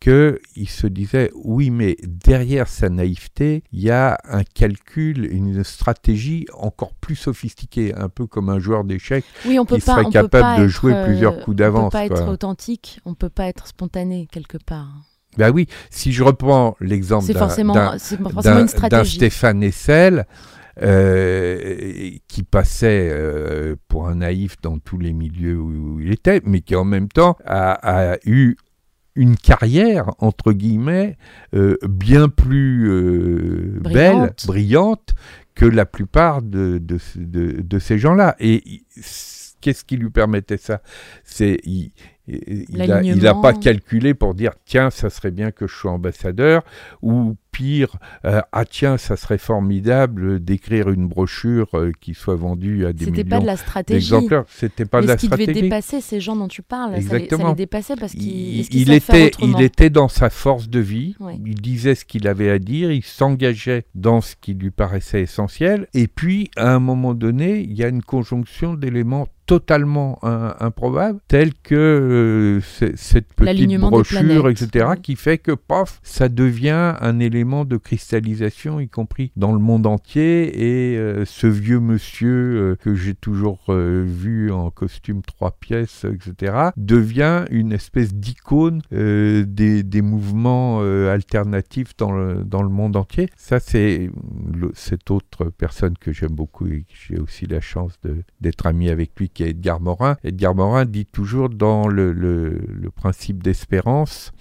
qu'il 0.00 0.68
se 0.68 0.86
disait 0.86 1.30
oui 1.34 1.70
mais 1.70 1.96
derrière 2.04 2.68
sa 2.68 2.90
naïveté 2.90 3.62
il 3.72 3.80
y 3.80 3.90
a 3.90 4.18
un 4.24 4.42
calcul 4.42 5.24
une 5.32 5.64
stratégie 5.64 6.46
encore 6.52 6.92
plus 7.00 7.16
sophistiquée 7.16 7.94
un 7.94 8.10
peu 8.10 8.26
comme 8.26 8.50
un 8.50 8.58
joueur 8.58 8.84
d'échecs 8.84 9.24
Oui, 9.46 9.58
on 9.58 9.64
qui 9.64 9.74
pas, 9.78 9.80
serait 9.80 10.04
on 10.06 10.10
capable 10.10 10.58
de 10.60 10.64
être, 10.64 10.70
jouer 10.70 10.92
euh, 10.92 11.06
plusieurs 11.06 11.36
coups 11.36 11.54
On 11.54 11.58
d'avance, 11.58 11.92
peut 11.92 11.98
pas 11.98 12.04
être 12.04 12.28
authentique, 12.28 13.00
on 13.06 13.14
peut 13.14 13.30
pas 13.30 13.46
être 13.46 13.66
spontané 13.66 14.28
quelque 14.30 14.58
part. 14.58 14.92
ben 15.38 15.50
oui 15.50 15.68
si 15.88 16.12
je 16.12 16.22
reprends 16.22 16.76
l'exemple 16.80 17.32
d'un-. 17.32 19.04
Stéphane 19.04 19.62
Hessel 19.62 20.26
euh, 20.82 22.10
qui 22.28 22.42
passait 22.42 23.08
euh, 23.12 23.76
pour 23.88 24.08
un 24.08 24.16
naïf 24.16 24.56
dans 24.62 24.78
tous 24.78 24.98
les 24.98 25.12
milieux 25.12 25.58
où, 25.58 26.00
il 26.00 26.12
était, 26.12 26.40
mais 26.44 26.60
qui 26.60 26.74
en 26.76 26.84
même 26.84 27.08
temps 27.08 27.36
a, 27.44 28.12
a 28.14 28.18
eu 28.24 28.56
une 29.16 29.36
carrière, 29.36 30.10
entre 30.18 30.52
guillemets, 30.52 31.16
euh, 31.54 31.76
bien 31.88 32.28
plus 32.28 32.88
euh, 32.90 33.78
belle, 33.80 34.12
Brillante. 34.16 34.46
brillante 34.46 35.14
que 35.54 35.66
la 35.66 35.86
plupart 35.86 36.42
de, 36.42 36.78
de, 36.78 36.98
de- 37.14 37.60
de 37.62 37.78
ces 37.78 37.96
gens-là. 37.98 38.34
Et 38.40 38.82
qu'est-ce 39.60 39.84
qui 39.84 39.96
lui 39.96 40.10
permettait 40.10 40.56
ça? 40.56 40.82
C'est 41.22 41.58
il, 41.62 41.92
il 42.26 42.80
a, 42.80 42.84
il 42.84 42.86
a 42.86 42.86
L'alignement. 42.86 43.40
pas 43.42 43.52
calculé 43.52 44.14
pour 44.14 44.34
dire 44.34 44.52
tiens 44.64 44.90
ça 44.90 45.10
serait 45.10 45.30
bien 45.30 45.50
que 45.50 45.66
je 45.66 45.74
sois 45.74 45.92
ambassadeur 45.92 46.62
ou 47.02 47.36
pire 47.52 47.96
euh, 48.24 48.40
ah 48.50 48.64
tiens 48.64 48.96
ça 48.96 49.16
serait 49.16 49.36
formidable 49.38 50.42
d'écrire 50.42 50.88
une 50.90 51.06
brochure 51.06 51.68
euh, 51.74 51.92
qui 52.00 52.14
soit 52.14 52.34
vendue 52.34 52.86
à 52.86 52.92
des 52.94 53.04
C'était 53.04 53.24
pas 53.24 53.36
millions 53.36 53.42
de 53.42 53.46
la 53.46 53.56
stratégie. 53.56 54.12
c'était 54.48 54.84
pas 54.86 55.00
Mais 55.00 55.06
de 55.06 55.08
la 55.12 55.16
qui 55.16 55.28
devait 55.28 55.42
stratégie 55.44 55.62
dépasser 55.62 56.00
ces 56.00 56.20
gens 56.20 56.34
dont 56.34 56.48
tu 56.48 56.62
parles, 56.62 56.92
ça 56.92 56.96
les, 56.96 57.02
ça 57.02 57.16
Exactement. 57.16 57.48
les 57.50 57.54
dépassait 57.56 57.94
parce 57.96 58.12
qu'ils 58.12 58.22
il, 58.56 58.60
est-ce 58.60 58.70
qu'ils 58.70 58.80
il 58.80 58.86
savent 58.86 59.00
faire 59.00 59.26
était, 59.26 59.44
il 59.46 59.60
était 59.62 59.90
dans 59.90 60.08
sa 60.08 60.30
force 60.30 60.68
de 60.68 60.80
vie, 60.80 61.14
Ouais. 61.20 61.38
il 61.44 61.60
disait 61.60 61.94
ce 61.94 62.04
qu'il 62.04 62.26
avait 62.26 62.50
à 62.50 62.58
dire, 62.58 62.90
il 62.90 63.04
s'engageait 63.04 63.84
dans 63.94 64.20
ce 64.20 64.34
qui 64.40 64.54
lui 64.54 64.70
paraissait 64.70 65.22
essentiel, 65.22 65.86
et 65.94 66.08
puis 66.08 66.50
à 66.56 66.74
un 66.74 66.80
moment 66.80 67.14
donné, 67.14 67.60
il 67.60 67.74
y 67.74 67.84
a 67.84 67.88
une 67.88 68.02
conjonction 68.02 68.74
d'éléments 68.74 69.28
totalement 69.46 70.18
im- 70.22 70.54
improbables, 70.60 71.20
tels 71.28 71.52
que 71.54 71.74
euh, 71.74 72.60
cette 72.96 73.32
petite 73.34 73.68
brochure, 73.90 74.48
etc., 74.50 74.86
qui 75.02 75.16
fait 75.16 75.38
que, 75.38 75.52
paf, 75.52 76.00
ça 76.02 76.28
devient 76.28 76.94
un 77.00 77.18
élément 77.20 77.64
de 77.64 77.76
cristallisation, 77.76 78.80
y 78.80 78.88
compris 78.88 79.32
dans 79.36 79.52
le 79.52 79.58
monde 79.58 79.86
entier, 79.86 80.92
et 80.92 80.96
euh, 80.98 81.24
ce 81.24 81.46
vieux 81.46 81.80
monsieur 81.80 82.30
euh, 82.32 82.76
que 82.76 82.94
j'ai 82.94 83.14
toujours 83.14 83.60
vu 83.68 84.50
en 84.50 84.70
costume 84.70 85.22
trois 85.22 85.52
pièces, 85.52 86.04
etc., 86.04 86.70
devient 86.76 87.44
une 87.50 87.72
espèce 87.72 88.14
d'icône 88.14 88.80
des, 88.90 89.82
des 89.82 90.02
mouvements 90.02 90.80
alternatifs 90.80 91.96
dans 91.96 92.12
le, 92.12 92.44
dans 92.44 92.62
le 92.62 92.68
monde 92.68 92.96
entier. 92.96 93.28
Ça, 93.36 93.60
c'est 93.60 94.10
cette 94.74 95.10
autre 95.10 95.44
personne 95.56 95.94
que 95.98 96.12
j'aime 96.12 96.32
beaucoup 96.34 96.66
et 96.66 96.80
que 96.82 96.94
j'ai 97.08 97.18
aussi 97.18 97.46
la 97.46 97.60
chance 97.60 97.98
d'être 98.40 98.66
ami 98.66 98.90
avec 98.90 99.12
lui, 99.18 99.28
qui 99.34 99.42
est 99.42 99.50
Edgar 99.50 99.80
Morin. 99.80 100.16
Edgar 100.24 100.54
Morin 100.54 100.84
dit 100.84 101.06
toujours 101.06 101.50
dans 101.50 101.88
le, 101.88 102.90
principe 102.94 103.42
d'espérance, 103.42 104.32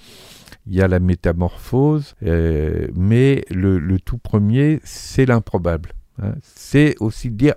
il 0.66 0.76
y 0.76 0.82
a 0.82 0.88
la 0.88 1.00
métamorphose, 1.00 2.16
euh, 2.24 2.88
mais 2.96 3.44
le, 3.50 3.98
tout 4.00 4.18
premier, 4.18 4.80
c'est 4.84 5.26
l'improbable. 5.26 5.92
hein. 6.22 6.36
C'est 6.42 6.96
aussi 7.00 7.30
dire, 7.32 7.56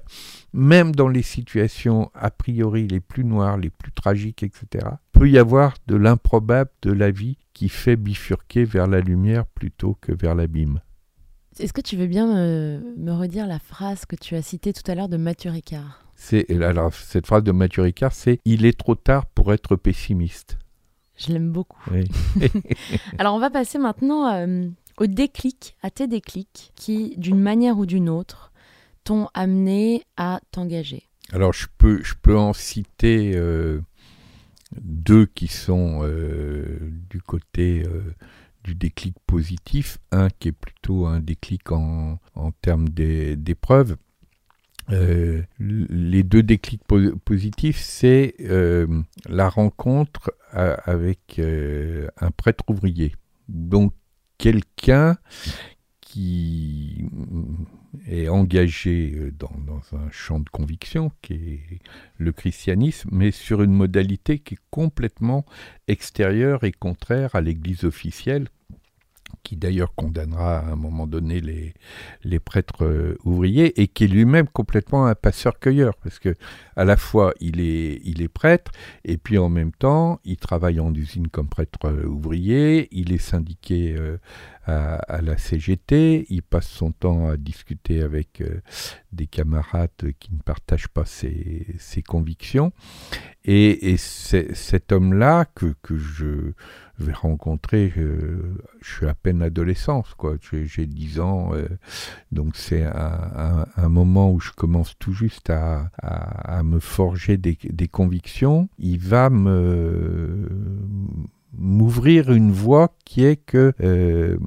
même 0.53 0.95
dans 0.95 1.09
les 1.09 1.23
situations 1.23 2.11
a 2.15 2.31
priori 2.31 2.89
les 2.89 3.01
plus 3.01 3.25
noires, 3.25 3.59
les 3.59 3.71
plus 3.71 3.93
tragiques, 3.93 4.43
etc., 4.43 4.87
peut 5.13 5.29
y 5.29 5.39
avoir 5.39 5.75
de 5.87 5.97
l'improbable 5.97 6.71
de 6.83 6.91
la 6.91 7.11
vie 7.11 7.39
qui 7.53 7.69
fait 7.69 7.97
bifurquer 7.97 8.65
vers 8.65 8.87
la 8.87 9.01
lumière 9.01 9.47
plutôt 9.47 9.97
que 10.01 10.13
vers 10.13 10.35
l'abîme. 10.35 10.81
Est-ce 11.59 11.73
que 11.73 11.81
tu 11.81 11.97
veux 11.97 12.07
bien 12.07 12.27
me, 12.27 12.95
me 12.99 13.13
redire 13.13 13.47
la 13.47 13.59
phrase 13.59 14.05
que 14.05 14.17
tu 14.17 14.35
as 14.35 14.43
citée 14.43 14.75
tout 14.75 14.91
à 14.91 14.95
l'heure 14.95 15.09
de 15.09 15.17
Mathieu 15.17 15.51
Ricard? 15.51 16.06
C'est 16.19 16.51
alors 16.63 16.93
cette 16.95 17.27
phrase 17.27 17.45
de 17.45 17.53
Mathieu 17.53 17.83
Ricard, 17.83 18.13
c'est 18.13 18.41
il 18.45 18.65
est 18.65 18.77
trop 18.77 18.95
tard 18.95 19.27
pour 19.27 19.53
être 19.53 19.77
pessimiste. 19.77 20.59
Je 21.17 21.33
l'aime 21.33 21.51
beaucoup. 21.53 21.79
Oui. 21.93 22.05
Alors 23.19 23.35
on 23.35 23.39
va 23.39 23.51
passer 23.51 23.79
maintenant 23.79 24.27
euh, 24.35 24.69
au 24.99 25.07
déclic, 25.07 25.77
à 25.83 25.91
tes 25.91 26.07
déclics 26.09 26.73
qui, 26.75 27.15
d'une 27.17 27.41
manière 27.41 27.79
ou 27.79 27.87
d'une 27.87 28.09
autre, 28.09 28.53
t'ont 29.05 29.29
amené 29.35 30.03
à 30.17 30.41
t'engager. 30.51 31.05
Alors 31.33 31.53
je 31.53 31.67
peux, 31.79 32.03
je 32.03 32.15
peux 32.21 32.37
en 32.37 32.53
citer 32.53 33.33
euh, 33.35 33.81
deux 34.81 35.27
qui 35.27 35.49
sont 35.49 36.01
euh, 36.03 36.79
du 37.11 37.21
côté 37.23 37.85
du 38.65 38.75
déclic 38.75 39.15
positif. 39.27 39.99
Un 40.13 40.29
qui 40.29 40.49
est 40.49 40.53
plutôt 40.53 41.07
un 41.07 41.21
déclic 41.21 41.73
en, 41.73 42.19
en 42.35 42.51
termes 42.53 42.89
d'é- 42.89 43.37
d'épreuves. 43.37 43.97
Euh, 44.93 45.43
les 45.59 46.23
deux 46.23 46.43
déclics 46.43 46.85
po- 46.85 47.17
positifs, 47.25 47.79
c'est 47.81 48.35
euh, 48.41 48.87
la 49.29 49.49
rencontre 49.49 50.33
a- 50.53 50.75
avec 50.75 51.39
euh, 51.39 52.07
un 52.21 52.31
prêtre 52.31 52.65
ouvrier. 52.69 53.15
Donc 53.49 53.93
quelqu'un 54.39 55.17
qui 56.01 57.05
est 58.07 58.29
engagé 58.29 59.13
euh, 59.17 59.33
dans 59.33 59.83
un 59.97 60.11
champ 60.11 60.39
de 60.39 60.49
conviction 60.49 61.11
qui 61.21 61.35
est 61.35 61.81
le 62.19 62.33
christianisme, 62.33 63.09
mais 63.13 63.33
sur 63.33 63.63
une 63.63 63.73
modalité 63.73 64.39
qui 64.39 64.55
est 64.55 64.61
complètement 64.71 65.45
extérieure 65.89 66.65
et 66.65 66.73
contraire 66.73 67.35
à 67.35 67.41
l'Église 67.41 67.85
officielle, 67.85 68.49
qui 69.43 69.57
d'ailleurs 69.57 69.95
condamnera 69.95 70.59
à 70.59 70.73
un 70.73 70.77
moment 70.77 71.07
donné 71.07 71.41
les, 71.41 71.73
les 72.25 72.41
prêtres 72.41 72.85
euh, 72.85 73.17
ouvriers, 73.25 73.81
et 73.81 73.87
qui 73.87 74.05
est 74.05 74.09
lui-même 74.09 74.49
complètement 74.49 75.07
un 75.07 75.15
passeur-cueilleur, 75.15 75.95
parce 76.03 76.19
que 76.19 76.35
à 76.75 76.85
la 76.85 76.97
fois 76.97 77.33
il 77.41 77.61
est, 77.61 78.01
il 78.05 78.23
est 78.23 78.29
prêtre, 78.29 78.73
et 79.05 79.19
puis 79.19 79.39
en 79.39 79.49
même 79.49 79.73
temps 79.73 80.21
il 80.25 80.37
travaille 80.37 80.81
en 80.81 80.93
usine 80.93 81.29
comme 81.29 81.49
prêtre 81.49 81.79
euh, 81.85 82.07
ouvrier, 82.07 82.89
il 82.91 83.13
est 83.13 83.19
syndiqué 83.19 83.95
euh, 83.97 84.19
à, 84.67 85.23
la 85.23 85.39
CGT, 85.39 86.27
il 86.29 86.43
passe 86.43 86.67
son 86.67 86.91
temps 86.91 87.29
à 87.29 87.37
discuter 87.37 88.03
avec 88.03 88.43
des 89.13 89.29
camarades 89.29 89.91
qui 90.19 90.35
ne 90.35 90.41
partagent 90.41 90.89
pas 90.89 91.05
ses, 91.05 91.67
ses 91.79 92.03
convictions. 92.03 92.73
Et, 93.45 93.93
et 93.93 93.97
cet 93.97 94.91
homme-là 94.91 95.45
que, 95.45 95.73
que 95.83 95.97
je 95.97 96.53
vais 96.99 97.13
rencontrer, 97.13 97.93
euh, 97.97 98.57
je 98.81 98.95
suis 98.95 99.07
à 99.07 99.15
peine 99.15 99.43
adolescent, 99.43 100.03
quoi. 100.17 100.37
J'ai, 100.51 100.67
j'ai 100.67 100.87
10 100.87 101.21
ans, 101.21 101.55
euh, 101.55 101.69
donc 102.33 102.57
c'est 102.57 102.85
un, 102.85 103.67
moment 103.89 104.33
où 104.33 104.41
je 104.41 104.53
commence 104.53 104.95
tout 104.99 105.13
juste 105.13 105.51
à, 105.51 105.91
me 106.65 106.79
forger 106.81 107.37
des, 107.37 107.89
convictions. 107.89 108.69
Il 108.79 108.99
va 108.99 109.31
m'ouvrir 111.53 112.33
une 112.33 112.53
voie 112.53 112.95
qui 113.05 113.25
est 113.25 113.37
que 113.37 113.73
euh, 113.81 114.39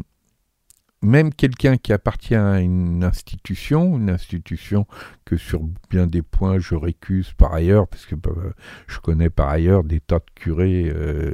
même 1.02 1.34
quelqu'un 1.34 1.78
qui 1.78 1.94
appartient 1.94 2.36
à 2.36 2.60
une 2.60 3.04
institution, 3.04 3.98
une 3.98 4.10
institution 4.10 4.86
que 5.26 5.38
sur 5.38 5.62
bien 5.90 6.08
des 6.08 6.22
points 6.22 6.60
je 6.60 6.76
récuse 6.76 7.32
par 7.34 7.54
ailleurs, 7.54 7.88
parce 7.88 8.06
que 8.06 8.16
bah, 8.16 8.32
je 8.88 9.00
connais 9.00 9.30
par 9.30 9.50
ailleurs 9.50 9.84
des 9.84 10.00
tas 10.00 10.20
de 10.20 10.26
curés 10.36 10.92
euh, 10.94 11.34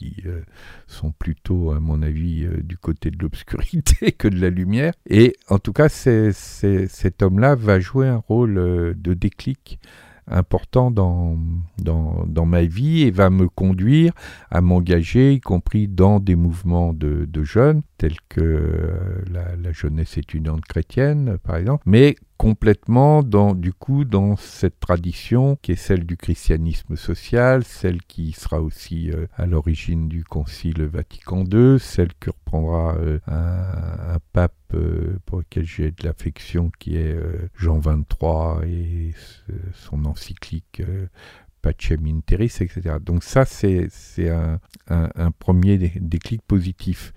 qui 0.00 0.22
euh, 0.24 0.40
sont 0.86 1.12
plutôt, 1.12 1.72
à 1.72 1.80
mon 1.80 2.00
avis, 2.00 2.44
euh, 2.44 2.62
du 2.62 2.78
côté 2.78 3.10
de 3.10 3.18
l'obscurité 3.20 4.12
que 4.18 4.28
de 4.28 4.40
la 4.40 4.48
lumière. 4.48 4.94
Et 5.06 5.36
en 5.48 5.58
tout 5.58 5.74
cas, 5.74 5.90
c'est, 5.90 6.32
cet 6.32 7.22
homme-là 7.22 7.54
va 7.54 7.80
jouer 7.80 8.08
un 8.08 8.16
rôle 8.16 8.56
euh, 8.56 8.94
de 8.96 9.12
déclic 9.12 9.78
important 10.32 10.92
dans, 10.92 11.36
dans, 11.78 12.46
ma 12.46 12.62
vie 12.62 13.02
et 13.02 13.10
va 13.10 13.30
me 13.30 13.48
conduire 13.48 14.12
à 14.48 14.60
m'engager, 14.60 15.32
y 15.32 15.40
compris 15.40 15.88
dans 15.88 16.20
des 16.20 16.36
mouvements 16.36 16.92
de, 16.92 17.26
jeunes, 17.42 17.82
tels 17.98 18.20
que 18.28 19.24
la, 19.28 19.56
la 19.56 19.72
jeunesse 19.72 20.18
étudiante 20.18 20.64
chrétienne, 20.66 21.36
par 21.42 21.56
exemple, 21.56 21.82
mais 21.86 22.14
complètement 22.40 23.22
dans, 23.22 23.54
du 23.54 23.74
coup, 23.74 24.06
dans 24.06 24.34
cette 24.34 24.80
tradition 24.80 25.58
qui 25.60 25.72
est 25.72 25.76
celle 25.76 26.06
du 26.06 26.16
christianisme 26.16 26.96
social, 26.96 27.64
celle 27.64 28.00
qui 28.00 28.32
sera 28.32 28.62
aussi 28.62 29.10
euh, 29.10 29.26
à 29.36 29.44
l'origine 29.44 30.08
du 30.08 30.24
Concile 30.24 30.86
Vatican 30.86 31.44
II, 31.44 31.78
celle 31.78 32.14
que 32.18 32.30
reprendra 32.30 32.96
euh, 32.96 33.18
un, 33.26 34.16
pape 34.32 34.54
euh, 34.72 35.18
pour 35.26 35.40
lequel 35.40 35.66
j'ai 35.66 35.90
de 35.90 36.02
l'affection, 36.02 36.72
qui 36.78 36.96
est 36.96 37.14
Jean 37.54 37.78
XXIII 37.78 38.64
et 38.66 39.14
son 39.74 40.06
encyclique 40.06 40.80
Pacem 41.60 42.06
in 42.06 42.20
etc. 42.38 42.80
Donc 43.02 43.22
ça, 43.22 43.44
c'est 43.44 43.90
un, 44.88 45.30
premier 45.32 45.76
déclic 45.76 46.40
positif. 46.40 47.12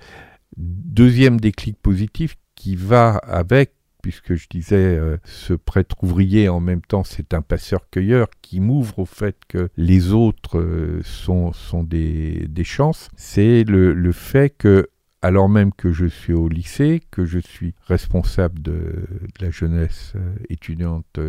Deuxième 0.58 1.40
déclic 1.40 1.78
positif 1.82 2.36
qui 2.56 2.76
va 2.76 3.16
avec 3.16 3.72
puisque 4.04 4.36
je 4.36 4.48
disais 4.48 4.76
euh, 4.76 5.18
ce 5.24 5.54
prêtre 5.54 5.96
ouvrier 6.04 6.50
en 6.50 6.60
même 6.60 6.82
temps 6.82 7.04
c'est 7.04 7.34
un 7.34 7.42
passeur-cueilleur 7.42 8.28
qui 8.42 8.60
m'ouvre 8.60 9.00
au 9.00 9.06
fait 9.06 9.38
que 9.48 9.70
les 9.78 10.12
autres 10.12 10.60
euh, 10.60 11.02
sont, 11.04 11.54
des, 11.84 12.48
chances, 12.64 13.10
c'est 13.16 13.64
le, 13.64 14.12
fait 14.12 14.50
que 14.50 14.90
alors 15.22 15.48
même 15.48 15.72
que 15.72 15.94
je 15.94 16.06
suis 16.06 16.34
au 16.34 16.50
lycée, 16.50 17.02
que 17.12 17.24
je 17.24 17.40
suis 17.40 17.76
responsable 17.88 18.62
de, 18.62 19.06
la 19.40 19.52
jeunesse 19.52 20.12
euh, 20.18 20.36
étudiante 20.50 21.20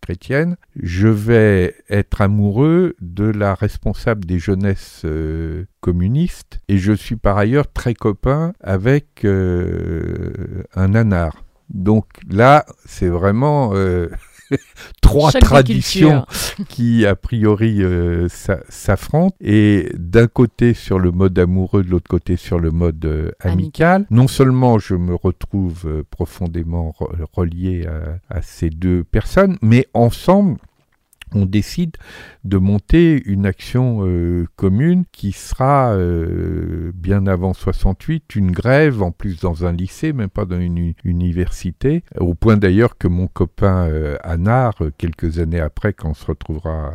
chrétienne, 0.00 0.56
je 0.80 1.08
vais 1.08 1.74
être 1.90 2.20
amoureux 2.20 2.94
de 3.00 3.24
la 3.24 3.54
responsable 3.54 4.24
des 4.24 4.38
jeunesses 4.38 5.04
communistes 5.80 6.60
et 6.68 6.78
je 6.78 6.92
suis 6.92 7.16
par 7.16 7.36
ailleurs 7.36 7.72
très 7.72 7.94
copain 7.94 8.52
avec 8.62 9.24
un 9.24 10.94
anard. 10.94 11.42
Donc 11.72 12.06
là, 12.30 12.66
c'est 12.86 13.08
vraiment 13.08 13.72
trois 15.00 15.32
traditions 15.32 16.26
qui, 16.68 17.06
a 17.06 17.14
priori, 17.16 17.82
euh, 17.82 18.28
s'affrontent. 18.68 19.36
Et 19.40 19.90
d'un 19.96 20.26
côté 20.26 20.74
sur 20.74 20.98
le 20.98 21.10
mode 21.10 21.38
amoureux, 21.38 21.82
de 21.82 21.90
l'autre 21.90 22.08
côté 22.08 22.36
sur 22.36 22.58
le 22.58 22.70
mode 22.70 23.04
euh, 23.04 23.30
amical. 23.40 24.06
Non 24.10 24.28
seulement 24.28 24.78
je 24.78 24.94
me 24.94 25.14
retrouve 25.14 25.82
euh, 25.86 26.02
profondément 26.10 26.94
relié 27.32 27.86
à, 28.28 28.42
ces 28.42 28.70
deux 28.70 29.04
personnes, 29.04 29.58
mais 29.62 29.86
ensemble, 29.94 30.58
on 31.34 31.46
décide 31.46 31.96
de 32.44 32.56
monter 32.56 33.22
une 33.26 33.46
action 33.46 34.00
euh, 34.02 34.46
commune 34.56 35.04
qui 35.12 35.32
sera 35.32 35.92
euh, 35.92 36.92
bien 36.94 37.26
avant 37.26 37.54
68 37.54 38.34
une 38.36 38.50
grève 38.50 39.02
en 39.02 39.10
plus 39.10 39.40
dans 39.40 39.64
un 39.64 39.72
lycée 39.72 40.12
même 40.12 40.28
pas 40.28 40.44
dans 40.44 40.60
une 40.60 40.94
université 41.04 42.04
au 42.18 42.34
point 42.34 42.56
d'ailleurs 42.56 42.98
que 42.98 43.08
mon 43.08 43.26
copain 43.26 43.88
euh, 43.88 44.16
Anard 44.22 44.74
quelques 44.98 45.38
années 45.38 45.60
après 45.60 45.92
quand 45.92 46.10
on 46.10 46.14
se 46.14 46.26
retrouvera 46.26 46.92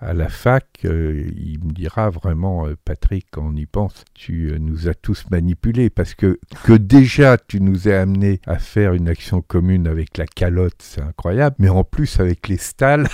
la 0.00 0.28
fac, 0.28 0.66
euh, 0.84 1.24
il 1.36 1.58
me 1.64 1.72
dira 1.72 2.10
vraiment, 2.10 2.66
euh, 2.66 2.76
Patrick, 2.84 3.26
quand 3.30 3.46
on 3.46 3.56
y 3.56 3.64
pense, 3.64 4.04
tu 4.14 4.50
euh, 4.50 4.58
nous 4.58 4.88
as 4.88 4.94
tous 4.94 5.24
manipulés 5.30 5.88
parce 5.88 6.14
que 6.14 6.38
que 6.64 6.74
déjà 6.74 7.38
tu 7.38 7.60
nous 7.60 7.88
as 7.88 8.00
amené 8.00 8.40
à 8.46 8.58
faire 8.58 8.92
une 8.92 9.08
action 9.08 9.40
commune 9.40 9.86
avec 9.86 10.18
la 10.18 10.26
calotte, 10.26 10.76
c'est 10.80 11.00
incroyable, 11.00 11.56
mais 11.58 11.70
en 11.70 11.82
plus 11.82 12.20
avec 12.20 12.48
les 12.48 12.58
stalles. 12.58 13.08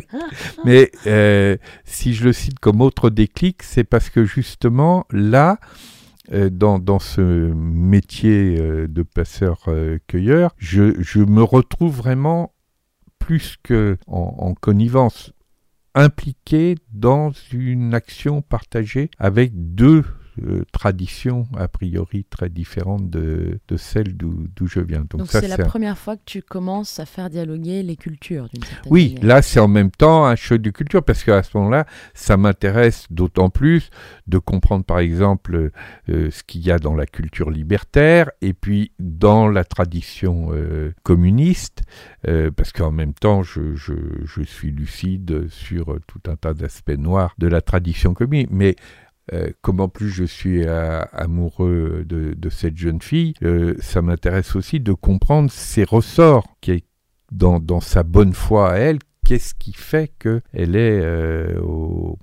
mais 0.64 0.90
si 1.84 2.14
je 2.14 2.24
le 2.24 2.32
cite 2.32 2.58
comme 2.58 2.80
autre 2.80 3.10
déclic, 3.10 3.62
c'est 3.62 3.84
parce 3.84 4.10
que 4.10 4.24
justement 4.24 5.06
là, 5.10 5.58
dans, 6.32 6.80
dans, 6.80 6.98
ce 6.98 7.20
métier 7.20 8.56
de 8.58 9.02
passeur-cueilleur, 9.02 10.54
je, 10.58 11.00
je, 11.00 11.20
me 11.20 11.42
retrouve 11.42 11.96
vraiment 11.96 12.52
plus 13.20 13.56
que 13.62 13.96
en 14.08 14.54
connivence 14.54 15.35
impliqué 15.96 16.76
dans 16.92 17.32
une 17.52 17.94
action 17.94 18.42
partagée 18.42 19.10
avec 19.18 19.52
deux 19.54 20.04
euh, 20.44 20.64
traditions 20.72 21.46
a 21.56 21.68
priori 21.68 22.24
très 22.24 22.48
différentes 22.48 23.08
de, 23.08 23.58
de 23.68 23.76
celles 23.76 24.16
d'où 24.16 24.66
je 24.66 24.80
viens. 24.80 25.04
Donc, 25.08 25.26
c'est 25.30 25.48
la 25.48 25.58
première 25.58 25.96
fois 25.96 26.16
que 26.16 26.22
tu 26.26 26.42
commences 26.42 27.00
à 27.00 27.06
faire 27.06 27.30
dialoguer 27.30 27.82
les 27.82 27.96
cultures 27.96 28.48
Oui, 28.86 29.16
là 29.22 29.40
c'est 29.42 29.60
en 29.60 29.68
même 29.68 29.90
temps 29.90 30.26
un 30.26 30.36
choc 30.36 30.60
de 30.60 30.70
culture 30.70 31.02
parce 31.02 31.24
qu'à 31.24 31.42
ce 31.42 31.56
moment-là, 31.56 31.86
ça 32.14 32.36
m'intéresse 32.36 33.06
d'autant 33.10 33.48
plus 33.50 33.90
de 34.26 34.38
comprendre 34.38 34.84
par 34.84 34.98
exemple 34.98 35.70
euh, 36.08 36.30
ce 36.30 36.42
qu'il 36.42 36.62
y 36.62 36.70
a 36.70 36.78
dans 36.78 36.94
la 36.94 37.06
culture 37.06 37.50
libertaire 37.50 38.30
et 38.42 38.52
puis 38.52 38.92
dans 38.98 39.48
la 39.48 39.64
tradition 39.64 40.48
euh, 40.52 40.92
communiste 41.02 41.82
parce 42.56 42.72
qu'en 42.72 42.90
même 42.90 43.14
temps 43.14 43.44
je, 43.44 43.76
je, 43.76 43.94
je, 44.24 44.42
suis 44.42 44.72
lucide 44.72 45.48
sur 45.48 45.96
tout 46.08 46.20
un 46.28 46.34
tas 46.34 46.54
d'aspects 46.54 46.90
noirs 46.90 47.34
de 47.38 47.46
la 47.46 47.60
tradition 47.60 48.14
communiste. 48.14 48.50
Mais 48.50 48.74
euh, 49.32 49.50
comme 49.60 49.80
en 49.80 49.88
plus 49.88 50.10
je 50.10 50.24
suis 50.24 50.64
euh, 50.64 51.02
amoureux 51.12 52.04
de, 52.06 52.50
cette 52.50 52.76
jeune 52.76 53.02
fille, 53.02 53.34
euh, 53.42 53.74
ça 53.80 54.00
m'intéresse 54.00 54.54
aussi 54.54 54.78
de 54.78 54.92
comprendre 54.92 55.50
ses 55.50 55.84
ressorts, 55.84 56.46
qui 56.60 56.70
est 56.72 56.84
dans, 57.32 57.80
sa 57.80 58.04
bonne 58.04 58.32
foi 58.32 58.70
à 58.70 58.76
elle, 58.76 58.98
qu'est-ce 59.24 59.52
qui 59.54 59.72
fait 59.72 60.12
qu'elle 60.20 60.76
est 60.76 61.56
aux 61.58 62.18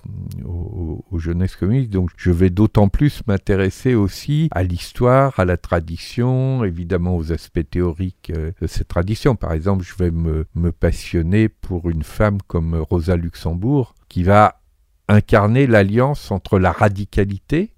au, 0.46 1.20
jeunesses 1.20 1.58
communistes. 1.58 1.90
Donc 1.90 2.10
je 2.16 2.32
vais 2.32 2.50
d'autant 2.50 2.88
plus 2.88 3.22
m'intéresser 3.28 3.96
aussi 3.96 4.48
à 4.52 4.64
l'histoire, 4.64 5.38
à 5.38 5.46
la 5.46 5.58
tradition, 5.58 6.64
évidemment 6.64 7.18
aux 7.18 7.34
aspects 7.34 7.70
théoriques 7.70 8.32
de 8.32 8.68
cette 8.68 8.88
tradition. 8.88 9.36
Par 9.36 9.52
exemple, 9.52 9.84
je 9.84 9.96
vais 10.02 10.12
me, 10.12 10.46
me 10.56 10.72
passionner 10.72 11.50
pour 11.50 11.90
une 11.90 12.04
femme 12.04 12.38
comme 12.48 12.76
Rosa 12.76 13.18
Luxembourg, 13.18 13.94
qui 14.08 14.24
va 14.24 14.63
incarner 15.08 15.68
l'alliance 15.68 16.32
entre 16.32 16.60
la 16.60 16.72
radicalité, 16.72 17.74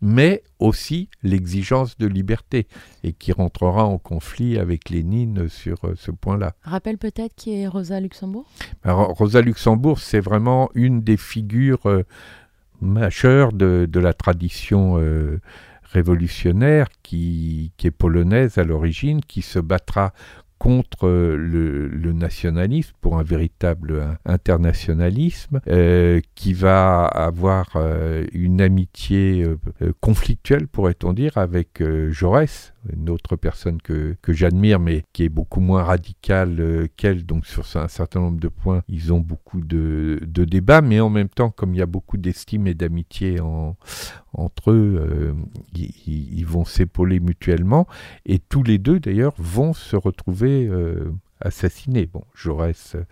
mais 0.00 0.42
aussi 0.58 1.08
l'exigence 1.22 1.96
de 1.96 2.06
liberté, 2.06 2.66
et 3.04 3.12
qui 3.12 3.32
rentrera 3.32 3.84
en 3.84 3.98
conflit 3.98 4.58
avec 4.58 4.90
Lénine 4.90 5.48
sur 5.48 5.78
euh, 5.84 5.94
ce 5.96 6.10
point-là. 6.10 6.54
Rappelle 6.62 6.98
peut-être 6.98 7.34
qui 7.36 7.54
est 7.54 7.68
Rosa 7.68 8.00
Luxembourg? 8.00 8.46
Rosa 8.84 9.40
Luxembourg, 9.40 10.00
c'est 10.00 10.20
vraiment 10.20 10.70
une 10.74 11.02
des 11.02 11.16
figures 11.16 11.86
euh, 11.86 12.02
majeures 12.80 13.52
de, 13.52 13.88
la 13.94 14.12
tradition 14.12 14.98
euh, 14.98 15.40
révolutionnaire 15.84 16.88
qui, 17.04 17.70
qui, 17.76 17.86
est 17.86 17.92
polonaise 17.92 18.58
à 18.58 18.64
l'origine, 18.64 19.20
qui 19.20 19.42
se 19.42 19.60
battra 19.60 20.12
contre 20.62 21.08
euh, 21.08 21.36
le, 21.36 22.12
nationalisme, 22.12 22.94
pour 23.00 23.18
un 23.18 23.24
véritable 23.24 24.16
internationalisme, 24.24 25.60
euh, 25.66 26.20
qui 26.36 26.52
va 26.52 27.04
avoir 27.04 27.70
euh, 27.74 28.24
une 28.32 28.60
amitié 28.60 29.44
conflictuelle, 30.00 30.68
pourrait-on 30.68 31.14
dire, 31.14 31.36
avec 31.36 31.82
Jaurès, 32.10 32.71
une 32.90 33.10
autre 33.10 33.36
personne 33.36 33.80
que, 33.80 34.16
que 34.22 34.32
j'admire, 34.32 34.80
mais 34.80 35.04
qui 35.12 35.24
est 35.24 35.28
beaucoup 35.28 35.60
moins 35.60 35.84
radicale 35.84 36.88
qu'elle. 36.96 37.24
Donc 37.24 37.46
sur 37.46 37.64
un 37.76 37.88
certain 37.88 38.20
nombre 38.20 38.40
de 38.40 38.48
points, 38.48 38.82
ils 38.88 39.12
ont 39.12 39.20
beaucoup 39.20 39.60
de, 39.60 40.20
de 40.26 40.44
débats, 40.44 40.82
mais 40.82 41.00
en 41.00 41.10
même 41.10 41.28
temps, 41.28 41.50
comme 41.50 41.74
il 41.74 41.78
y 41.78 41.82
a 41.82 41.86
beaucoup 41.86 42.16
d'estime 42.16 42.66
et 42.66 42.74
d'amitié 42.74 43.40
en, 43.40 43.76
entre 44.32 44.70
eux, 44.70 45.34
ils, 45.74 46.38
ils 46.38 46.46
vont 46.46 46.64
s'épauler 46.64 47.20
mutuellement, 47.20 47.86
et 48.26 48.38
tous 48.38 48.62
les 48.62 48.78
deux, 48.78 49.00
d'ailleurs, 49.00 49.34
vont 49.38 49.72
se 49.72 49.96
retrouver 49.96 50.66
euh, 50.66 51.12
assassiné. 51.40 52.06
Bon, 52.06 52.24
Jaurès 52.34 52.96
euh, 52.96 53.04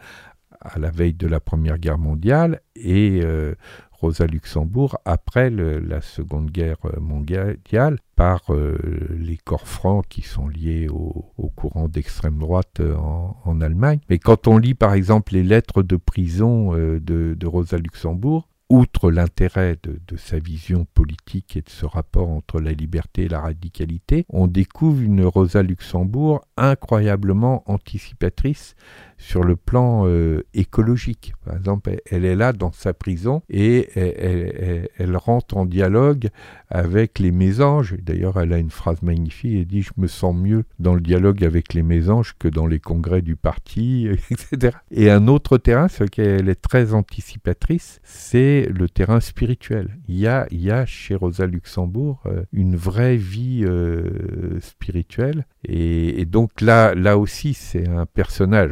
à 0.61 0.79
la 0.79 0.91
veille 0.91 1.15
de 1.15 1.27
la 1.27 1.41
Première 1.41 1.79
Guerre 1.79 1.99
mondiale 1.99 2.61
et 2.77 3.21
euh, 3.23 3.55
Rosa 4.01 4.27
Luxembourg 4.27 4.99
après 5.05 5.51
la 5.51 6.01
Seconde 6.01 6.51
Guerre 6.51 6.79
mondiale 7.01 7.99
par 8.17 8.43
les 8.51 9.37
corps 9.37 9.69
francs 9.69 10.05
qui 10.09 10.23
sont 10.23 10.49
liés 10.49 10.89
au, 10.89 11.53
courant 11.57 11.89
d'extrême 11.89 12.39
droite 12.39 12.81
en, 12.81 13.61
Allemagne. 13.61 14.01
Mais 14.09 14.19
quand 14.19 14.49
on 14.49 14.57
lit 14.57 14.75
par 14.75 14.95
exemple 14.95 15.35
les 15.35 15.43
lettres 15.43 15.83
de 15.83 15.97
prison 15.97 16.73
de, 16.73 17.47
Rosa 17.47 17.77
Luxembourg, 17.77 18.49
outre 18.71 19.11
l'intérêt 19.11 19.77
de, 19.83 20.17
sa 20.17 20.39
vision 20.39 20.87
politique 20.95 21.57
et 21.57 21.63
de 21.63 21.69
ce 21.69 21.85
rapport 21.85 22.29
entre 22.29 22.61
la 22.61 22.73
liberté 22.73 23.25
et 23.25 23.29
la 23.29 23.41
radicalité, 23.41 24.25
on 24.29 24.47
découvre 24.47 25.03
une 25.03 25.25
Rosa 25.25 25.63
Luxembourg 25.63 26.41
incroyablement 26.57 27.65
anticipatrice 27.67 28.77
sur 29.21 29.45
le 29.45 29.55
plan 29.55 30.07
euh, 30.07 30.43
écologique. 30.55 31.35
Par 31.45 31.57
exemple, 31.57 31.95
elle, 32.11 32.25
est 32.25 32.35
là 32.35 32.53
dans 32.53 32.73
sa 32.73 32.95
prison 32.95 33.43
et 33.49 33.91
elle, 33.95 35.17
rentre 35.17 35.57
en 35.57 35.67
dialogue 35.67 36.31
avec 36.71 37.19
les 37.19 37.31
mésanges. 37.31 37.97
D'ailleurs, 38.03 38.41
elle 38.41 38.53
a 38.53 38.59
une 38.59 38.71
phrase 38.71 39.03
magnifique, 39.03 39.55
elle 39.55 39.67
dit 39.67 39.83
«Je 39.83 39.93
me 39.99 40.07
sens 40.07 40.35
mieux 40.35 40.65
dans 40.79 40.95
le 40.95 41.01
dialogue 41.01 41.45
avec 41.45 41.75
les 41.75 41.83
mésanges 41.83 42.35
que 42.39 42.49
dans 42.49 42.67
les 42.67 42.81
congrès 42.81 43.23
du 43.23 43.37
parti, 43.37 44.09
etc.» 44.31 44.77
Et 44.91 45.11
un 45.11 45.29
autre 45.29 45.59
terrain 45.59 45.89
sur 45.89 46.05
lequel 46.05 46.41
elle 46.41 46.49
est 46.49 46.61
très 46.61 46.95
anticipatrice, 46.95 48.01
c'est 48.03 48.67
le 48.71 48.89
terrain 48.89 49.21
spirituel. 49.21 49.99
Il 50.09 50.17
y 50.17 50.27
a, 50.27 50.47
il 50.51 50.63
y 50.63 50.71
a 50.71 50.87
chez 50.87 51.15
Rosa 51.15 51.47
Luxembourg 51.47 52.23
euh, 52.27 52.45
une 52.53 52.77
vraie 52.77 53.17
vie 53.17 53.65
euh, 53.65 54.59
spirituelle. 54.61 55.47
Et, 55.65 56.25
donc 56.25 56.61
là, 56.61 56.95
là 56.95 57.19
aussi, 57.19 57.55
c'est 57.55 57.89
un 57.89 58.07
personnage. 58.07 58.71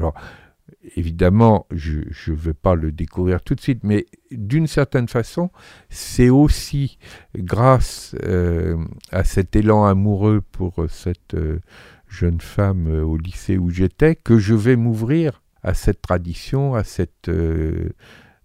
Évidemment, 0.96 1.66
je 1.70 2.00
ne 2.00 2.36
vais 2.36 2.54
pas 2.54 2.74
le 2.74 2.92
découvrir 2.92 3.42
tout 3.42 3.54
de 3.54 3.60
suite, 3.60 3.84
mais 3.84 4.06
d'une 4.30 4.66
certaine 4.66 5.08
façon, 5.08 5.50
c'est 5.88 6.30
aussi 6.30 6.98
grâce 7.36 8.14
euh, 8.24 8.76
à 9.10 9.24
cet 9.24 9.56
élan 9.56 9.84
amoureux 9.84 10.40
pour 10.40 10.74
cette 10.88 11.36
jeune 12.08 12.40
femme 12.40 12.88
au 12.88 13.16
lycée 13.16 13.58
où 13.58 13.70
j'étais 13.70 14.14
que 14.16 14.38
je 14.38 14.54
vais 14.54 14.76
m'ouvrir 14.76 15.42
à 15.62 15.74
cette 15.74 16.00
tradition, 16.02 16.74
à 16.74 16.84
cette 16.84 17.28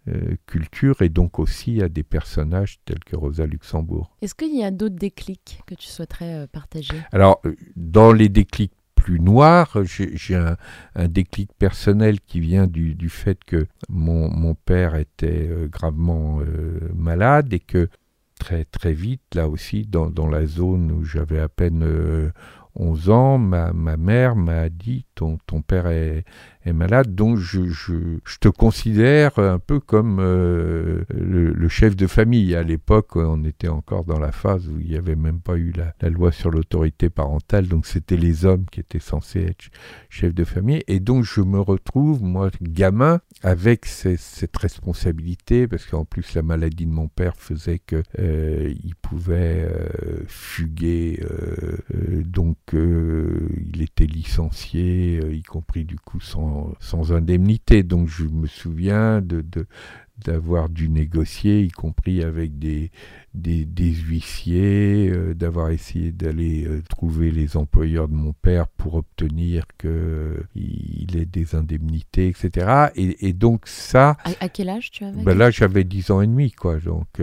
euh, 0.09 0.35
culture 0.47 1.01
et 1.01 1.07
donc 1.07 1.39
aussi 1.39 1.81
à 1.81 1.87
des 1.87 2.03
personnages 2.03 2.81
tels 2.83 3.01
que 3.05 3.15
Rosa 3.15 3.45
Luxembourg. 3.45 4.17
Est-ce 4.21 4.35
qu'il 4.35 4.53
y 4.53 4.61
a 4.61 4.69
d'autres 4.69 4.97
déclics 4.97 5.61
que 5.65 5.75
tu 5.75 5.87
souhaiterais 5.87 6.43
euh, 6.43 6.45
partager? 6.45 6.97
Alors, 7.13 7.39
euh, 7.45 7.55
dans 7.77 8.11
les 8.11 8.27
déclics 8.27 8.73
plus 9.03 9.19
noirs, 9.19 9.77
j'ai 9.83 10.35
un, 10.35 10.55
déclic 11.07 11.51
personnel 11.59 12.21
qui 12.21 12.39
vient 12.39 12.67
du, 12.67 13.09
fait 13.09 13.43
que 13.43 13.67
mon, 13.89 14.55
père 14.55 14.95
était 14.95 15.49
gravement 15.69 16.39
malade 16.95 17.51
et 17.51 17.59
que 17.59 17.89
très 18.39 18.63
très 18.63 18.93
vite, 18.93 19.35
là 19.35 19.49
aussi, 19.49 19.85
dans, 19.85 20.27
la 20.27 20.45
zone 20.45 20.91
où 20.91 21.03
j'avais 21.03 21.39
à 21.39 21.49
peine 21.49 22.31
11 22.75 23.09
ans, 23.09 23.37
ma, 23.37 23.73
mère 23.97 24.37
m'a 24.37 24.69
dit 24.69 25.05
ton 25.15 25.37
père 25.67 25.87
est, 25.87 26.23
est 26.65 26.73
malade, 26.73 27.13
donc 27.13 27.37
je, 27.37 27.67
je, 27.67 28.19
je, 28.25 28.37
te 28.37 28.47
considère 28.47 29.37
un 29.39 29.59
peu 29.59 29.79
comme 29.79 30.19
euh, 30.19 31.03
le, 31.09 31.67
chef 31.67 31.95
de 31.95 32.07
famille. 32.07 32.55
À 32.55 32.63
l'époque, 32.63 33.15
on 33.15 33.43
était 33.43 33.67
encore 33.67 34.05
dans 34.05 34.19
la 34.19 34.31
phase 34.31 34.67
où 34.67 34.79
il 34.79 34.87
n'y 34.87 34.95
avait 34.95 35.15
même 35.15 35.39
pas 35.39 35.55
eu 35.55 35.71
la, 35.75 35.93
la 36.01 36.09
loi 36.09 36.31
sur 36.31 36.51
l'autorité 36.51 37.09
parentale, 37.09 37.67
donc 37.67 37.85
c'était 37.85 38.17
les 38.17 38.45
hommes 38.45 38.65
qui 38.71 38.79
étaient 38.79 38.99
censés 38.99 39.41
être 39.41 39.65
chefs 40.09 40.33
de 40.33 40.43
famille. 40.43 40.83
Et 40.87 40.99
donc 40.99 41.23
je 41.23 41.41
me 41.41 41.59
retrouve, 41.59 42.23
moi, 42.23 42.49
gamin, 42.61 43.19
avec 43.41 43.85
cette 43.85 44.55
responsabilité, 44.57 45.67
parce 45.67 45.85
qu'en 45.85 46.05
plus 46.05 46.33
la 46.33 46.43
maladie 46.43 46.85
de 46.85 46.91
mon 46.91 47.07
père 47.07 47.35
faisait 47.35 47.79
qu'il 47.79 48.03
euh, 48.19 48.73
pouvait 49.01 49.67
euh, 49.69 50.23
fuguer, 50.27 51.19
donc 52.25 52.57
il 52.73 53.81
était 53.81 54.05
licencié, 54.05 55.19
y 55.31 55.43
compris 55.43 55.85
du 55.85 55.97
coup 55.97 56.19
sans, 56.19 56.52
sans 56.79 57.13
indemnité. 57.13 57.83
Donc 57.83 58.07
je 58.07 58.25
me 58.25 58.47
souviens 58.47 59.21
de, 59.21 59.41
de 59.41 59.65
d'avoir 60.23 60.69
dû 60.69 60.89
négocier, 60.89 61.61
y 61.61 61.69
compris 61.69 62.23
avec 62.23 62.59
des, 62.59 62.91
des, 63.33 63.93
huissiers, 63.93 65.09
euh, 65.11 65.33
d'avoir 65.33 65.71
essayé 65.71 66.11
d'aller 66.11 66.65
euh, 66.65 66.81
trouver 66.87 67.31
les 67.31 67.57
employeurs 67.57 68.07
de 68.07 68.13
mon 68.13 68.33
père 68.33 68.67
pour 68.67 68.95
obtenir 68.95 69.65
qu'il 69.77 69.89
euh, 69.89 70.43
ait 70.55 71.25
des 71.25 71.55
indemnités, 71.55 72.27
etc. 72.27 72.91
Et, 72.95 73.33
donc 73.33 73.63
ça... 73.65 74.17
À, 74.39 74.49
quel 74.49 74.69
âge 74.69 74.91
tu 74.91 75.03
avais 75.03 75.21
ben 75.21 75.37
Là, 75.37 75.49
j'avais 75.49 75.83
10 75.83 76.11
ans 76.11 76.21
et 76.21 76.27
demi, 76.27 76.51
quoi. 76.51 76.77
Donc, 76.77 77.21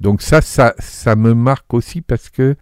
donc 0.00 0.22
ça, 0.22 0.40
ça, 0.40 0.74
ça 0.78 1.16
me 1.16 1.34
marque 1.34 1.74
aussi 1.74 2.00
parce 2.00 2.30
que 2.30 2.56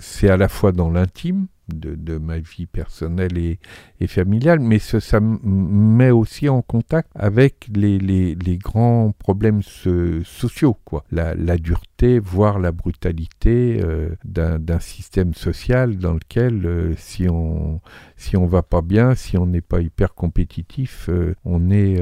c'est 0.00 0.28
à 0.28 0.36
la 0.36 0.48
fois 0.48 0.72
dans 0.72 0.90
l'intime, 0.90 1.46
de, 1.74 2.18
ma 2.18 2.38
vie 2.38 2.66
personnelle 2.66 3.36
et, 3.38 3.58
familiale, 4.06 4.60
mais 4.60 4.78
ça 4.78 5.20
me 5.20 5.38
met 5.42 6.10
aussi 6.10 6.48
en 6.48 6.62
contact 6.62 7.10
avec 7.14 7.68
les, 7.74 7.98
les, 7.98 8.58
grands 8.58 9.12
problèmes 9.18 9.62
sociaux, 9.62 10.76
quoi. 10.84 11.04
La, 11.10 11.34
la 11.34 11.56
dureté, 11.56 12.18
voire 12.18 12.58
la 12.58 12.72
brutalité 12.72 13.80
euh, 13.82 14.10
d'un 14.24 14.78
système 14.78 15.34
social 15.34 15.96
dans 15.96 16.14
lequel, 16.14 16.64
euh, 16.64 16.94
si 16.96 17.28
on 17.28 17.80
si 18.16 18.36
on 18.36 18.46
va 18.46 18.62
pas 18.62 18.82
bien, 18.82 19.14
si 19.14 19.38
on 19.38 19.46
n'est 19.46 19.60
pas 19.60 19.80
hyper 19.80 20.14
compétitif, 20.14 21.08
euh, 21.08 21.34
on 21.44 21.70
est 21.70 21.98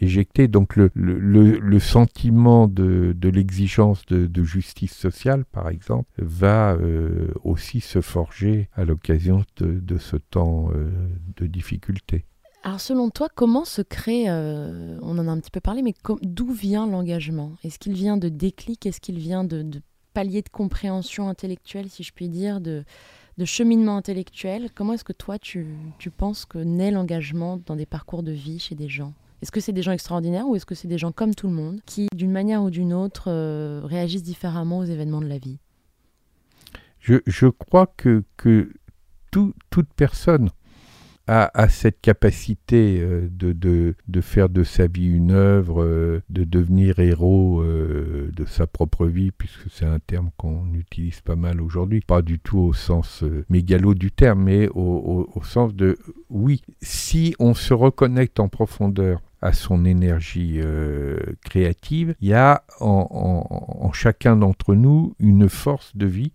éjecté. 0.00 0.48
Donc 0.48 0.76
le, 0.76 0.90
le, 0.94 1.58
le 1.58 1.78
sentiment 1.78 2.68
de, 2.68 3.14
de 3.16 3.28
l'exigence 3.28 4.04
de, 4.06 4.26
de, 4.26 4.44
justice 4.44 4.94
sociale, 4.94 5.44
par 5.44 5.68
exemple, 5.68 6.08
va 6.18 6.76
aussi 7.44 7.80
se 7.80 8.00
forger 8.00 8.68
à 8.74 8.84
l'occasion 8.84 9.44
de, 9.58 9.98
ce 9.98 10.16
temps 10.16 10.68
euh, 10.74 10.88
de 11.36 11.46
difficulté. 11.46 12.24
Alors 12.62 12.80
selon 12.80 13.10
toi, 13.10 13.28
comment 13.32 13.64
se 13.64 13.80
crée, 13.80 14.24
euh, 14.28 14.98
on 15.00 15.18
en 15.18 15.28
a 15.28 15.30
un 15.30 15.38
petit 15.38 15.52
peu 15.52 15.60
parlé, 15.60 15.82
mais 15.82 15.94
d'où 16.22 16.50
vient 16.50 16.86
l'engagement? 16.86 17.52
Est-ce 17.62 17.78
qu'il 17.78 17.92
vient 17.92 18.16
de 18.16 18.28
déclic? 18.28 18.86
Est-ce 18.86 19.00
qu'il 19.00 19.18
vient 19.18 19.44
de, 19.44 19.62
de 19.62 19.80
paliers 20.14 20.42
de 20.42 20.48
compréhension 20.48 21.28
intellectuelle, 21.28 21.88
si 21.88 22.02
je 22.02 22.12
puis 22.12 22.28
dire, 22.28 22.60
de, 22.60 22.84
de 23.38 23.44
cheminement 23.44 23.96
intellectuel? 23.96 24.70
Comment 24.74 24.94
est-ce 24.94 25.04
que 25.04 25.12
toi, 25.12 25.38
tu, 25.38 25.66
tu 25.98 26.10
penses 26.10 26.44
que 26.44 26.58
naît 26.58 26.90
l'engagement 26.90 27.60
dans 27.66 27.76
des 27.76 27.86
parcours 27.86 28.24
de 28.24 28.32
vie 28.32 28.58
chez 28.58 28.74
des 28.74 28.88
gens? 28.88 29.12
Est-ce 29.42 29.52
que 29.52 29.60
c'est 29.60 29.72
des 29.72 29.82
gens 29.82 29.92
extraordinaires 29.92 30.48
ou 30.48 30.56
est-ce 30.56 30.66
que 30.66 30.74
c'est 30.74 30.88
des 30.88 30.98
gens 30.98 31.12
comme 31.12 31.36
tout 31.36 31.46
le 31.46 31.52
monde 31.52 31.80
qui, 31.86 32.08
d'une 32.16 32.32
manière 32.32 32.62
ou 32.64 32.70
d'une 32.70 32.92
autre, 32.92 33.24
euh, 33.28 33.82
réagissent 33.84 34.24
différemment 34.24 34.78
aux 34.78 34.84
événements 34.84 35.20
de 35.20 35.28
la 35.28 35.38
vie? 35.38 35.58
Je, 36.98 37.46
crois 37.46 37.86
que, 37.86 38.24
que 38.36 38.72
toute 39.30 39.88
personne 39.94 40.50
a, 41.26 41.68
cette 41.68 42.00
capacité 42.00 43.00
euh, 43.00 43.28
de, 43.30 43.52
de, 44.06 44.20
faire 44.20 44.48
de 44.48 44.62
sa 44.62 44.86
vie 44.86 45.08
une 45.08 45.32
œuvre, 45.32 45.82
euh, 45.82 46.22
de 46.30 46.44
devenir 46.44 46.98
héros 47.00 47.60
euh, 47.62 48.30
de 48.34 48.44
sa 48.44 48.66
propre 48.66 49.06
vie, 49.06 49.32
puisque 49.32 49.70
c'est 49.70 49.86
un 49.86 49.98
terme 49.98 50.30
qu'on 50.36 50.72
utilise 50.74 51.20
pas 51.20 51.36
mal 51.36 51.60
aujourd'hui, 51.60 52.00
pas 52.00 52.22
du 52.22 52.38
tout 52.38 52.58
au 52.58 52.72
sens 52.72 53.24
mégalo 53.48 53.94
du 53.94 54.12
terme, 54.12 54.44
mais 54.44 54.68
au, 54.74 55.26
sens 55.42 55.74
de 55.74 55.98
oui, 56.30 56.62
si 56.80 57.34
on 57.38 57.54
se 57.54 57.74
reconnecte 57.74 58.40
en 58.40 58.48
profondeur 58.48 59.20
à 59.42 59.52
son 59.52 59.84
énergie 59.84 60.60
créative, 61.44 62.14
il 62.20 62.28
y 62.28 62.34
a 62.34 62.62
en 62.80 63.92
chacun 63.92 64.36
d'entre 64.36 64.74
nous 64.74 65.14
une 65.18 65.48
force 65.48 65.96
de 65.96 66.06
vie 66.06 66.32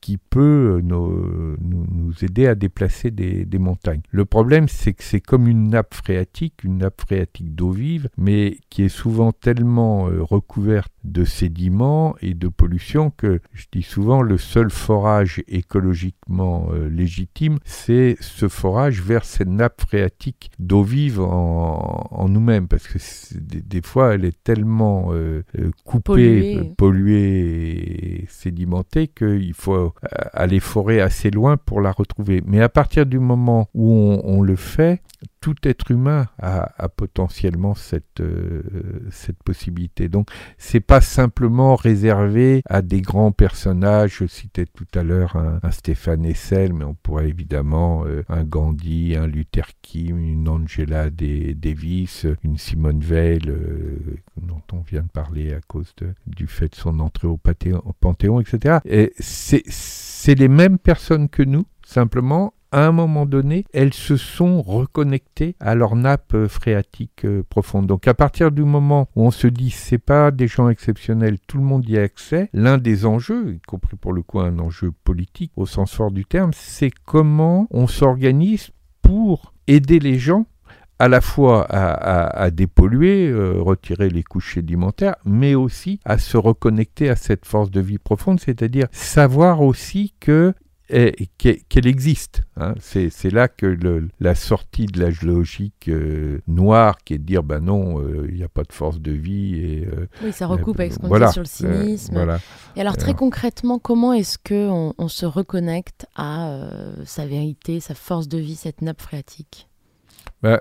qui 0.00 0.16
peut 0.16 0.80
nous, 0.82 1.56
nous, 1.60 2.12
aider 2.22 2.46
à 2.46 2.54
déplacer 2.54 3.10
des, 3.10 3.44
des 3.44 3.58
montagnes. 3.58 4.00
Le 4.10 4.24
problème, 4.24 4.68
c'est 4.68 4.92
que 4.92 5.02
c'est 5.02 5.20
comme 5.20 5.48
une 5.48 5.68
nappe 5.68 5.94
phréatique, 5.94 6.64
une 6.64 6.78
nappe 6.78 7.00
phréatique 7.00 7.54
d'eau 7.54 7.70
vive, 7.70 8.08
mais 8.16 8.58
qui 8.70 8.84
est 8.84 8.88
souvent 8.88 9.32
tellement 9.32 10.08
euh, 10.08 10.22
recouverte 10.22 10.92
de 11.04 11.24
sédiments 11.24 12.14
et 12.20 12.34
de 12.34 12.48
pollution 12.48 13.10
que 13.10 13.40
je 13.52 13.66
dis 13.72 13.82
souvent 13.82 14.22
le 14.22 14.38
seul 14.38 14.70
forage 14.70 15.42
écologiquement 15.48 16.68
euh, 16.72 16.88
légitime, 16.88 17.58
c'est 17.64 18.16
ce 18.20 18.48
forage 18.48 19.00
vers 19.02 19.24
cette 19.24 19.48
nappe 19.48 19.80
phréatique 19.80 20.50
d'eau 20.58 20.82
vive 20.82 21.20
en, 21.20 22.08
en 22.10 22.28
nous-mêmes, 22.28 22.68
parce 22.68 22.86
que 22.86 22.98
des, 23.38 23.82
fois, 23.82 24.14
elle 24.14 24.24
est 24.24 24.42
tellement 24.42 25.08
euh, 25.12 25.42
coupée, 25.84 26.72
polluée 26.76 28.22
et 28.22 28.26
sédimentée 28.28 29.08
qu'il 29.08 29.54
faut 29.54 29.74
euh, 29.74 29.90
aller 30.32 30.60
forer 30.60 31.00
assez 31.00 31.30
loin 31.30 31.56
pour 31.56 31.80
la 31.80 31.92
retrouver. 31.92 32.42
Mais 32.46 32.60
à 32.60 32.68
partir 32.68 33.06
du 33.06 33.18
moment 33.18 33.68
où 33.74 33.92
on, 34.24 34.42
le 34.42 34.56
fait, 34.56 35.02
tout 35.40 35.56
être 35.64 35.90
humain 35.90 36.26
a, 36.38 36.88
potentiellement 36.88 37.74
cette, 37.74 38.20
euh, 38.20 38.62
cette 39.10 39.42
possibilité. 39.42 40.08
Donc, 40.08 40.30
c'est 40.58 40.80
pas 40.80 41.00
simplement 41.00 41.76
réservé 41.76 42.62
à 42.66 42.82
des 42.82 43.00
grands 43.00 43.32
personnages. 43.32 44.18
Je 44.18 44.26
citais 44.26 44.66
tout 44.66 44.86
à 44.94 45.02
l'heure 45.02 45.36
un, 45.36 45.70
Stéphane 45.70 46.24
Hessel, 46.24 46.72
mais 46.72 46.84
on 46.84 46.94
pourrait 46.94 47.28
évidemment 47.28 48.04
euh, 48.06 48.24
un 48.28 48.44
Gandhi, 48.44 49.16
un 49.16 49.26
Luther 49.26 49.68
King, 49.82 50.16
une 50.16 50.48
Angela 50.48 51.10
Davis, 51.10 52.26
une 52.42 52.58
Simone 52.58 53.00
Veil, 53.00 53.40
dont 54.36 54.62
on 54.72 54.80
vient 54.80 55.02
de 55.02 55.08
parler 55.08 55.52
à 55.52 55.60
cause 55.60 55.94
du 56.26 56.46
fait 56.46 56.70
de 56.70 56.74
son 56.74 57.00
entrée 57.00 57.28
au, 57.28 57.36
Panthéon, 57.36 58.40
etc. 58.40 58.78
Et 58.84 59.12
c'est 59.18 60.34
les 60.34 60.48
mêmes 60.48 60.78
personnes 60.78 61.28
que 61.28 61.42
nous, 61.42 61.64
simplement 61.84 62.52
à 62.72 62.86
un 62.86 62.92
moment 62.92 63.26
donné, 63.26 63.64
elles 63.72 63.94
se 63.94 64.16
sont 64.16 64.60
reconnectées 64.60 65.56
à 65.60 65.74
leur 65.74 65.96
nappe 65.96 66.34
euh, 66.34 66.48
phréatique 66.48 67.24
euh, 67.24 67.42
profonde. 67.48 67.86
Donc 67.86 68.06
à 68.08 68.14
partir 68.14 68.50
du 68.50 68.62
moment 68.64 69.08
où 69.16 69.24
on 69.24 69.30
se 69.30 69.46
dit 69.46 69.70
c'est 69.70 69.98
pas 69.98 70.30
des 70.30 70.48
gens 70.48 70.68
exceptionnels, 70.68 71.38
tout 71.46 71.58
le 71.58 71.64
monde 71.64 71.88
y 71.88 71.98
a 71.98 72.02
accès, 72.02 72.50
l'un 72.52 72.78
des 72.78 73.06
enjeux, 73.06 73.54
y 73.54 73.60
compris 73.60 73.96
pour 73.96 74.12
le 74.12 74.22
coup 74.22 74.40
un 74.40 74.58
enjeu 74.58 74.92
politique 75.04 75.52
au 75.56 75.66
sens 75.66 75.94
fort 75.94 76.10
du 76.10 76.24
terme, 76.24 76.50
c'est 76.54 76.90
comment 77.04 77.66
on 77.70 77.86
s'organise 77.86 78.70
pour 79.02 79.54
aider 79.66 79.98
les 79.98 80.18
gens 80.18 80.46
à 80.98 81.06
la 81.08 81.20
fois 81.20 81.64
à, 81.70 82.24
à- 82.42 82.50
dépolluer, 82.50 83.28
euh, 83.28 83.60
retirer 83.62 84.08
les 84.10 84.24
couches 84.24 84.54
sédimentaires, 84.54 85.14
mais 85.24 85.54
aussi 85.54 86.00
à 86.04 86.18
se 86.18 86.36
reconnecter 86.36 87.08
à 87.08 87.14
cette 87.14 87.46
force 87.46 87.70
de 87.70 87.80
vie 87.80 87.98
profonde, 87.98 88.40
c'est-à-dire 88.40 88.88
savoir 88.90 89.62
aussi 89.62 90.12
qu'e- 90.20 90.52
qu'elle 90.88 91.86
existe. 91.86 92.42
hein. 92.56 92.74
C'est 92.80 93.30
là 93.30 93.48
que 93.48 93.66
le- 93.66 94.08
la 94.20 94.34
sortie 94.34 94.86
de 94.86 95.00
l'âge 95.00 95.22
logique 95.22 95.88
euh, 95.88 96.40
noir, 96.46 96.98
qui 97.04 97.14
est 97.14 97.18
de 97.18 97.24
dire, 97.24 97.42
ben 97.42 97.60
non, 97.60 98.00
euh, 98.00 98.26
il 98.30 98.36
n'y 98.36 98.42
a 98.42 98.48
pas 98.48 98.62
de 98.62 98.72
force 98.72 98.98
de 99.00 99.12
vie, 99.12 99.56
et 99.56 99.86
euh, 99.86 100.06
Oui, 100.22 100.32
ça 100.32 100.46
recoupe 100.46 100.80
avec 100.80 100.92
ce 100.92 100.98
qu'on 100.98 101.08
voilà, 101.08 101.26
dit 101.26 101.32
sur 101.32 101.42
le 101.42 101.66
euh, 101.68 101.82
cynisme. 101.84 102.14
voilà. 102.14 102.38
Et 102.76 102.80
alors 102.80 102.96
très 102.96 103.14
concrètement, 103.14 103.78
comment 103.78 104.12
est-ce 104.12 104.38
que 104.38 104.68
on, 104.68 104.94
on 104.98 105.08
se 105.08 105.26
reconnecte 105.26 106.06
à 106.16 106.50
euh, 106.50 106.94
sa 107.04 107.26
vérité, 107.26 107.80
sa 107.80 107.94
force 107.94 108.28
de 108.28 108.38
vie, 108.38 108.56
cette 108.56 108.80
nappe 108.82 109.02
phréatique? 109.02 109.68
Ben, 110.42 110.60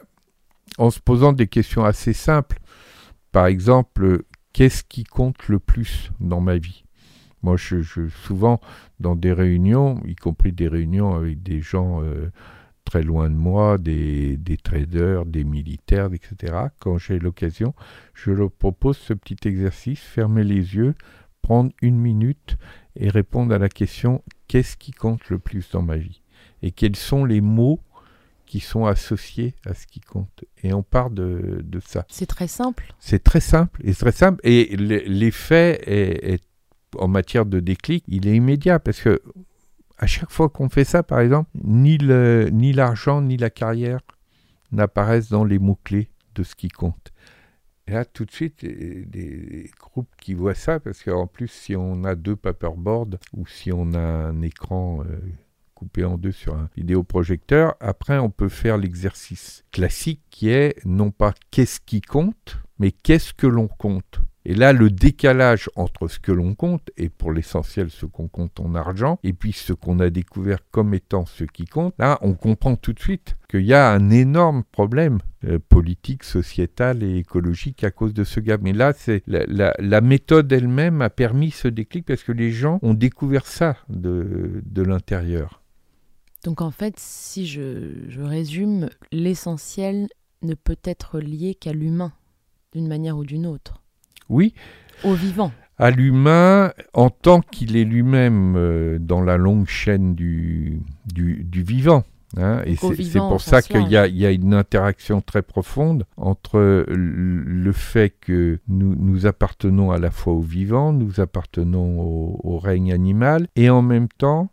en 0.78 0.90
se 0.90 1.00
posant 1.00 1.32
des 1.34 1.48
questions 1.48 1.86
assez 1.86 2.14
simples. 2.14 2.60
Par 3.32 3.46
exemple, 3.46 4.04
euh, 4.04 4.26
qu'est-ce 4.54 4.84
qui 4.84 5.04
compte 5.04 5.48
le 5.48 5.60
plus 5.60 6.12
dans 6.20 6.42
ma 6.42 6.58
vie? 6.58 6.84
Moi, 7.48 7.56
je, 7.58 7.82
je- 7.82 8.10
souvent, 8.10 8.60
dans 9.00 9.16
des 9.16 9.32
réunions, 9.32 10.02
y 10.06 10.16
compris 10.16 10.52
des 10.52 10.68
réunions 10.68 11.16
avec 11.16 11.42
des 11.44 11.62
gens 11.62 12.02
euh, 12.04 12.30
très 12.84 13.04
loin 13.04 13.30
de 13.30 13.36
moi, 13.36 13.78
des, 13.78 14.36
des 14.36 14.58
traders, 14.58 15.26
des 15.26 15.46
militaires, 15.46 16.10
etc., 16.14 16.54
quand 16.80 16.98
j'ai 16.98 17.20
l'occasion, 17.20 17.74
je 18.14 18.32
leur 18.32 18.52
propose 18.52 18.98
ce 18.98 19.14
petit 19.14 19.38
exercice, 19.48 20.02
fermer 20.02 20.44
les 20.44 20.76
yeux, 20.76 20.94
prendre 21.42 21.72
une 21.82 21.98
minute 21.98 22.58
et 22.98 23.10
répondre 23.10 23.54
à 23.56 23.58
la 23.58 23.70
question 23.70 24.22
qu'est-ce 24.50 24.76
qui 24.76 24.92
compte 24.92 25.30
le 25.30 25.40
plus 25.40 25.70
dans 25.72 25.82
ma 25.82 25.96
vie? 25.96 26.22
Et 26.62 26.72
quels 26.72 26.98
sont 26.98 27.24
les 27.24 27.40
mots 27.42 27.80
qui 28.46 28.60
sont 28.62 28.86
associés 28.86 29.56
à 29.66 29.74
ce 29.74 29.86
qui 29.88 30.00
compte? 30.02 30.44
Et 30.64 30.74
on 30.74 30.84
part 30.84 31.10
de, 31.10 31.62
de 31.64 31.80
ça. 31.80 32.06
C'est 32.10 32.26
très 32.26 32.48
simple. 32.48 32.94
C'est 33.00 33.24
très 33.24 33.42
simple 33.42 33.82
et 33.86 33.94
très 33.94 34.12
simple. 34.12 34.40
Et 34.44 34.76
l'effet 34.78 35.80
est, 35.86 36.34
est- 36.34 36.44
en 36.98 37.08
matière 37.08 37.46
de 37.46 37.60
déclic, 37.60 38.04
il 38.08 38.28
est 38.28 38.36
immédiat 38.36 38.80
parce 38.80 39.02
que 39.02 39.22
à 39.98 40.06
chaque 40.06 40.32
fois 40.32 40.50
qu'on 40.50 40.70
fait 40.70 40.84
ça, 40.84 41.04
par 41.04 41.20
exemple, 41.20 41.50
ni 41.64 41.98
l'argent 42.74 43.22
ni 43.22 43.38
la 43.38 43.50
carrière 43.50 44.00
n'apparaissent 44.72 45.30
dans 45.30 45.44
les 45.44 45.60
mots 45.60 45.80
clés 45.84 46.10
de 46.36 46.44
ce 46.44 46.56
qui 46.56 46.68
compte. 46.70 47.12
Et 47.88 47.94
là, 47.94 48.04
tout 48.04 48.26
de 48.26 48.32
suite, 48.32 48.66
des 48.66 49.72
groupes 49.80 50.14
qui 50.20 50.34
voient 50.34 50.54
ça, 50.54 50.80
parce 50.80 51.04
qu'en 51.04 51.26
plus, 51.26 51.48
si 51.48 51.76
on 51.76 52.04
a 52.04 52.16
deux 52.16 52.36
paperboards 52.36 53.18
ou 53.34 53.48
si 53.48 53.72
on 53.72 53.94
a 53.94 54.00
un 54.00 54.42
écran 54.42 55.04
euh, 55.10 55.20
coupé 55.74 56.04
en 56.04 56.18
deux 56.18 56.34
sur 56.34 56.56
un 56.56 56.70
vidéoprojecteur, 56.76 57.76
après, 57.80 58.18
on 58.18 58.30
peut 58.30 58.50
faire 58.50 58.78
l'exercice 58.78 59.64
classique 59.72 60.22
qui 60.30 60.50
est 60.50 60.76
non 60.86 61.12
pas 61.12 61.34
qu'est-ce 61.50 61.80
qui 61.80 62.02
compte, 62.02 62.60
mais 62.78 62.92
qu'est-ce 62.92 63.34
que 63.34 63.48
l'on 63.48 63.70
compte. 63.70 64.20
Et 64.50 64.56
là, 64.56 64.72
le 64.72 64.90
décalage 64.90 65.70
entre 65.76 66.08
ce 66.08 66.20
que 66.20 66.32
l'on 66.32 66.56
compte, 66.56 66.90
et 66.96 67.10
pour 67.10 67.34
l'essentiel 67.34 67.90
ce 67.90 68.06
qu'on 68.06 68.30
compte 68.30 68.62
en 68.62 68.76
argent, 68.76 69.20
et 69.22 69.34
puis 69.34 69.52
ce 69.52 69.74
qu'on 69.74 70.00
a 70.00 70.10
découvert 70.10 70.60
comme 70.72 70.94
étant 70.94 71.26
ce 71.26 71.44
qui 71.44 71.66
compte, 71.66 71.94
là, 72.00 72.18
on 72.22 72.34
comprend 72.34 72.78
tout 72.78 72.94
de 72.94 73.00
suite 73.02 73.36
qu'il 73.50 73.66
y 73.66 73.74
a 73.74 73.92
un 73.92 74.10
énorme 74.10 74.64
problème 74.72 75.20
euh, 75.44 75.60
politique, 75.60 76.24
sociétal 76.24 77.04
et 77.04 77.18
écologique 77.18 77.84
à 77.84 77.92
cause 77.92 78.14
de 78.14 78.24
ce 78.24 78.40
gap. 78.40 78.62
Mais 78.64 78.72
là, 78.72 78.94
c'est 78.96 79.22
la, 79.28 80.00
méthode 80.00 80.50
elle-même 80.50 81.02
a 81.02 81.10
permis 81.10 81.52
ce 81.52 81.68
déclic 81.68 82.06
parce 82.06 82.24
que 82.24 82.32
les 82.32 82.52
gens 82.52 82.80
ont 82.84 82.94
découvert 82.94 83.48
ça 83.48 83.76
de, 83.90 84.64
de 84.66 84.82
l'intérieur. 84.82 85.62
Donc 86.46 86.62
en 86.62 86.72
fait, 86.72 86.94
si 86.98 87.48
je, 87.48 87.92
je 88.08 88.22
résume, 88.22 88.88
l'essentiel 89.12 90.08
ne 90.42 90.54
peut 90.54 90.80
être 90.86 91.20
lié 91.20 91.54
qu'à 91.54 91.74
l'humain, 91.74 92.14
d'une 92.72 92.88
manière 92.88 93.18
ou 93.18 93.26
d'une 93.26 93.46
autre, 93.46 93.84
Oui, 94.30 94.54
au 95.04 95.14
vivant. 95.14 95.52
à 95.78 95.92
l'humain 95.92 96.72
en 96.94 97.10
tant 97.10 97.42
qu'il 97.42 97.76
est 97.78 97.84
lui-même 97.86 98.56
euh, 98.58 98.98
dans 99.00 99.22
la 99.22 99.38
longue 99.38 99.68
chaîne 99.68 100.16
du, 100.16 100.80
du, 101.14 101.44
du 101.44 101.62
vivant. 101.64 102.04
hein. 102.36 102.62
et 102.66 102.76
c'est 102.76 103.20
pour 103.20 103.42
ça 103.42 103.62
qu'il 103.62 103.88
y 103.88 103.96
a, 103.96 104.02
large. 104.02 104.12
il 104.12 104.18
y 104.18 104.26
a 104.26 104.32
une 104.32 104.54
interaction 104.54 105.22
très 105.22 105.42
profonde 105.42 106.06
entre 106.18 106.86
le 106.90 107.72
fait 107.72 108.14
que 108.20 108.60
nous, 108.68 108.96
nous 108.98 109.26
appartenons 109.28 109.92
à 109.92 109.98
la 110.00 110.12
fois 110.12 110.34
au 110.34 110.42
vivant, 110.42 110.92
nous 110.94 111.20
appartenons 111.20 112.00
au, 112.00 112.40
au 112.44 112.58
règne 112.58 112.92
animal, 112.92 113.48
et 113.56 113.70
en 113.70 113.82
même 113.82 114.08
temps, 114.18 114.50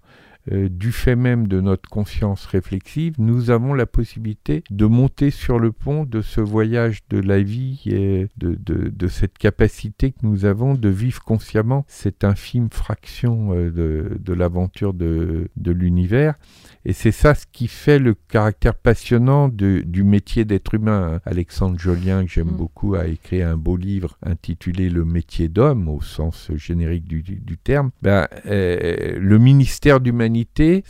euh, 0.53 0.69
du 0.69 0.93
fait 0.93 1.17
même 1.17 1.49
de 1.49 1.61
notre 1.61 1.89
conscience 1.89 2.47
réflexive, 2.47 3.15
nous 3.19 3.51
avons 3.51 3.75
la 3.75 3.87
possibilité 3.87 4.63
de 4.71 4.87
monter 4.87 5.31
sur 5.31 5.59
le 5.59 5.73
pont 5.73 6.05
de 6.05 6.21
ce 6.21 6.41
voyage 6.41 7.01
de 7.11 7.19
la 7.19 7.41
vie 7.43 7.83
et 7.87 8.29
de, 8.37 8.55
de- 8.55 8.89
de 8.89 9.09
cette 9.09 9.39
capacité 9.39 10.13
que 10.13 10.19
nous 10.23 10.45
avons 10.45 10.75
de 10.75 10.89
vivre 10.89 11.23
consciemment 11.23 11.85
cette 11.89 12.25
infime 12.25 12.69
fraction 12.71 13.53
euh, 13.55 13.71
de, 13.71 14.19
de 14.19 14.33
l'aventure 14.33 14.95
de, 14.95 15.49
de 15.57 15.73
l'univers. 15.73 16.35
Et 16.87 16.93
c'est 16.93 17.13
ça 17.13 17.35
ce 17.35 17.47
qui 17.51 17.67
fait 17.67 17.99
le 17.99 18.15
caractère 18.15 18.75
passionnant 18.75 19.49
de- 19.49 19.83
du 19.87 20.05
métier 20.05 20.45
d'être 20.45 20.75
humain. 20.75 21.21
Alexandre 21.25 21.79
Jolien, 21.79 22.25
que 22.25 22.31
j'aime 22.31 22.49
Mm. 22.49 22.57
beaucoup, 22.57 22.95
a 22.95 23.07
écrit 23.07 23.41
un 23.43 23.57
beau 23.57 23.77
livre 23.77 24.19
intitulé 24.23 24.91
Le 24.91 25.05
métier 25.05 25.49
d'homme, 25.49 25.89
au 25.89 26.03
sens 26.03 26.51
générique 26.55 27.07
du 27.07 27.57
terme. 27.57 27.91
Ben, 28.03 28.29
euh, 28.47 29.17
le 29.19 29.39
ministère 29.39 30.01
d'humanité, 30.01 30.85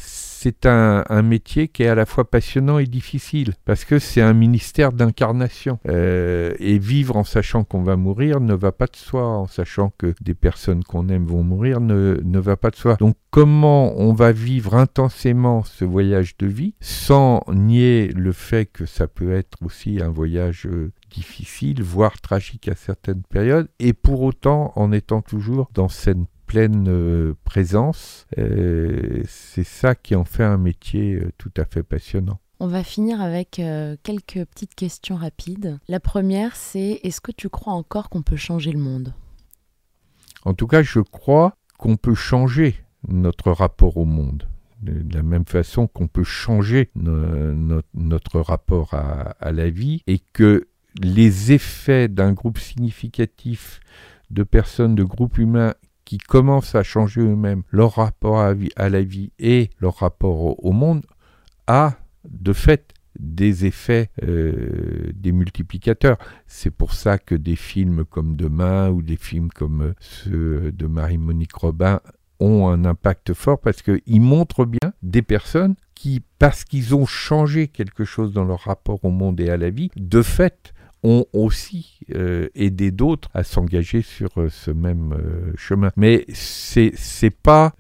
c'est 0.45 0.67
un, 0.67 1.23
métier 1.23 1.69
qui 1.69 1.85
est 1.85 1.89
à 1.89 1.95
la 1.95 2.05
fois 2.05 2.29
passionnant 2.29 2.79
et 2.79 2.85
difficile, 2.85 3.55
parce 3.65 3.87
que 3.87 3.99
c'est 3.99 4.21
un 4.21 4.35
ministère 4.35 4.93
d'incarnation. 4.93 5.79
Euh, 5.89 6.53
et 6.59 6.79
vivre 6.79 7.17
en 7.17 7.25
sachant 7.25 7.65
qu'on 7.65 7.83
va 7.83 7.97
mourir 7.97 8.41
ne 8.41 8.53
va 8.53 8.71
pas 8.71 8.85
de 8.85 8.97
soi, 8.97 9.27
en 9.27 9.47
sachant 9.47 9.91
que 9.97 10.15
des 10.21 10.35
personnes 10.35 10.85
qu'on 10.85 11.09
aime 11.09 11.25
vont 11.25 11.43
mourir 11.43 11.81
ne, 11.81 12.21
ne 12.23 12.39
va 12.39 12.59
pas 12.59 12.69
de 12.69 12.77
soi. 12.77 12.97
Donc 12.97 13.17
comment 13.31 13.95
on 13.97 14.13
va 14.13 14.33
vivre 14.33 14.75
intensément 14.75 15.65
ce 15.65 15.87
voyage 15.87 16.37
de 16.37 16.47
vie 16.47 16.75
sans 16.81 17.43
nier 17.49 18.09
le 18.09 18.33
fait 18.33 18.67
que 18.67 18.85
ça 18.85 19.07
peut 19.07 19.33
être 19.33 19.57
aussi 19.65 20.03
un 20.03 20.11
voyage 20.11 20.67
euh, 20.67 20.93
difficile, 21.11 21.83
voire 21.83 22.21
tragique 22.21 22.69
à 22.69 22.75
certaines 22.75 23.23
périodes, 23.23 23.69
et 23.79 23.95
pour 23.95 24.21
autant 24.21 24.73
en 24.77 24.93
étant 24.93 25.23
toujours 25.23 25.71
dans 25.73 25.89
cette 25.89 26.19
pleine 26.47 26.87
euh, 26.89 27.35
présence, 27.45 28.27
euh, 28.39 29.23
c'est 29.27 29.65
ça 29.65 29.95
qui 29.95 30.15
en 30.15 30.25
fait 30.25 30.45
un 30.45 30.59
métier 30.59 31.15
euh, 31.15 31.31
tout 31.39 31.53
à 31.57 31.65
fait 31.65 31.83
passionnant. 31.83 32.39
On 32.61 32.69
va 32.69 32.85
finir 32.85 33.21
avec 33.21 33.61
quelques 34.05 34.45
petites 34.47 34.75
questions 34.77 35.17
rapides. 35.17 35.79
La 35.89 35.99
première, 35.99 36.55
c'est 36.55 37.01
est-ce 37.03 37.21
que 37.21 37.33
tu 37.33 37.49
crois 37.49 37.73
encore 37.75 38.09
qu'on 38.09 38.23
peut 38.23 38.37
changer 38.37 38.71
le 38.71 38.79
monde? 38.79 39.13
En 40.45 40.55
tout 40.55 40.69
cas, 40.69 40.83
je 40.83 41.01
crois 41.01 41.57
qu'on 41.79 41.97
peut 41.97 42.15
changer 42.15 42.77
notre 43.09 43.51
rapport 43.51 43.97
au 43.97 44.05
monde. 44.05 44.49
De 44.83 45.15
la 45.15 45.23
même 45.23 45.45
façon 45.47 45.89
qu'on 45.89 46.07
peut 46.07 46.25
changer 46.25 46.91
no- 46.95 47.53
no- 47.55 47.83
notre 47.95 48.41
rapport 48.41 48.95
à, 48.95 49.35
à 49.41 49.51
la 49.51 49.69
vie 49.69 50.03
et 50.07 50.21
que 50.33 50.69
les 51.03 51.53
effets 51.53 52.09
d'un 52.09 52.33
groupe 52.33 52.59
significatif 52.59 53.81
de 54.31 54.43
personnes, 54.43 54.95
de 54.95 55.05
groupes 55.05 55.39
humains 55.39 55.75
qui 56.05 56.19
commencent 56.19 56.75
à 56.75 56.83
changer 56.83 57.21
eux-mêmes 57.21 57.63
leur 57.71 57.95
rapport 57.95 58.41
à, 58.41 58.55
la 58.89 59.03
vie 59.03 59.33
et 59.39 59.71
leur 59.81 59.97
rapport 59.97 60.41
au, 60.41 60.57
au 60.59 60.73
monde 60.73 61.05
a 61.67 61.95
de 62.29 62.53
fait 62.53 62.95
des 63.19 63.65
effets 63.67 64.11
euh, 64.23 65.13
des 65.15 65.33
multiplicateurs. 65.33 66.19
C'est 66.47 66.71
pour 66.71 66.95
ça 66.95 67.19
que 67.19 67.35
des 67.35 67.57
films 67.57 68.05
comme 68.05 68.37
Demain 68.37 68.91
ou 68.91 69.03
des 69.03 69.17
films 69.17 69.51
comme 69.51 69.83
euh, 69.83 69.95
ceux 70.01 70.73
de 70.73 70.87
Marie-Monique 70.87 71.55
Robin 71.55 72.01
ont 72.41 72.69
un 72.69 72.85
impact 72.85 73.33
fort 73.33 73.61
parce 73.61 73.83
qu'ils 73.83 74.21
montrent 74.21 74.65
bien 74.65 74.93
des 75.03 75.23
personnes 75.23 75.77
qui, 75.95 76.23
parce 76.39 76.65
qu'ils 76.65 76.95
ont 76.95 77.07
changé 77.07 77.69
quelque 77.69 78.05
chose 78.05 78.33
dans 78.33 78.45
leur 78.45 78.61
rapport 78.61 79.05
au 79.05 79.11
monde 79.11 79.41
et 79.41 79.49
à 79.49 79.57
la 79.57 79.71
vie, 79.71 79.91
de 79.97 80.23
fait, 80.23 80.74
ont 81.05 81.27
aussi 81.33 81.99
euh, 82.15 82.49
aidé 82.55 82.91
d'autres 82.91 83.29
à 83.35 83.45
s'engager 83.45 84.03
sur 84.03 84.31
euh, 84.39 84.49
ce 84.49 84.71
même 84.71 85.13
euh, 85.13 85.53
chemin. 85.57 85.91
Mais 85.97 86.25
c'est 86.33 86.93
c'est 86.97 87.31
pas 87.31 87.75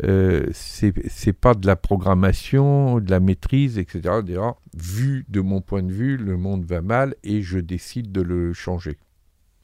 c'est 0.53 0.93
c'est 1.09 1.33
pas 1.33 1.55
de 1.55 1.67
la 1.67 1.77
programmation, 1.77 3.01
de 3.01 3.11
la 3.11 3.21
maîtrise, 3.21 3.79
etc. 3.79 4.21
D'ailleurs, 4.25 4.57
vu 4.77 5.25
de 5.29 5.41
mon 5.41 5.61
point 5.61 5.83
de 5.83 5.93
vue, 5.93 6.17
le 6.17 6.37
monde 6.37 6.65
va 6.65 6.83
mal 6.83 7.17
et 7.25 7.43
je 7.43 7.59
décide 7.59 8.13
de 8.13 8.21
le 8.21 8.53
changer. 8.53 8.99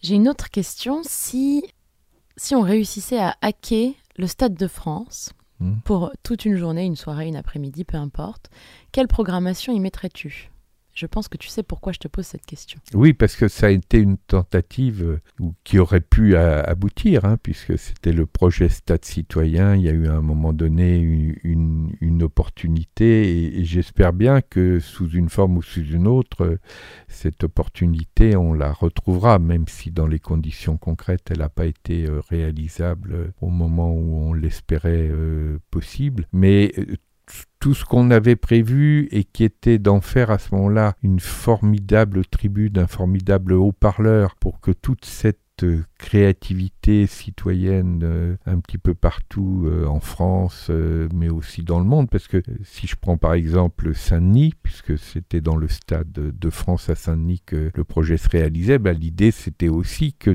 J'ai 0.03 0.15
une 0.15 0.29
autre 0.29 0.51
question. 0.51 1.03
Si, 1.05 1.63
si 2.37 2.55
on 2.55 2.63
réussissait 2.63 3.21
à 3.21 3.37
hacker 3.43 3.93
le 4.17 4.27
Stade 4.27 4.55
de 4.55 4.67
France 4.67 5.35
Hmm. 5.61 5.75
pour 5.85 6.11
toute 6.23 6.47
une 6.47 6.57
journée, 6.57 6.87
une 6.87 6.97
soirée, 6.97 7.29
une 7.29 7.37
après-midi, 7.37 7.85
peu 7.85 7.99
importe, 7.99 8.49
quelle 8.93 9.09
programmation 9.09 9.75
y 9.75 9.81
mettrais-tu? 9.81 10.50
Je 11.01 11.07
pense 11.07 11.29
que 11.29 11.39
tu 11.39 11.49
sais 11.49 11.63
pourquoi 11.63 11.95
je 11.95 11.99
te 11.99 12.09
pose 12.09 12.27
cette 12.27 12.45
question. 12.45 12.79
Oui, 12.93 13.15
parce 13.15 13.35
que 13.35 13.49
ça 13.49 13.69
a 13.69 13.71
été 13.71 13.97
une 13.97 14.19
tentative 14.19 15.03
euh, 15.03 15.51
qui 15.65 15.79
aurait 15.79 16.03
pu 16.03 16.37
a- 16.37 16.61
aboutir, 16.61 17.25
hein, 17.25 17.39
puisque 17.43 17.79
c'était 17.79 18.13
le 18.13 18.27
projet 18.27 18.69
Stade 18.69 19.07
citoyen. 19.07 19.75
Il 19.77 19.81
y 19.81 19.89
a 19.89 19.93
eu 19.93 20.09
à 20.09 20.13
un 20.13 20.21
moment 20.21 20.53
donné 20.53 20.99
une, 20.99 22.23
opportunité, 22.23 23.57
et, 23.59 23.65
j'espère 23.65 24.13
bien 24.13 24.43
que 24.43 24.79
sous 24.79 25.09
une 25.09 25.31
forme 25.31 25.57
ou 25.57 25.63
sous 25.63 25.87
une 25.87 26.07
autre, 26.07 26.45
euh, 26.45 26.59
cette 27.09 27.45
opportunité, 27.45 28.37
on 28.37 28.53
la 28.53 28.71
retrouvera, 28.71 29.39
même 29.39 29.69
si 29.69 29.91
dans 29.91 30.07
les 30.07 30.19
conditions 30.19 30.77
concrètes, 30.77 31.31
elle 31.31 31.39
n'a 31.39 31.49
pas 31.49 31.65
été 31.65 32.05
euh, 32.05 32.21
réalisable 32.29 33.15
euh, 33.15 33.29
au 33.41 33.49
moment 33.49 33.91
où 33.91 34.17
on 34.17 34.35
l'espérait 34.35 35.09
euh, 35.11 35.61
possible. 35.71 36.27
Mais 36.35 36.73
euh, 36.77 36.97
tout 37.61 37.75
ce 37.75 37.85
qu'on 37.85 38.11
avait 38.11 38.37
prévu 38.37 39.07
et 39.13 39.23
qui 39.23 39.45
était 39.45 39.79
d'en 39.79 40.01
faire 40.01 40.31
à 40.31 40.39
ce 40.39 40.55
moment-là 40.55 40.97
une 41.03 41.21
formidable 41.21 42.25
tribune, 42.25 42.79
un 42.79 42.87
formidable 42.87 43.53
haut-parleur 43.53 44.35
pour 44.37 44.61
que 44.61 44.71
toute 44.71 45.05
cette 45.05 45.39
euh, 45.63 45.85
créativité 45.99 47.07
citoyenne 47.07 48.01
euh, 48.03 48.37
un 48.47 48.61
petit 48.61 48.79
peu 48.79 48.95
partout 48.95 49.65
euh, 49.67 49.85
en 49.85 50.01
France, 50.01 50.71
mais 51.15 51.29
aussi 51.29 51.63
dans 51.63 51.79
le 51.79 51.85
monde, 51.85 52.09
parce 52.09 52.29
que 52.29 52.43
si 52.65 52.87
je 52.87 52.97
prends 52.97 53.19
par 53.19 53.35
exemple 53.35 53.95
Saint-Denis, 53.95 54.55
puisque 54.63 54.99
c'était 54.99 55.43
dans 55.43 55.57
le 55.57 55.69
stade 55.69 56.11
de 56.13 56.51
France 56.51 56.89
à 56.89 56.95
Saint-Denis 56.95 57.43
que 57.45 57.71
le 57.75 57.85
projet 57.85 58.17
se 58.17 58.31
réalisait, 58.31 58.79
bah, 58.79 58.95
l'idée 58.95 59.33
c'était 59.33 59.69
aussi 59.69 60.15
que 60.15 60.35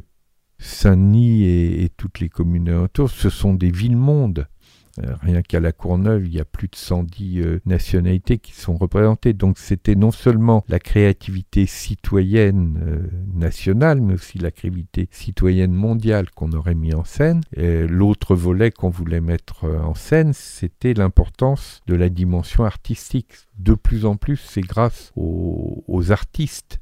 Saint-Denis 0.60 1.46
et, 1.46 1.84
et 1.84 1.90
toutes 1.90 2.20
les 2.20 2.30
communes 2.30 2.70
autour, 2.70 3.10
ce 3.10 3.32
sont 3.32 3.56
des 3.56 3.72
villes-mondes. 3.72 4.48
Euh, 5.04 5.16
Rien 5.22 5.42
qu'à 5.42 5.60
la 5.60 5.72
Courneuve, 5.72 6.26
il 6.26 6.34
y 6.34 6.40
a 6.40 6.46
plus 6.46 6.68
de 6.68 6.76
110 6.76 7.42
euh, 7.42 7.62
nationalités 7.66 8.38
qui 8.38 8.54
sont 8.54 8.76
représentées. 8.76 9.34
Donc 9.34 9.58
c'était 9.58 9.96
non 9.96 10.12
seulement 10.12 10.64
la 10.68 10.80
créativité 10.80 11.66
citoyenne 11.66 12.80
euh, 12.86 13.08
nationale, 13.34 14.02
mais 14.02 14.14
aussi 14.14 14.38
la 14.38 14.52
créativité 14.52 15.08
citoyenne 15.12 15.74
mondiale 15.74 16.30
qu'on 16.32 16.52
aurait 16.52 16.76
mis 16.76 16.94
en 16.94 17.04
scène. 17.04 17.42
L'autre 17.56 18.36
volet 18.36 18.72
qu'on 18.72 18.90
voulait 18.90 19.22
mettre 19.22 19.66
en 19.66 19.94
scène, 19.94 20.34
c'était 20.34 20.94
l'importance 20.94 21.82
de 21.88 21.96
la 21.96 22.10
dimension 22.10 22.64
artistique. 22.64 23.34
De 23.58 23.74
plus 23.74 24.06
en 24.06 24.16
plus, 24.16 24.38
c'est 24.38 24.62
grâce 24.62 25.12
aux 25.16 26.12
artistes 26.12 26.80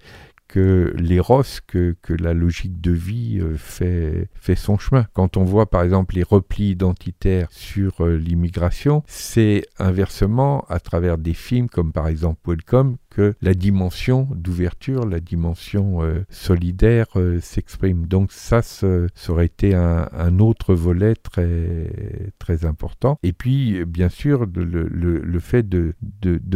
que 0.53 0.93
l'éros, 0.99 1.41
que, 1.65 1.95
la 2.09 2.35
logique 2.35 2.79
de 2.79 2.91
vie 2.91 3.39
euh, 3.41 3.57
fait, 3.57 4.29
fait 4.35 4.53
son 4.55 4.77
chemin. 4.77 5.07
Quand 5.13 5.35
on 5.35 5.43
voit 5.43 5.67
par 5.67 5.81
exemple 5.81 6.13
les 6.13 6.21
replis 6.21 6.69
identitaires 6.69 7.47
sur 7.49 8.01
euh, 8.01 8.17
l'immigration, 8.17 9.01
c'est 9.07 9.65
inversement 9.79 10.63
à 10.69 10.79
travers 10.79 11.17
des 11.17 11.33
films 11.33 11.69
comme 11.69 11.91
par 11.91 12.07
exemple 12.07 12.39
Welcome 12.45 12.97
que 13.13 13.35
la 13.41 13.53
dimension 13.53 14.27
d'ouverture, 14.33 15.05
la 15.05 15.19
dimension 15.19 16.03
euh, 16.03 16.25
solidaire 16.29 17.05
euh, 17.15 17.39
s'exprime. 17.39 18.07
Donc 18.07 18.31
ça, 18.31 18.61
ça 18.61 18.87
aurait 19.29 19.45
été 19.45 19.75
un, 19.75 20.39
autre 20.39 20.73
volet 20.73 21.13
très, 21.15 22.65
important. 22.65 23.19
Et 23.23 23.33
puis, 23.33 23.85
bien 23.85 24.09
sûr, 24.09 24.45
le, 24.55 25.39
fait 25.39 25.67
de, 25.67 25.93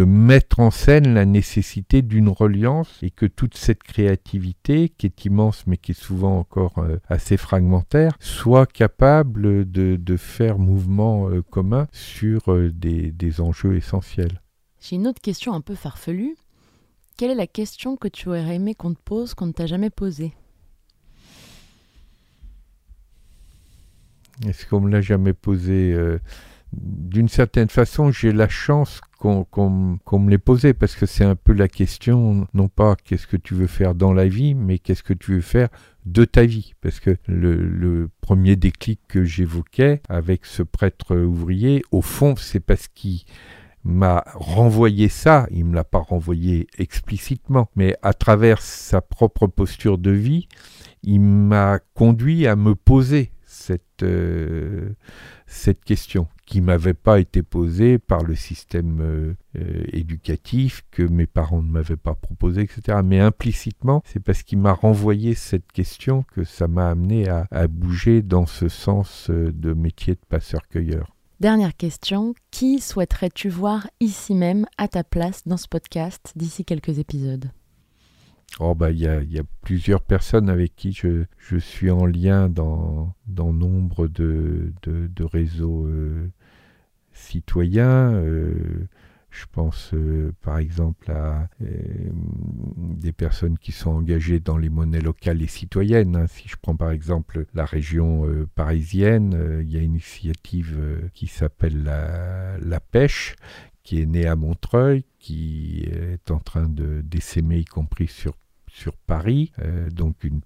mettre 0.03 0.59
en 0.59 0.71
scène 0.71 1.13
la 1.13 1.25
nécessité 1.25 2.01
d'une 2.01 2.29
reliance 2.29 2.97
et 3.01 3.11
que 3.11 3.25
toute 3.25 3.55
cette 3.55 3.83
créativité, 3.83 4.89
qui 4.89 5.05
est 5.05 5.25
immense 5.25 5.65
mais 5.67 5.77
qui 5.77 5.91
est 5.91 5.99
souvent 5.99 6.39
encore 6.39 6.79
euh, 6.79 6.97
assez 7.07 7.37
fragmentaire, 7.37 8.17
soit 8.19 8.65
capable 8.65 9.69
de, 9.69 10.17
faire 10.17 10.57
mouvement 10.57 11.29
commun 11.51 11.87
sur 11.91 12.41
des 12.71 13.41
enjeux 13.41 13.75
essentiels. 13.75 14.41
J'ai 14.79 14.95
une 14.95 15.07
autre 15.07 15.21
question 15.21 15.53
un 15.53 15.61
peu 15.61 15.75
farfelue. 15.75 16.35
Quelle 17.17 17.31
est 17.31 17.35
la 17.35 17.47
question 17.47 17.97
que 17.97 18.07
tu 18.07 18.29
aurais 18.29 18.55
aimé 18.55 18.75
qu'on 18.75 18.93
te 18.93 19.01
pose 19.03 19.33
qu'on 19.33 19.47
ne 19.47 19.51
t'a 19.51 19.65
jamais 19.65 19.89
posée? 19.89 20.33
Est-ce 24.45 24.67
qu'on 24.67 24.81
me 24.81 24.91
l'a 24.91 25.01
jamais 25.01 25.33
posé 25.33 25.93
euh, 25.93 26.19
D'une 26.73 27.27
certaine 27.27 27.69
façon, 27.69 28.11
j'ai 28.11 28.31
la 28.31 28.47
chance 28.47 29.01
qu'on 29.17 29.47
me 29.49 30.29
l'ait 30.29 30.37
posé 30.37 30.75
parce 30.75 30.95
que 30.95 31.07
c'est 31.07 31.23
un 31.23 31.35
peu 31.35 31.53
la 31.53 31.67
question, 31.67 32.47
non 32.53 32.67
pas 32.67 32.95
qu'est-ce 32.95 33.25
que 33.25 33.37
tu 33.37 33.55
veux 33.55 33.65
faire 33.65 33.95
dans 33.95 34.13
la 34.13 34.27
vie, 34.27 34.53
mais 34.53 34.77
qu'est-ce 34.77 35.01
que 35.01 35.13
tu 35.13 35.33
veux 35.33 35.41
faire 35.41 35.69
de 36.05 36.23
ta 36.23 36.45
vie. 36.45 36.75
Parce 36.81 36.99
que 36.99 37.17
le, 37.25 37.55
le 37.55 38.11
premier 38.21 38.55
déclic 38.55 38.99
que 39.07 39.23
j'évoquais 39.23 40.03
avec 40.07 40.45
ce 40.45 40.61
prêtre 40.61 41.15
ouvrier, 41.15 41.81
au 41.89 42.03
fond, 42.03 42.35
c'est 42.35 42.59
parce 42.59 42.87
qu'il 42.87 43.21
m'a 43.83 44.23
renvoyé 44.33 45.09
ça, 45.09 45.47
il 45.51 45.65
me 45.65 45.75
l'a 45.75 45.83
pas 45.83 45.99
renvoyé 45.99 46.67
explicitement, 46.77 47.69
mais 47.75 47.95
à 48.01 48.13
travers 48.13 48.61
sa 48.61 49.01
propre 49.01 49.47
posture 49.47 49.97
de 49.97 50.11
vie, 50.11 50.47
il 51.03 51.21
m'a 51.21 51.79
conduit 51.93 52.47
à 52.47 52.55
me 52.55 52.75
poser 52.75 53.31
cette, 53.67 54.03
euh, 54.03 54.93
cette 55.45 55.83
question 55.83 56.27
qui 56.45 56.61
m'avait 56.61 56.93
pas 56.93 57.19
été 57.19 57.43
posée 57.43 57.97
par 57.97 58.23
le 58.23 58.35
système 58.35 59.01
euh, 59.01 59.33
euh, 59.57 59.83
éducatif 59.91 60.83
que 60.91 61.03
mes 61.03 61.27
parents 61.27 61.61
ne 61.61 61.69
m'avaient 61.69 61.97
pas 61.97 62.15
proposé, 62.15 62.61
etc. 62.61 62.99
Mais 63.03 63.19
implicitement, 63.19 64.01
c'est 64.05 64.21
parce 64.21 64.43
qu'il 64.43 64.59
m'a 64.59 64.73
renvoyé 64.73 65.33
cette 65.33 65.71
question 65.71 66.23
que 66.33 66.43
ça 66.43 66.67
m'a 66.67 66.89
amené 66.89 67.27
à, 67.27 67.67
bouger 67.67 68.21
dans 68.21 68.45
ce 68.45 68.69
sens 68.69 69.29
de 69.29 69.73
métier 69.73 70.13
de 70.13 70.21
passeur-cueilleur. 70.29 71.16
Dernière 71.39 71.77
question, 71.77 72.33
qui 72.49 72.79
souhaiterais-tu 72.79 73.49
voir 73.49 73.87
ici 73.99 74.33
même 74.33 74.65
à 74.79 74.87
ta 74.87 75.03
place 75.03 75.47
dans 75.47 75.57
ce 75.57 75.67
podcast 75.67 76.33
d'ici 76.35 76.65
quelques 76.65 76.97
épisodes? 76.97 77.51
Oh 78.59 78.73
bah 78.73 78.89
il 78.89 78.99
y 78.99 79.07
a, 79.07 79.43
plusieurs 79.61 80.01
personnes 80.01 80.49
avec 80.49 80.75
qui 80.75 80.93
je, 80.93 81.25
suis 81.59 81.91
en 81.91 82.07
lien 82.07 82.49
dans, 82.49 83.13
dans 83.27 83.53
nombre 83.53 84.07
de, 84.07 84.73
de, 84.81 85.05
de 85.05 85.23
réseaux 85.23 85.85
euh, 85.85 86.31
citoyens. 87.13 88.13
euh, 88.13 88.87
je 89.37 89.45
pense 89.51 89.91
euh, 89.93 90.33
par 90.41 90.57
exemple 90.57 91.11
à 91.11 91.47
euh, 91.61 92.09
des 92.77 93.11
personnes 93.11 93.57
qui 93.57 93.71
sont 93.71 93.91
engagées 93.91 94.39
dans 94.39 94.57
les 94.57 94.69
monnaies 94.69 95.01
locales 95.01 95.41
et 95.41 95.47
citoyennes. 95.47 96.15
hein. 96.15 96.27
Si 96.27 96.47
je 96.47 96.55
prends 96.59 96.75
par 96.75 96.91
exemple 96.91 97.45
la 97.53 97.65
région 97.65 98.25
euh, 98.25 98.47
parisienne, 98.55 99.61
il 99.61 99.71
y 99.71 99.77
a 99.77 99.81
une 99.81 99.93
initiative 99.93 101.09
qui 101.13 101.27
s'appelle 101.27 101.83
la, 101.83 102.79
pêche, 102.79 103.35
qui 103.83 104.01
est 104.01 104.05
née 104.05 104.25
à 104.25 104.35
Montreuil, 104.35 105.05
qui 105.19 105.83
est 105.83 106.31
en 106.31 106.39
train 106.39 106.67
de 106.67 107.01
d'essaimer, 107.01 107.59
y 107.59 107.65
compris 107.65 108.07
sur 108.07 108.33
sur 108.67 108.95
Paris. 108.97 109.51
Donc 109.91 110.23
une 110.23 110.41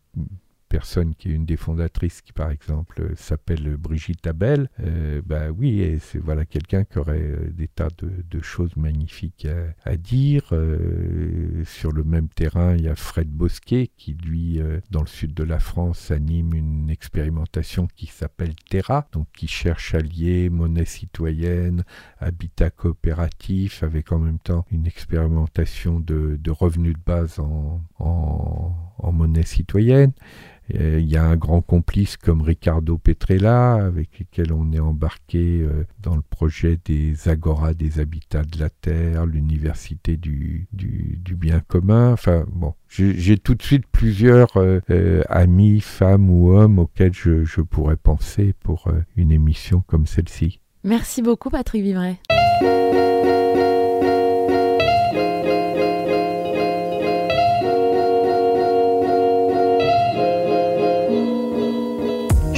personne 0.72 1.14
qui 1.16 1.30
est 1.30 1.34
une 1.34 1.46
des 1.46 1.58
fondatrices, 1.58 2.22
qui 2.22 2.32
par 2.32 2.50
exemple 2.50 3.02
euh, 3.02 3.14
s'appelle 3.18 3.76
Brigitte 3.76 4.26
Abel, 4.26 4.70
euh, 4.80 5.22
bah 5.26 5.50
oui, 5.50 5.82
et 5.82 6.00
c'est 6.00 6.18
voilà 6.18 6.46
quelqu'un 6.46 6.86
qui 6.86 6.98
aurait 6.98 7.22
euh, 7.22 7.52
des 7.52 7.68
tas 7.68 7.90
de, 8.00 8.42
choses 8.42 8.76
magnifiques 8.76 9.48
à, 9.86 9.98
dire. 9.98 10.50
Euh, 10.52 11.64
sur 11.66 11.92
le 11.92 12.04
même 12.04 12.28
terrain, 12.28 12.76
il 12.76 12.84
y 12.86 12.88
a 12.88 12.96
Fred 12.96 13.30
Bosquet 13.30 13.92
qui, 13.98 14.14
lui, 14.14 14.60
dans 14.90 15.02
le 15.02 15.08
sud 15.08 15.34
de 15.34 15.44
la 15.44 15.60
France, 15.60 16.10
anime 16.10 16.54
une 16.54 16.90
expérimentation 16.90 17.88
qui 17.96 18.08
s'appelle 18.08 18.56
Terra, 18.70 19.08
donc 19.12 19.28
qui 19.36 19.48
cherche 19.48 19.94
à 19.94 20.00
lier 20.00 20.50
monnaie 20.50 20.86
citoyenne, 20.86 21.84
habitat 22.20 22.72
coopératif, 22.72 23.84
avec 23.84 24.12
en 24.12 24.20
même 24.20 24.40
temps 24.40 24.66
une 24.72 24.88
expérimentation 24.88 26.00
de, 26.00 26.40
revenus 26.50 26.94
de 26.94 27.04
base 27.06 27.40
en, 27.40 27.82
en 29.02 29.12
monnaie 29.12 29.46
citoyenne. 29.46 30.14
Euh, 30.76 31.00
Il 31.00 31.10
y 31.10 31.18
a 31.18 31.24
un 31.24 31.36
grand 31.36 31.62
complice 31.62 32.18
comme 32.18 32.42
Ricardo 32.42 32.98
Petrella, 32.98 33.74
avec 33.74 34.20
lequel 34.20 34.54
on 34.54 34.72
est 34.72 34.80
embarqué 34.80 35.62
euh, 35.62 35.86
dans 36.02 36.16
le 36.16 36.22
projet 36.22 36.78
des 36.86 37.28
Agora 37.28 37.74
des 37.74 38.00
habitats 38.00 38.44
de 38.44 38.60
la 38.60 38.70
Terre, 38.70 39.26
l'université 39.26 40.18
du, 40.18 40.68
du, 40.72 41.36
bien 41.36 41.60
commun. 41.60 42.12
Enfin, 42.14 42.46
bon, 42.52 42.74
j'ai 42.88 43.38
tout 43.38 43.56
de 43.56 43.64
suite 43.64 43.86
plusieurs 43.92 44.50
euh, 44.58 45.22
amis, 45.30 45.82
femmes 45.82 46.30
ou 46.30 46.52
hommes 46.52 46.78
auxquels 46.78 47.14
je, 47.14 47.44
je 47.44 47.62
pourrais 47.62 47.98
penser 47.98 48.54
pour 48.64 48.88
une 49.16 49.32
émission 49.32 49.84
comme 49.88 50.06
celle-ci. 50.06 50.60
Merci 50.84 51.22
beaucoup 51.22 51.50
Patrick 51.50 51.84
Vivray. 51.84 52.18